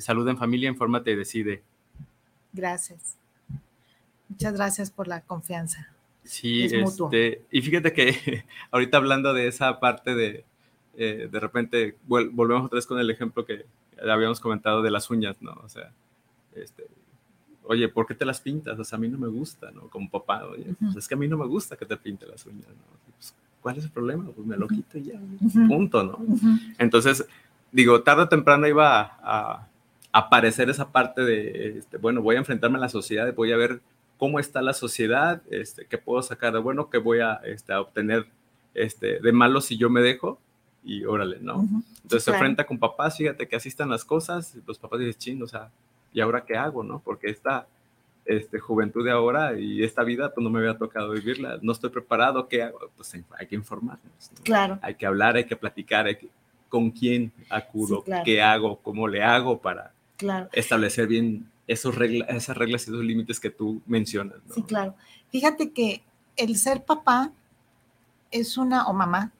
Salud 0.00 0.26
en 0.26 0.38
Familia, 0.38 0.68
Infórmate 0.68 1.12
y 1.12 1.14
Decide. 1.14 1.62
Gracias. 2.52 3.16
Muchas 4.28 4.54
gracias 4.54 4.90
por 4.90 5.06
la 5.06 5.20
confianza. 5.20 5.92
Sí, 6.24 6.64
este, 6.64 7.42
y 7.50 7.62
fíjate 7.62 7.92
que 7.92 8.44
ahorita 8.70 8.96
hablando 8.96 9.32
de 9.32 9.46
esa 9.46 9.78
parte 9.78 10.14
de, 10.14 10.44
eh, 11.00 11.28
de 11.30 11.38
repente 11.38 11.96
volvemos 12.08 12.66
otra 12.66 12.76
vez 12.76 12.84
con 12.84 12.98
el 12.98 13.08
ejemplo 13.08 13.46
que 13.46 13.64
habíamos 14.02 14.40
comentado 14.40 14.82
de 14.82 14.90
las 14.90 15.08
uñas, 15.10 15.40
¿no? 15.40 15.52
O 15.62 15.68
sea, 15.68 15.92
este, 16.56 16.88
oye, 17.62 17.88
¿por 17.88 18.04
qué 18.04 18.14
te 18.14 18.24
las 18.24 18.40
pintas? 18.40 18.76
O 18.76 18.82
sea, 18.82 18.96
a 18.96 19.00
mí 19.00 19.06
no 19.06 19.16
me 19.16 19.28
gusta, 19.28 19.70
¿no? 19.70 19.82
Como 19.82 20.10
papá, 20.10 20.44
oye, 20.46 20.74
pues 20.80 20.96
es 20.96 21.06
que 21.06 21.14
a 21.14 21.16
mí 21.16 21.28
no 21.28 21.38
me 21.38 21.46
gusta 21.46 21.76
que 21.76 21.86
te 21.86 21.96
pinte 21.96 22.26
las 22.26 22.44
uñas, 22.46 22.66
¿no? 22.66 23.14
Pues, 23.14 23.32
¿Cuál 23.60 23.78
es 23.78 23.84
el 23.84 23.92
problema? 23.92 24.24
Pues 24.34 24.44
me 24.44 24.56
lo 24.56 24.66
quito 24.66 24.98
y 24.98 25.04
ya, 25.04 25.20
punto, 25.68 26.02
¿no? 26.02 26.18
Entonces, 26.78 27.24
digo, 27.70 28.02
tarde 28.02 28.22
o 28.22 28.28
temprano 28.28 28.66
iba 28.66 29.18
a, 29.22 29.68
aparecer 30.10 30.68
esa 30.68 30.90
parte 30.90 31.22
de, 31.22 31.78
este, 31.78 31.96
bueno, 31.96 32.22
voy 32.22 32.34
a 32.34 32.40
enfrentarme 32.40 32.78
a 32.78 32.80
la 32.80 32.88
sociedad, 32.88 33.32
voy 33.34 33.52
a 33.52 33.56
ver 33.56 33.82
cómo 34.16 34.40
está 34.40 34.62
la 34.62 34.72
sociedad, 34.72 35.42
este, 35.48 35.86
qué 35.86 35.96
puedo 35.96 36.22
sacar 36.22 36.54
de 36.54 36.58
bueno, 36.58 36.90
qué 36.90 36.98
voy 36.98 37.20
a, 37.20 37.34
este, 37.44 37.72
a 37.72 37.80
obtener 37.80 38.26
este, 38.74 39.20
de 39.20 39.32
malo 39.32 39.60
si 39.60 39.76
yo 39.76 39.90
me 39.90 40.00
dejo 40.00 40.40
y 40.88 41.04
órale, 41.04 41.38
¿no? 41.40 41.68
Entonces 42.02 42.24
se 42.24 42.30
enfrenta 42.30 42.64
con 42.64 42.78
papás, 42.78 43.18
fíjate 43.18 43.46
que 43.46 43.56
así 43.56 43.68
están 43.68 43.90
las 43.90 44.06
cosas, 44.06 44.56
los 44.66 44.78
papás 44.78 45.00
dicen, 45.00 45.18
ching, 45.18 45.42
o 45.42 45.46
sea, 45.46 45.70
¿y 46.14 46.20
ahora 46.22 46.46
qué 46.46 46.56
hago, 46.56 46.82
no? 46.82 47.00
Porque 47.00 47.28
esta 47.28 47.66
este, 48.24 48.58
juventud 48.58 49.04
de 49.04 49.10
ahora 49.10 49.60
y 49.60 49.84
esta 49.84 50.02
vida, 50.02 50.32
pues 50.32 50.42
no 50.42 50.48
me 50.48 50.60
había 50.60 50.78
tocado 50.78 51.10
vivirla, 51.10 51.58
no 51.60 51.72
estoy 51.72 51.90
preparado, 51.90 52.48
¿qué 52.48 52.62
hago? 52.62 52.78
Pues 52.96 53.14
hay 53.38 53.46
que 53.46 53.54
informarnos, 53.54 54.30
Claro. 54.42 54.78
Hay 54.80 54.94
que 54.94 55.04
hablar, 55.04 55.36
hay 55.36 55.44
que 55.44 55.56
platicar, 55.56 56.06
hay 56.06 56.16
que, 56.16 56.30
con 56.70 56.90
quién 56.90 57.32
acudo, 57.50 58.02
qué 58.24 58.40
hago, 58.40 58.78
cómo 58.78 59.08
le 59.08 59.22
hago 59.22 59.60
para 59.60 59.92
establecer 60.52 61.06
bien 61.06 61.50
esos 61.66 61.94
reglas, 61.94 62.30
esas 62.30 62.56
reglas 62.56 62.88
y 62.88 62.90
esos 62.90 63.04
límites 63.04 63.38
que 63.38 63.50
tú 63.50 63.82
mencionas. 63.86 64.38
¿no? 64.46 64.54
Sí, 64.54 64.62
claro. 64.62 64.94
Fíjate 65.30 65.70
que 65.72 66.02
el 66.36 66.56
ser 66.56 66.82
papá 66.82 67.30
es 68.30 68.56
una, 68.56 68.86
o 68.86 68.94
mamá, 68.94 69.32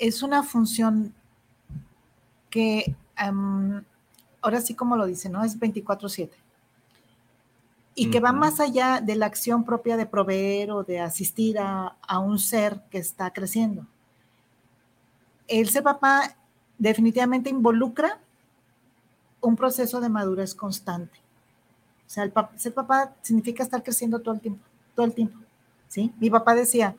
es 0.00 0.22
una 0.22 0.42
función 0.42 1.14
que 2.48 2.96
ahora 4.40 4.60
sí 4.62 4.74
como 4.74 4.96
lo 4.96 5.04
dice, 5.06 5.28
¿no? 5.28 5.44
Es 5.44 5.58
24/7. 5.60 6.30
Y 7.94 8.10
que 8.10 8.18
va 8.18 8.32
más 8.32 8.60
allá 8.60 9.00
de 9.02 9.14
la 9.14 9.26
acción 9.26 9.62
propia 9.62 9.98
de 9.98 10.06
proveer 10.06 10.70
o 10.70 10.84
de 10.84 11.00
asistir 11.00 11.58
a, 11.58 12.18
un 12.18 12.38
ser 12.38 12.80
que 12.90 12.98
está 12.98 13.30
creciendo. 13.30 13.86
El 15.46 15.68
ser 15.68 15.82
papá 15.82 16.34
definitivamente 16.78 17.50
involucra 17.50 18.18
un 19.42 19.54
proceso 19.54 20.00
de 20.00 20.08
madurez 20.08 20.54
constante. 20.54 21.18
O 22.06 22.10
sea, 22.10 22.24
el 22.24 22.32
ser 22.56 22.72
papá 22.72 23.14
significa 23.20 23.62
estar 23.62 23.82
creciendo 23.82 24.20
todo 24.20 24.34
el 24.34 24.40
tiempo, 24.40 24.64
todo 24.94 25.04
el 25.04 25.12
tiempo. 25.12 25.38
¿sí? 25.88 26.12
Mi 26.18 26.30
papá 26.30 26.54
decía, 26.54 26.96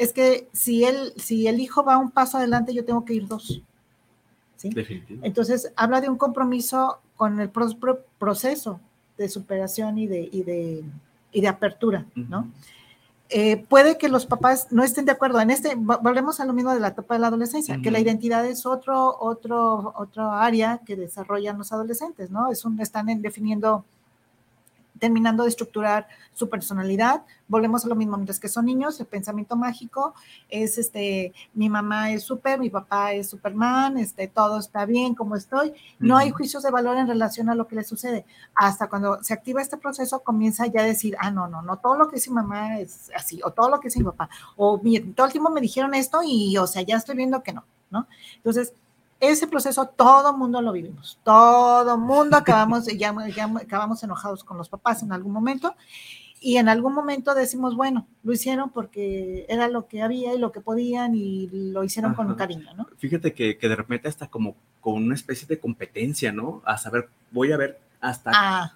es 0.00 0.14
que 0.14 0.48
si, 0.54 0.84
él, 0.84 1.12
si 1.16 1.46
el 1.46 1.60
hijo 1.60 1.84
va 1.84 1.98
un 1.98 2.10
paso 2.10 2.38
adelante, 2.38 2.72
yo 2.72 2.86
tengo 2.86 3.04
que 3.04 3.12
ir 3.12 3.28
dos. 3.28 3.62
¿sí? 4.56 4.70
Entonces, 5.20 5.74
habla 5.76 6.00
de 6.00 6.08
un 6.08 6.16
compromiso 6.16 7.00
con 7.16 7.38
el 7.38 7.50
proceso 7.50 8.80
de 9.18 9.28
superación 9.28 9.98
y 9.98 10.06
de, 10.06 10.26
y 10.32 10.42
de, 10.42 10.84
y 11.32 11.42
de 11.42 11.48
apertura, 11.48 12.06
¿no? 12.14 12.48
Eh, 13.28 13.58
puede 13.68 13.98
que 13.98 14.08
los 14.08 14.24
papás 14.24 14.68
no 14.70 14.82
estén 14.84 15.04
de 15.04 15.12
acuerdo. 15.12 15.38
En 15.38 15.50
este, 15.50 15.74
volvemos 15.76 16.40
a 16.40 16.46
lo 16.46 16.54
mismo 16.54 16.72
de 16.72 16.80
la 16.80 16.88
etapa 16.88 17.14
de 17.14 17.20
la 17.20 17.26
adolescencia, 17.26 17.78
que 17.82 17.90
la 17.90 18.00
identidad 18.00 18.46
es 18.46 18.64
otro, 18.64 19.18
otro, 19.20 19.92
otro 19.96 20.32
área 20.32 20.80
que 20.84 20.96
desarrollan 20.96 21.58
los 21.58 21.72
adolescentes, 21.72 22.30
¿no? 22.30 22.50
Es 22.50 22.64
un, 22.64 22.80
están 22.80 23.06
definiendo 23.20 23.84
terminando 25.00 25.42
de 25.42 25.48
estructurar 25.48 26.06
su 26.34 26.48
personalidad. 26.48 27.24
Volvemos 27.48 27.84
a 27.84 27.88
lo 27.88 27.96
mismo, 27.96 28.16
mientras 28.16 28.38
que 28.38 28.48
son 28.48 28.66
niños, 28.66 29.00
el 29.00 29.06
pensamiento 29.06 29.56
mágico 29.56 30.14
es, 30.48 30.78
este, 30.78 31.32
mi 31.54 31.68
mamá 31.68 32.12
es 32.12 32.22
súper, 32.22 32.60
mi 32.60 32.70
papá 32.70 33.12
es 33.12 33.30
Superman, 33.30 33.98
este, 33.98 34.28
todo 34.28 34.58
está 34.58 34.84
bien, 34.84 35.14
como 35.14 35.34
estoy. 35.34 35.72
No 35.98 36.16
hay 36.16 36.30
juicios 36.30 36.62
de 36.62 36.70
valor 36.70 36.96
en 36.98 37.08
relación 37.08 37.48
a 37.48 37.54
lo 37.54 37.66
que 37.66 37.76
le 37.76 37.82
sucede. 37.82 38.24
Hasta 38.54 38.88
cuando 38.88 39.22
se 39.22 39.34
activa 39.34 39.60
este 39.60 39.78
proceso, 39.78 40.20
comienza 40.20 40.66
ya 40.66 40.82
a 40.82 40.84
decir, 40.84 41.16
ah, 41.18 41.30
no, 41.30 41.48
no, 41.48 41.62
no, 41.62 41.78
todo 41.78 41.96
lo 41.96 42.08
que 42.08 42.16
dice 42.16 42.30
mi 42.30 42.36
mamá 42.36 42.78
es 42.78 43.10
así, 43.16 43.40
o 43.42 43.50
todo 43.50 43.70
lo 43.70 43.80
que 43.80 43.88
dice 43.88 43.98
mi 43.98 44.04
papá, 44.04 44.28
o 44.56 44.80
todo 45.16 45.26
el 45.26 45.32
tiempo 45.32 45.50
me 45.50 45.60
dijeron 45.60 45.94
esto 45.94 46.20
y, 46.24 46.56
o 46.58 46.66
sea, 46.66 46.82
ya 46.82 46.96
estoy 46.96 47.16
viendo 47.16 47.42
que 47.42 47.52
no, 47.52 47.64
¿no? 47.90 48.06
Entonces, 48.36 48.74
ese 49.20 49.46
proceso 49.46 49.86
todo 49.86 50.36
mundo 50.36 50.60
lo 50.62 50.72
vivimos, 50.72 51.18
todo 51.22 51.96
mundo 51.98 52.36
acabamos, 52.36 52.86
ya, 52.86 53.14
acabamos 53.60 54.02
enojados 54.02 54.42
con 54.42 54.56
los 54.56 54.68
papás 54.68 55.02
en 55.02 55.12
algún 55.12 55.32
momento 55.32 55.76
y 56.40 56.56
en 56.56 56.70
algún 56.70 56.94
momento 56.94 57.34
decimos, 57.34 57.76
bueno, 57.76 58.06
lo 58.22 58.32
hicieron 58.32 58.70
porque 58.70 59.44
era 59.48 59.68
lo 59.68 59.86
que 59.86 60.00
había 60.00 60.34
y 60.34 60.38
lo 60.38 60.52
que 60.52 60.62
podían 60.62 61.14
y 61.14 61.48
lo 61.52 61.84
hicieron 61.84 62.14
con 62.14 62.34
cariño, 62.34 62.72
¿no? 62.74 62.86
Fíjate 62.96 63.34
que, 63.34 63.56
de 63.60 63.76
repente 63.76 64.08
hasta 64.08 64.28
como 64.28 64.56
con 64.80 64.94
una 64.94 65.14
especie 65.14 65.46
de 65.46 65.60
competencia, 65.60 66.32
¿no? 66.32 66.62
A 66.64 66.78
saber, 66.78 67.10
voy 67.30 67.52
a 67.52 67.58
ver 67.58 67.78
hasta... 68.00 68.30
Ah, 68.34 68.72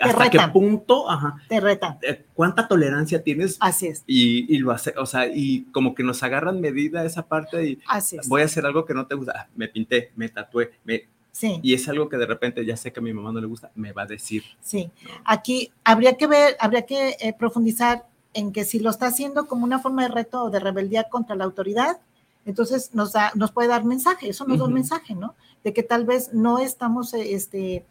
hasta 0.00 0.30
qué 0.30 0.38
punto, 0.52 1.10
ajá, 1.10 1.36
te 1.48 1.60
retan. 1.60 1.98
eh, 2.02 2.24
cuánta 2.34 2.66
tolerancia 2.68 3.22
tienes 3.22 3.56
Así 3.60 3.86
es, 3.88 4.04
y, 4.06 4.52
y 4.54 4.58
lo 4.58 4.70
hace, 4.72 4.94
o 4.96 5.06
sea, 5.06 5.26
y 5.26 5.64
como 5.72 5.94
que 5.94 6.02
nos 6.02 6.22
agarran 6.22 6.60
medida 6.60 7.04
esa 7.04 7.26
parte 7.26 7.64
y 7.70 7.78
así 7.86 8.16
es. 8.16 8.28
voy 8.28 8.42
a 8.42 8.44
hacer 8.46 8.64
algo 8.66 8.84
que 8.84 8.94
no 8.94 9.06
te 9.06 9.14
gusta, 9.14 9.32
Ah, 9.36 9.46
me 9.56 9.68
pinté, 9.68 10.12
me 10.16 10.28
tatué, 10.28 10.72
me, 10.84 11.06
Sí. 11.30 11.60
y 11.62 11.74
es 11.74 11.88
algo 11.88 12.08
que 12.08 12.16
de 12.16 12.26
repente 12.26 12.64
ya 12.66 12.76
sé 12.76 12.92
que 12.92 12.98
a 12.98 13.02
mi 13.02 13.12
mamá 13.12 13.30
no 13.30 13.40
le 13.40 13.46
gusta, 13.46 13.70
me 13.76 13.92
va 13.92 14.02
a 14.02 14.06
decir. 14.06 14.42
Sí, 14.60 14.90
aquí 15.24 15.70
habría 15.84 16.16
que 16.16 16.26
ver, 16.26 16.56
habría 16.58 16.84
que 16.84 17.16
eh, 17.20 17.32
profundizar 17.38 18.06
en 18.34 18.50
que 18.52 18.64
si 18.64 18.80
lo 18.80 18.90
está 18.90 19.06
haciendo 19.06 19.46
como 19.46 19.62
una 19.64 19.78
forma 19.78 20.02
de 20.02 20.08
reto 20.08 20.42
o 20.44 20.50
de 20.50 20.58
rebeldía 20.58 21.04
contra 21.04 21.36
la 21.36 21.44
autoridad, 21.44 21.98
entonces 22.44 22.90
nos, 22.94 23.12
da, 23.12 23.30
nos 23.36 23.52
puede 23.52 23.68
dar 23.68 23.84
mensaje, 23.84 24.30
eso 24.30 24.46
nos 24.46 24.58
da 24.58 24.64
un 24.64 24.72
mensaje, 24.72 25.14
¿no? 25.14 25.34
De 25.62 25.72
que 25.72 25.82
tal 25.82 26.04
vez 26.04 26.32
no 26.32 26.58
estamos 26.58 27.14
eh, 27.14 27.34
este, 27.34 27.84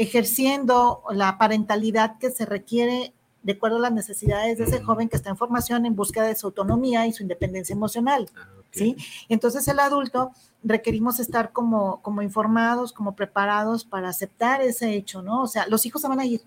ejerciendo 0.00 1.02
la 1.10 1.36
parentalidad 1.36 2.16
que 2.16 2.30
se 2.30 2.46
requiere 2.46 3.12
de 3.42 3.52
acuerdo 3.52 3.76
a 3.76 3.80
las 3.80 3.92
necesidades 3.92 4.56
de 4.56 4.64
ese 4.64 4.76
Ujú. 4.76 4.86
joven 4.86 5.10
que 5.10 5.16
está 5.16 5.28
en 5.28 5.36
formación 5.36 5.84
en 5.84 5.94
búsqueda 5.94 6.26
de 6.26 6.34
su 6.36 6.46
autonomía 6.46 7.06
y 7.06 7.12
su 7.12 7.22
independencia 7.22 7.74
emocional. 7.74 8.26
Ah. 8.34 8.48
¿sí? 8.70 8.96
Entonces 9.28 9.68
el 9.68 9.78
adulto 9.78 10.30
requerimos 10.62 11.20
estar 11.20 11.52
como, 11.52 12.00
como 12.00 12.22
informados, 12.22 12.94
como 12.94 13.14
preparados 13.14 13.84
para 13.84 14.08
aceptar 14.08 14.62
ese 14.62 14.94
hecho, 14.94 15.20
¿no? 15.20 15.42
O 15.42 15.46
sea, 15.46 15.66
los 15.66 15.84
hijos 15.84 16.00
se 16.00 16.08
van 16.08 16.20
a 16.20 16.24
ir. 16.24 16.40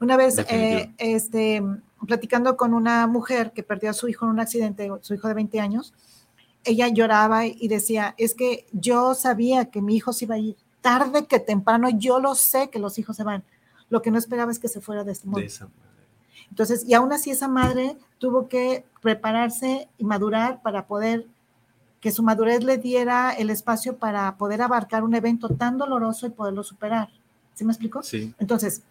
Una 0.00 0.16
vez, 0.16 0.38
eh, 0.48 0.90
este, 0.96 1.62
platicando 2.06 2.56
con 2.56 2.72
una 2.72 3.06
mujer 3.06 3.52
que 3.52 3.62
perdió 3.62 3.90
a 3.90 3.92
su 3.92 4.08
hijo 4.08 4.24
en 4.24 4.30
un 4.30 4.40
accidente, 4.40 4.90
su 5.02 5.12
hijo 5.12 5.28
de 5.28 5.34
20 5.34 5.60
años, 5.60 5.92
ella 6.64 6.88
lloraba 6.88 7.44
y 7.44 7.68
decía, 7.68 8.14
es 8.16 8.34
que 8.34 8.66
yo 8.72 9.14
sabía 9.14 9.66
que 9.66 9.82
mi 9.82 9.96
hijo 9.96 10.14
se 10.14 10.24
iba 10.24 10.36
a 10.36 10.38
ir, 10.38 10.56
tarde 10.86 11.26
que 11.26 11.40
temprano, 11.40 11.88
yo 11.90 12.20
lo 12.20 12.36
sé 12.36 12.70
que 12.70 12.78
los 12.78 12.96
hijos 13.00 13.16
se 13.16 13.24
van. 13.24 13.42
Lo 13.90 14.02
que 14.02 14.12
no 14.12 14.18
esperaba 14.18 14.52
es 14.52 14.60
que 14.60 14.68
se 14.68 14.80
fuera 14.80 15.02
de 15.02 15.10
este 15.10 15.26
mundo. 15.26 15.40
De 15.40 15.46
esa 15.46 15.64
manera. 15.64 15.82
Entonces, 16.48 16.84
y 16.86 16.94
aún 16.94 17.12
así 17.12 17.32
esa 17.32 17.48
madre 17.48 17.96
tuvo 18.18 18.46
que 18.46 18.84
prepararse 19.02 19.88
y 19.98 20.04
madurar 20.04 20.62
para 20.62 20.86
poder 20.86 21.26
que 22.00 22.12
su 22.12 22.22
madurez 22.22 22.62
le 22.62 22.78
diera 22.78 23.32
el 23.32 23.50
espacio 23.50 23.96
para 23.96 24.36
poder 24.36 24.62
abarcar 24.62 25.02
un 25.02 25.16
evento 25.16 25.48
tan 25.48 25.76
doloroso 25.76 26.24
y 26.28 26.30
poderlo 26.30 26.62
superar. 26.62 27.08
¿Sí 27.54 27.64
me 27.64 27.72
explico? 27.72 28.04
Sí, 28.04 28.32
Entonces, 28.38 28.82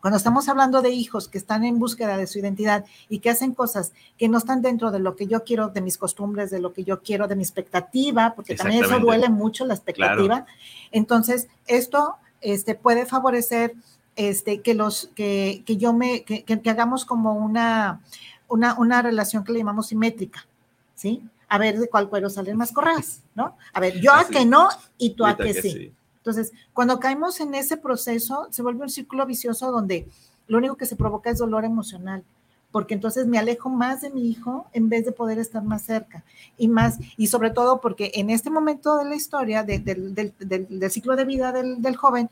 cuando 0.00 0.16
estamos 0.16 0.48
hablando 0.48 0.80
de 0.82 0.90
hijos 0.90 1.28
que 1.28 1.36
están 1.38 1.64
en 1.64 1.78
búsqueda 1.78 2.16
de 2.16 2.26
su 2.26 2.38
identidad 2.38 2.84
y 3.08 3.18
que 3.18 3.30
hacen 3.30 3.52
cosas 3.54 3.92
que 4.16 4.28
no 4.28 4.38
están 4.38 4.62
dentro 4.62 4.90
de 4.90 4.98
lo 4.98 5.14
que 5.16 5.26
yo 5.26 5.44
quiero, 5.44 5.68
de 5.68 5.80
mis 5.82 5.98
costumbres, 5.98 6.50
de 6.50 6.58
lo 6.60 6.72
que 6.72 6.84
yo 6.84 7.02
quiero, 7.02 7.28
de 7.28 7.36
mi 7.36 7.42
expectativa, 7.42 8.32
porque 8.34 8.54
también 8.64 8.82
eso 8.84 8.94
duele 9.06 9.28
mucho 9.28 9.66
la 9.66 9.74
expectativa, 9.74 10.46
entonces 10.90 11.48
esto 11.66 12.16
este, 12.40 12.74
puede 12.74 13.04
favorecer 13.06 13.74
este, 14.16 14.60
que, 14.62 14.74
los, 14.74 15.10
que, 15.14 15.62
que 15.66 15.76
yo 15.76 15.92
me, 15.92 16.22
que, 16.24 16.44
que- 16.44 16.60
que 16.60 16.70
hagamos 16.70 17.04
como 17.04 17.34
una, 17.34 18.00
una, 18.48 18.74
una 18.78 19.02
relación 19.02 19.44
que 19.44 19.52
le 19.52 19.58
llamamos 19.60 19.88
simétrica, 19.88 20.46
¿sí? 20.94 21.22
A 21.48 21.58
ver 21.58 21.78
de 21.78 21.88
cuál 21.88 22.08
cuero 22.08 22.30
salen 22.30 22.56
más 22.56 22.72
correas, 22.72 23.22
¿no? 23.34 23.56
A 23.72 23.80
ver, 23.80 24.00
yo 24.00 24.12
a 24.12 24.20
Así 24.20 24.32
que 24.32 24.40
es. 24.40 24.46
no 24.46 24.68
y 24.98 25.10
tú 25.10 25.26
a 25.26 25.36
que 25.36 25.52
sí. 25.62 25.92
Entonces, 26.20 26.52
cuando 26.74 27.00
caemos 27.00 27.40
en 27.40 27.54
ese 27.54 27.76
proceso, 27.76 28.46
se 28.50 28.62
vuelve 28.62 28.82
un 28.82 28.90
círculo 28.90 29.24
vicioso 29.26 29.72
donde 29.72 30.06
lo 30.48 30.58
único 30.58 30.76
que 30.76 30.84
se 30.86 30.96
provoca 30.96 31.30
es 31.30 31.38
dolor 31.38 31.64
emocional, 31.64 32.22
porque 32.70 32.94
entonces 32.94 33.26
me 33.26 33.38
alejo 33.38 33.68
más 33.70 34.02
de 34.02 34.10
mi 34.10 34.28
hijo 34.28 34.66
en 34.72 34.88
vez 34.88 35.04
de 35.04 35.12
poder 35.12 35.38
estar 35.38 35.62
más 35.62 35.82
cerca 35.82 36.22
y 36.58 36.68
más, 36.68 36.98
y 37.16 37.28
sobre 37.28 37.50
todo 37.50 37.80
porque 37.80 38.12
en 38.14 38.28
este 38.30 38.50
momento 38.50 38.96
de 38.98 39.06
la 39.06 39.16
historia, 39.16 39.62
de- 39.64 39.78
del, 39.78 40.14
del- 40.14 40.34
del- 40.38 40.78
del 40.78 40.90
ciclo 40.90 41.16
de 41.16 41.24
vida 41.24 41.52
del, 41.52 41.96
joven, 41.96 42.28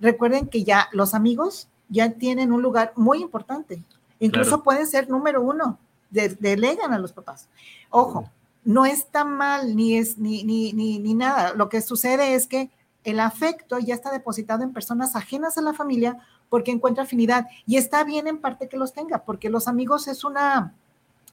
recuerden 0.00 0.48
que 0.48 0.64
ya 0.64 0.88
los 0.92 1.14
amigos 1.14 1.68
ya 1.88 2.10
tienen 2.12 2.52
un 2.52 2.62
lugar 2.62 2.92
muy 2.96 3.20
importante, 3.22 3.82
incluso 4.18 4.50
Claro. 4.50 4.62
pueden 4.64 4.86
ser 4.86 5.08
número 5.08 5.40
uno, 5.40 5.78
de- 6.10 6.30
delegan 6.30 6.92
a 6.92 6.98
los 6.98 7.12
papás. 7.12 7.46
Ojo, 7.90 8.28
no 8.64 8.84
está 8.86 9.24
mal 9.24 9.76
ni 9.76 9.96
es 9.96 10.18
ni, 10.18 10.42
ni, 10.42 10.72
ni, 10.72 10.98
ni 10.98 11.14
nada. 11.14 11.54
Lo 11.54 11.68
que 11.68 11.80
sucede 11.80 12.34
es 12.34 12.46
que 12.46 12.68
el 13.04 13.20
afecto 13.20 13.78
ya 13.78 13.94
está 13.94 14.10
depositado 14.10 14.62
en 14.62 14.72
personas 14.72 15.16
ajenas 15.16 15.56
a 15.58 15.62
la 15.62 15.72
familia 15.72 16.18
porque 16.48 16.70
encuentra 16.70 17.04
afinidad 17.04 17.46
y 17.66 17.76
está 17.76 18.04
bien 18.04 18.26
en 18.26 18.38
parte 18.38 18.68
que 18.68 18.76
los 18.76 18.92
tenga, 18.92 19.24
porque 19.24 19.50
los 19.50 19.68
amigos 19.68 20.08
es 20.08 20.24
una 20.24 20.74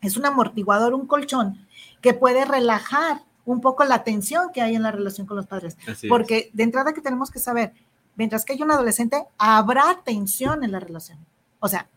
es 0.01 0.15
un 0.15 0.26
amortiguador, 0.26 0.93
un 0.93 1.07
colchón 1.07 1.65
que 2.01 2.13
puede 2.13 2.45
relajar 2.45 3.24
un 3.45 3.61
poco 3.61 3.84
la 3.86 4.03
tensión 4.03 4.51
que 4.53 4.61
hay 4.61 4.76
en 4.76 4.84
la 4.84 4.91
relación 4.91 5.26
con 5.26 5.38
los 5.38 5.47
padres. 5.47 5.78
Así 5.88 6.05
es. 6.05 6.09
Porque 6.09 6.51
de 6.53 6.63
entrada 6.63 6.93
que 6.93 7.01
tenemos 7.01 7.32
que 7.32 7.39
saber, 7.39 7.74
mientras 8.15 8.45
que 8.45 8.53
hay 8.53 8.61
un 8.61 8.72
adolescente, 8.72 9.26
habrá 9.38 10.01
tensión 10.03 10.63
en 10.63 10.72
la 10.72 10.80
relación. 10.80 11.18
O 11.59 11.68
sea, 11.68 11.88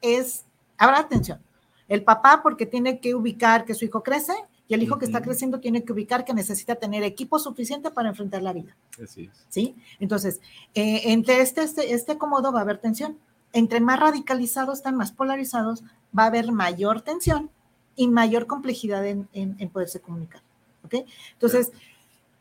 es, 0.00 0.44
habrá 0.78 1.08
tensión. 1.08 1.40
El 1.88 2.04
papá 2.04 2.40
porque 2.42 2.66
tiene 2.66 3.00
que 3.00 3.14
ubicar 3.14 3.64
que 3.64 3.74
su 3.74 3.84
hijo 3.84 4.02
crece 4.02 4.34
y 4.72 4.74
el 4.74 4.82
hijo 4.82 4.98
que 4.98 5.04
está 5.04 5.20
creciendo 5.20 5.60
tiene 5.60 5.84
que 5.84 5.92
ubicar 5.92 6.24
que 6.24 6.32
necesita 6.32 6.76
tener 6.76 7.02
equipo 7.02 7.38
suficiente 7.38 7.90
para 7.90 8.08
enfrentar 8.08 8.42
la 8.42 8.54
vida. 8.54 8.74
Así 9.02 9.24
es. 9.24 9.44
¿sí? 9.50 9.76
Entonces, 10.00 10.40
eh, 10.74 11.12
entre 11.12 11.42
este, 11.42 11.62
este, 11.62 11.92
este 11.92 12.12
acomodo 12.12 12.52
va 12.52 12.60
a 12.60 12.62
haber 12.62 12.78
tensión. 12.78 13.18
Entre 13.52 13.80
más 13.80 14.00
radicalizados 14.00 14.78
están, 14.78 14.96
más 14.96 15.12
polarizados, 15.12 15.82
va 16.18 16.22
a 16.24 16.26
haber 16.28 16.52
mayor 16.52 17.02
tensión 17.02 17.50
y 17.96 18.08
mayor 18.08 18.46
complejidad 18.46 19.06
en, 19.06 19.28
en- 19.34 19.56
en 19.58 19.68
poderse 19.68 20.00
comunicar. 20.00 20.40
¿ok? 20.86 20.94
Entonces, 21.34 21.70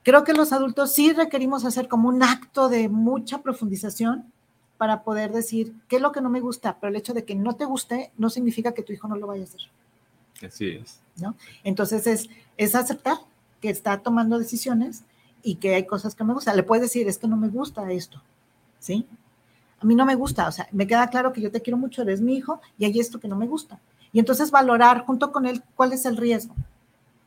creo 0.04 0.24
que 0.24 0.32
los 0.34 0.54
adultos 0.54 0.94
sí 0.94 1.12
requerimos 1.12 1.66
hacer 1.66 1.90
como 1.90 2.08
un 2.08 2.24
acto 2.24 2.70
de 2.70 2.88
mucha 2.88 3.40
profundización 3.42 4.32
para 4.78 5.04
poder 5.04 5.34
decir 5.34 5.74
qué 5.90 5.98
es 5.98 6.02
lo 6.02 6.14
que 6.14 6.22
no 6.22 6.30
me 6.30 6.40
gusta, 6.40 6.78
pero 6.80 6.90
el 6.92 6.96
hecho 6.96 7.14
de 7.14 7.26
que 7.26 7.36
no 7.36 7.56
te 7.58 7.66
guste 7.66 8.12
no 8.18 8.30
significa 8.30 8.72
que 8.74 8.82
tu 8.84 8.94
hijo 8.94 9.08
no 9.10 9.16
lo 9.18 9.28
vaya 9.28 9.42
a 9.44 9.48
hacer. 9.48 9.62
Así 10.46 10.72
es. 10.72 11.00
Entonces 11.64 12.08
es, 12.08 12.30
es 12.58 12.76
aceptar 12.76 13.18
que 13.62 13.70
está 13.70 13.98
tomando 14.00 14.40
decisiones 14.40 15.04
y 15.44 15.56
que 15.56 15.76
hay 15.76 15.86
cosas 15.86 16.16
que 16.16 16.24
me 16.24 16.34
gustan. 16.34 16.56
Le 16.56 16.64
puedes 16.64 16.84
decir, 16.84 17.08
es 17.08 17.18
que 17.18 17.28
no 17.28 17.38
me 17.38 17.50
gusta 17.50 17.92
esto, 17.92 18.22
¿sí? 18.80 19.08
A 19.80 19.86
mí 19.86 19.96
no 19.96 20.06
me 20.06 20.16
gusta, 20.16 20.48
o 20.48 20.52
sea, 20.52 20.68
me 20.72 20.86
queda 20.86 21.08
claro 21.10 21.34
que 21.34 21.42
yo 21.42 21.52
te 21.52 21.62
quiero 21.62 21.78
mucho, 21.78 22.04
eres 22.04 22.22
mi 22.22 22.36
hijo 22.36 22.62
y 22.78 22.86
hay 22.86 23.00
esto 23.00 23.20
que 23.20 23.28
no 23.28 23.36
me 23.36 23.48
gusta. 23.48 23.80
Y 24.14 24.20
entonces 24.20 24.52
valorar 24.52 25.06
junto 25.06 25.32
con 25.32 25.46
él 25.46 25.64
cuál 25.76 25.94
es 25.94 26.06
el 26.06 26.18
riesgo, 26.18 26.54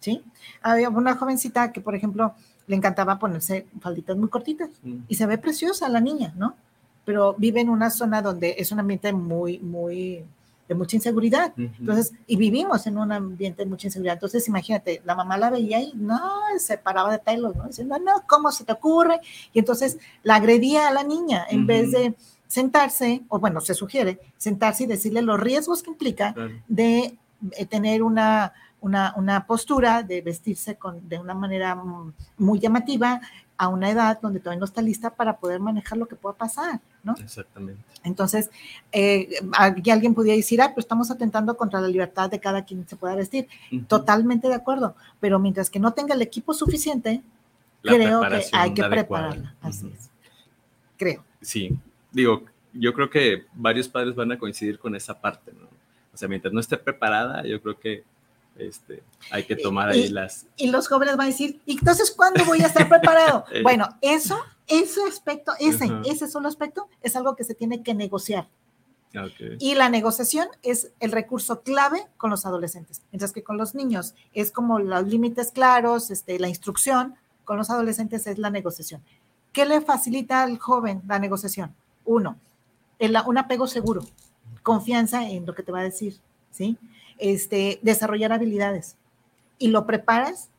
¿sí? 0.01 0.23
Había 0.63 0.89
una 0.91 1.17
jovencita 1.17 1.73
que, 1.73 1.81
por 1.81 1.95
ejemplo, 1.95 2.35
le 2.67 2.77
encantaba 2.77 3.19
ponerse 3.19 3.67
falditas 3.81 4.17
muy 4.17 4.29
cortitas 4.29 4.71
Mm. 4.83 4.99
y 5.09 5.15
se 5.17 5.27
ve 5.27 5.39
preciosa 5.39 5.89
la 5.89 6.01
niña, 6.01 6.33
¿no? 6.37 6.55
Pero 7.05 7.35
vive 7.37 7.61
en 7.61 7.69
una 7.69 7.91
zona 7.91 8.23
donde 8.23 8.55
es 8.59 8.73
un 8.73 8.81
ambiente 8.81 9.13
muy, 9.13 9.59
muy, 9.59 10.25
de 10.69 10.75
mucha 10.75 10.97
inseguridad. 10.97 11.53
Ujú. 11.53 11.71
Entonces, 11.81 12.13
y 12.27 12.37
vivimos 12.37 12.87
en 12.87 12.99
un 12.99 13.13
ambiente 13.13 13.63
de 13.63 13.69
mucha 13.69 13.87
inseguridad. 13.87 14.15
Entonces, 14.15 14.49
imagínate, 14.49 15.03
la 15.05 15.15
mamá 15.15 15.37
la 15.37 15.51
veía 15.51 15.81
y 15.81 15.93
no, 15.95 16.21
se 16.59 16.79
paraba 16.79 17.13
de 17.13 17.19
pelos, 17.19 17.55
¿no? 17.55 17.65
Diciendo, 17.65 17.99
no, 17.99 18.23
¿cómo 18.27 18.51
se 18.51 18.65
te 18.65 18.73
ocurre? 18.73 19.21
Y 19.53 19.59
entonces 19.59 19.99
la 20.23 20.37
agredía 20.37 20.89
a 20.89 20.93
la 20.93 21.05
niña 21.05 21.47
en 21.49 21.61
Ujú. 21.61 21.67
vez 21.69 21.93
de 21.93 22.15
sentarse, 22.47 23.23
o 23.29 23.39
bueno, 23.39 23.61
se 23.61 23.75
sugiere 23.75 24.21
sentarse 24.37 24.85
y 24.85 24.87
decirle 24.87 25.23
los 25.23 25.41
riesgos 25.41 25.83
que 25.83 25.91
implica 25.91 26.33
Claro. 26.35 26.53
de 26.69 27.19
eh, 27.53 27.67
tener 27.67 28.03
una, 28.03 28.53
una, 28.81 29.13
una 29.17 29.47
postura, 29.47 30.03
de 30.03 30.21
vestirse 30.23 30.77
con, 30.77 31.09
de 31.09 31.19
una 31.19 31.35
manera 31.35 31.75
mm, 31.75 32.13
muy 32.39 32.59
llamativa 32.59 33.21
a 33.57 33.69
una 33.69 33.91
edad 33.91 34.21
donde 34.21 34.41
todavía 34.41 34.59
no 34.59 34.65
está 34.65 34.83
lista 34.83 35.11
para 35.11 35.37
poder 35.37 35.61
manejar 35.61 35.97
lo 35.99 36.07
que 36.07 36.17
pueda 36.17 36.35
pasar, 36.37 36.81
¿no? 37.03 37.15
Exactamente. 37.19 37.81
Entonces, 38.03 38.51
eh, 38.93 39.29
aquí 39.57 39.91
alguien 39.91 40.15
podría 40.15 40.35
decir, 40.35 40.61
ah, 40.61 40.73
pues 40.75 40.85
estamos 40.85 41.11
atentando 41.11 41.57
contra 41.57 41.81
la 41.81 41.89
libertad 41.89 42.31
de 42.31 42.41
cada 42.41 42.65
quien 42.65 42.87
se 42.89 42.97
pueda 42.97 43.15
vestir. 43.15 43.47
Totalmente 43.87 44.49
de 44.49 44.55
acuerdo, 44.55 44.97
pero 45.21 45.39
mientras 45.39 45.71
que 45.71 45.79
no 45.79 45.93
tenga 45.93 46.15
el 46.15 46.23
equipo 46.23 46.53
suficiente, 46.53 47.23
La 47.83 47.95
creo 47.95 48.21
que 48.23 48.45
hay 48.53 48.75
que 48.75 48.83
adecuada. 48.83 48.91
prepararla. 48.91 49.55
Así 49.63 49.93
es. 49.95 50.11
Creo. 50.97 51.25
Sí, 51.41 51.79
digo, 52.11 52.45
yo 52.73 52.93
creo 52.93 53.09
que 53.09 53.45
varios 53.55 53.89
padres 53.89 54.15
van 54.15 54.33
a 54.33 54.39
coincidir 54.39 54.79
con 54.79 54.97
esa 54.97 55.21
parte, 55.21 55.53
¿no? 55.53 55.69
O 56.13 56.17
sea, 56.17 56.29
mientras 56.29 56.53
no 56.53 56.61
esté 56.61 56.77
preparada, 56.77 57.45
yo 57.45 57.61
creo 57.61 57.79
que 57.79 58.05
este, 58.57 59.03
hay 59.31 59.45
que 59.45 59.57
tomar 59.57 59.89
ahí 59.91 60.05
Y- 60.05 60.09
las... 60.09 60.47
Y 60.57 60.69
los 60.71 60.89
jóvenes 60.89 61.17
van 61.17 61.27
a 61.27 61.31
decir, 61.31 61.61
¿y 61.67 61.79
entonces 61.79 62.11
cuándo 62.11 62.45
voy 62.45 62.61
a 62.63 62.67
estar 62.67 62.89
preparado? 62.89 63.45
Eh. 63.53 63.63
bueno, 63.63 63.89
eso, 64.01 64.39
ese 64.67 65.01
aspecto, 65.09 65.53
ese, 65.59 65.85
Ajá. 65.85 66.03
ese 66.05 66.29
solo 66.29 66.49
aspecto 66.49 66.89
es 67.03 67.17
algo 67.17 67.35
que 67.37 67.45
se 67.45 67.55
tiene 67.55 67.83
que 67.83 67.95
negociar. 67.95 68.47
Y 69.61 69.77
la 69.77 69.89
negociación 69.91 70.49
es 70.65 70.91
el 70.99 71.13
recurso 71.13 71.61
clave 71.63 72.05
con 72.17 72.31
los 72.31 72.47
adolescentes, 72.47 73.01
mientras 73.13 73.31
que 73.33 73.45
con 73.45 73.57
los 73.57 73.77
niños 73.77 74.17
es 74.33 74.51
como 74.51 74.81
los 74.81 75.07
límites 75.07 75.53
claros, 75.53 76.11
este, 76.11 76.37
la 76.41 76.49
instrucción, 76.49 77.15
con 77.45 77.57
los 77.57 77.71
adolescentes 77.71 78.27
es 78.27 78.39
la 78.39 78.51
negociación. 78.51 79.03
¿Qué 79.53 79.67
le 79.67 79.81
facilita 79.81 80.43
al 80.43 80.59
joven 80.59 81.01
la 81.07 81.21
negociación? 81.21 81.73
Uno, 82.05 82.37
el- 82.99 83.17
un 83.27 83.39
apego 83.39 83.69
seguro, 83.69 84.05
confianza 84.65 85.29
en 85.29 85.47
lo 85.47 85.55
que 85.55 85.63
te 85.63 85.71
va 85.71 85.79
a 85.79 85.85
decir, 85.85 86.17
¿sí? 86.51 86.77
Este, 87.19 87.79
desarrollar 87.83 88.33
habilidades 88.33 88.97
y 89.59 89.69
lo 89.69 89.87
preparas 89.87 90.51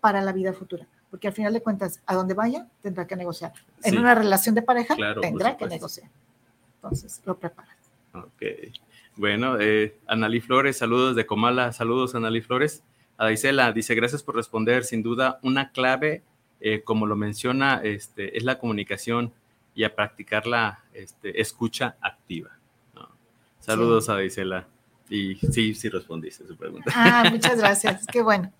para 0.00 0.20
la 0.22 0.32
vida 0.32 0.52
futura, 0.52 0.86
porque 1.10 1.26
al 1.28 1.32
final 1.34 1.52
de 1.52 1.60
cuentas, 1.60 2.00
a 2.06 2.14
donde 2.14 2.34
vaya, 2.34 2.66
tendrá 2.82 3.06
que 3.06 3.16
negociar. 3.16 3.52
En 3.82 3.92
Sí. 3.92 3.98
una 3.98 4.14
relación 4.14 4.54
de 4.54 4.62
pareja, 4.62 4.94
Claro, 4.94 5.20
tendrá 5.20 5.56
que 5.56 5.66
negociar. 5.66 6.08
Entonces, 6.76 7.20
lo 7.24 7.36
preparas. 7.36 7.76
Ok. 8.14 8.42
Bueno, 9.16 9.58
eh, 9.58 9.96
Analí 10.06 10.40
Flores, 10.40 10.78
saludos 10.78 11.16
de 11.16 11.26
Comala, 11.26 11.72
saludos 11.72 12.14
Analí 12.14 12.40
Flores. 12.40 12.84
Adaisela 13.16 13.72
dice, 13.72 13.96
gracias 13.96 14.22
por 14.22 14.36
responder. 14.36 14.84
Sin 14.84 15.02
duda, 15.02 15.40
una 15.42 15.72
clave, 15.72 16.22
eh, 16.60 16.82
como 16.84 17.06
lo 17.06 17.16
menciona, 17.16 17.80
este, 17.82 18.36
es 18.38 18.44
la 18.44 18.60
comunicación 18.60 19.32
y 19.74 19.82
a 19.82 19.94
practicar 19.96 20.46
la 20.46 20.84
este, 20.94 21.40
escucha 21.40 21.96
activa. 22.00 22.50
¿no? 22.94 23.08
Saludos 23.58 24.04
Sí. 24.06 24.10
a 24.12 24.14
Adaisela. 24.14 24.66
Y 25.10 25.36
sí, 25.36 25.74
sí 25.74 25.88
respondiste 25.88 26.46
su 26.46 26.56
pregunta. 26.56 26.92
Ah, 26.94 27.24
muchas 27.30 27.56
gracias. 27.58 28.06
Qué 28.06 28.22
bueno. 28.22 28.52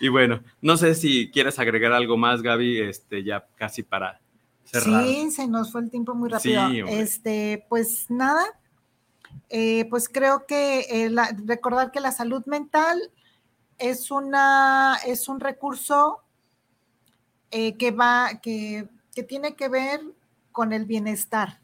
Y 0.00 0.08
bueno, 0.08 0.40
no 0.60 0.76
sé 0.76 0.94
si 0.94 1.30
quieres 1.30 1.58
agregar 1.58 1.92
algo 1.92 2.16
más, 2.16 2.42
Gaby, 2.42 2.80
este, 2.80 3.24
ya 3.24 3.46
casi 3.56 3.82
para 3.82 4.20
cerrar. 4.64 5.04
Sí, 5.04 5.30
se 5.30 5.46
nos 5.48 5.72
fue 5.72 5.80
el 5.82 5.90
tiempo 5.90 6.14
muy 6.14 6.28
rápido. 6.28 6.68
Sí, 6.68 6.82
este, 6.88 7.66
pues 7.68 8.10
nada, 8.10 8.44
eh, 9.48 9.86
pues 9.90 10.08
creo 10.08 10.46
que 10.46 10.80
eh, 10.90 11.10
la- 11.10 11.36
recordar 11.44 11.90
que 11.90 12.00
la 12.00 12.12
salud 12.12 12.44
mental 12.46 13.00
es 13.78 14.10
una, 14.10 14.96
es 15.06 15.28
un 15.28 15.40
recurso 15.40 16.20
eh, 17.50 17.74
que 17.76 17.90
va, 17.90 18.40
que, 18.42 18.88
que 19.14 19.22
tiene 19.22 19.54
que 19.54 19.68
ver 19.68 20.00
con 20.52 20.72
el 20.72 20.84
bienestar. 20.84 21.60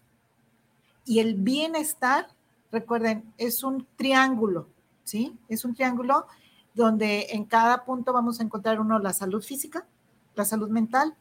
Y 1.04 1.18
el 1.18 1.34
bienestar, 1.34 2.28
recuerden, 2.72 3.32
es 3.38 3.62
un 3.62 3.86
triángulo, 3.96 4.68
¿sí? 5.04 5.38
Es 5.48 5.64
un 5.64 5.74
triángulo 5.74 6.26
donde 6.74 7.28
en 7.30 7.44
cada 7.44 7.84
punto 7.84 8.12
vamos 8.12 8.40
a 8.40 8.42
encontrar 8.42 8.80
uno 8.80 8.98
la 8.98 9.12
salud 9.12 9.42
física, 9.42 9.86
la 10.34 10.44
salud 10.44 10.70
mental 10.70 11.14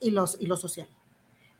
y, 0.00 0.10
los, 0.10 0.38
y 0.40 0.46
lo 0.46 0.56
social. 0.56 0.88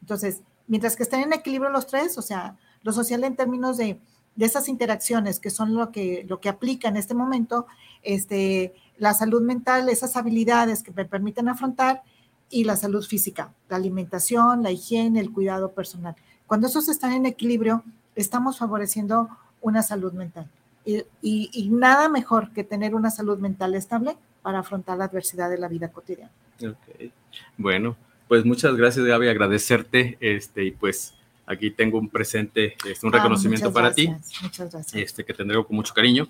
Entonces, 0.00 0.42
mientras 0.66 0.96
que 0.96 1.02
estén 1.02 1.20
en 1.20 1.32
equilibrio 1.34 1.70
los 1.70 1.86
tres, 1.86 2.16
o 2.16 2.22
sea, 2.22 2.56
lo 2.82 2.92
social 2.92 3.22
en 3.24 3.36
términos 3.36 3.76
de, 3.76 4.00
de 4.34 4.46
esas 4.46 4.68
interacciones 4.68 5.40
que 5.40 5.50
son 5.50 5.74
lo 5.74 5.92
que, 5.92 6.24
lo 6.28 6.40
que 6.40 6.48
aplica 6.48 6.88
en 6.88 6.96
este 6.96 7.12
momento, 7.12 7.66
este, 8.02 8.72
la 8.96 9.12
salud 9.12 9.42
mental, 9.42 9.88
esas 9.88 10.16
habilidades 10.16 10.82
que 10.82 10.92
me 10.92 11.04
permiten 11.04 11.48
afrontar 11.48 12.02
y 12.48 12.64
la 12.64 12.76
salud 12.76 13.04
física, 13.04 13.52
la 13.68 13.76
alimentación, 13.76 14.62
la 14.62 14.70
higiene, 14.70 15.20
el 15.20 15.32
cuidado 15.32 15.72
personal. 15.72 16.16
Cuando 16.46 16.66
esos 16.66 16.88
están 16.88 17.12
en 17.12 17.26
equilibrio, 17.26 17.84
estamos 18.20 18.58
favoreciendo 18.58 19.28
una 19.60 19.82
salud 19.82 20.12
mental. 20.12 20.48
Y, 20.84 20.98
y- 21.22 21.50
y 21.52 21.68
nada 21.70 22.08
mejor 22.08 22.50
que 22.52 22.64
tener 22.64 22.94
una 22.94 23.10
salud 23.10 23.38
mental 23.38 23.74
estable 23.74 24.16
para 24.42 24.60
afrontar 24.60 24.96
la 24.98 25.04
adversidad 25.04 25.50
de 25.50 25.58
la 25.58 25.68
vida 25.68 25.88
cotidiana. 25.88 26.30
Ok. 26.62 27.10
Bueno, 27.56 27.96
pues 28.28 28.44
muchas 28.44 28.74
gracias, 28.76 29.04
Gaby, 29.04 29.28
agradecerte. 29.28 30.16
Este, 30.20 30.64
y 30.64 30.70
pues 30.70 31.14
aquí 31.48 31.70
tengo 31.70 31.98
un 31.98 32.08
presente, 32.08 32.76
este, 32.86 33.06
un 33.06 33.14
Ah, 33.14 33.18
reconocimiento 33.18 33.72
para 33.72 33.92
ti, 33.92 34.08
Muchas 34.42 34.70
gracias. 34.72 34.94
este, 34.94 35.24
que 35.24 35.32
te 35.34 35.42
entrego 35.42 35.66
con 35.66 35.76
mucho 35.76 35.94
cariño. 35.94 36.28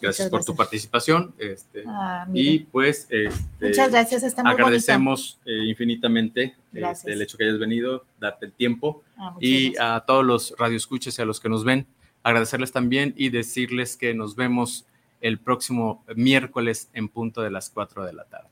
Gracias 0.00 0.30
por 0.30 0.44
tu 0.44 0.54
participación. 0.56 1.34
Este, 1.38 1.82
Ah, 1.86 2.26
y 2.32 2.60
pues 2.60 3.06
este, 3.10 3.30
Muchas 3.68 3.90
gracias, 3.90 4.22
está 4.22 4.42
muy 4.42 4.52
bonito. 4.52 4.64
agradecemos 4.66 5.38
eh, 5.44 5.64
infinitamente 5.66 6.54
este, 6.72 7.12
el 7.12 7.20
hecho 7.22 7.36
que 7.36 7.44
hayas 7.44 7.58
venido, 7.58 8.04
darte 8.18 8.46
el 8.46 8.52
tiempo. 8.52 9.02
Ah, 9.18 9.34
Y 9.40 9.72
gracias. 9.72 9.84
a 9.96 10.00
todos 10.06 10.24
los 10.24 10.54
radioescuchas 10.58 11.18
y 11.18 11.22
a 11.22 11.24
los 11.24 11.40
que 11.40 11.48
nos 11.48 11.64
ven, 11.64 11.86
agradecerles 12.22 12.70
también 12.72 13.12
y 13.16 13.30
decirles 13.30 13.96
que 13.96 14.14
nos 14.14 14.36
vemos 14.36 14.86
el 15.20 15.38
próximo 15.38 16.04
miércoles 16.16 16.88
en 16.94 17.08
punto 17.08 17.42
de 17.42 17.50
las 17.50 17.68
4 17.70 18.04
de 18.06 18.12
la 18.12 18.24
tarde. 18.24 18.48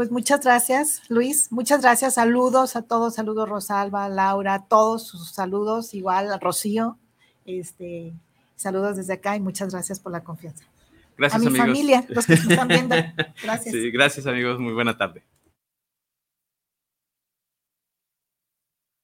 Pues 0.00 0.10
muchas 0.10 0.40
gracias, 0.40 1.02
Luis. 1.10 1.52
Muchas 1.52 1.82
gracias. 1.82 2.14
Saludos 2.14 2.74
a 2.74 2.80
todos. 2.80 3.16
Saludos, 3.16 3.46
Rosalba, 3.46 4.08
Laura, 4.08 4.54
a 4.54 4.64
todos 4.64 5.06
sus 5.06 5.30
saludos. 5.30 5.92
Igual 5.92 6.32
a 6.32 6.38
Rocío. 6.38 6.96
Este, 7.44 8.14
saludos 8.56 8.96
desde 8.96 9.12
acá 9.12 9.36
y 9.36 9.40
muchas 9.40 9.74
gracias 9.74 10.00
por 10.00 10.10
la 10.10 10.24
confianza. 10.24 10.64
Gracias, 11.18 11.36
a 11.36 11.38
mi 11.38 11.48
amigos. 11.48 11.66
familia, 11.66 12.06
los 12.08 12.24
que 12.24 12.32
me 12.34 12.40
están 12.54 12.68
viendo. 12.68 12.96
Gracias. 13.42 13.74
Sí, 13.74 13.90
gracias, 13.90 14.26
amigos. 14.26 14.58
Muy 14.58 14.72
buena 14.72 14.96
tarde. 14.96 15.22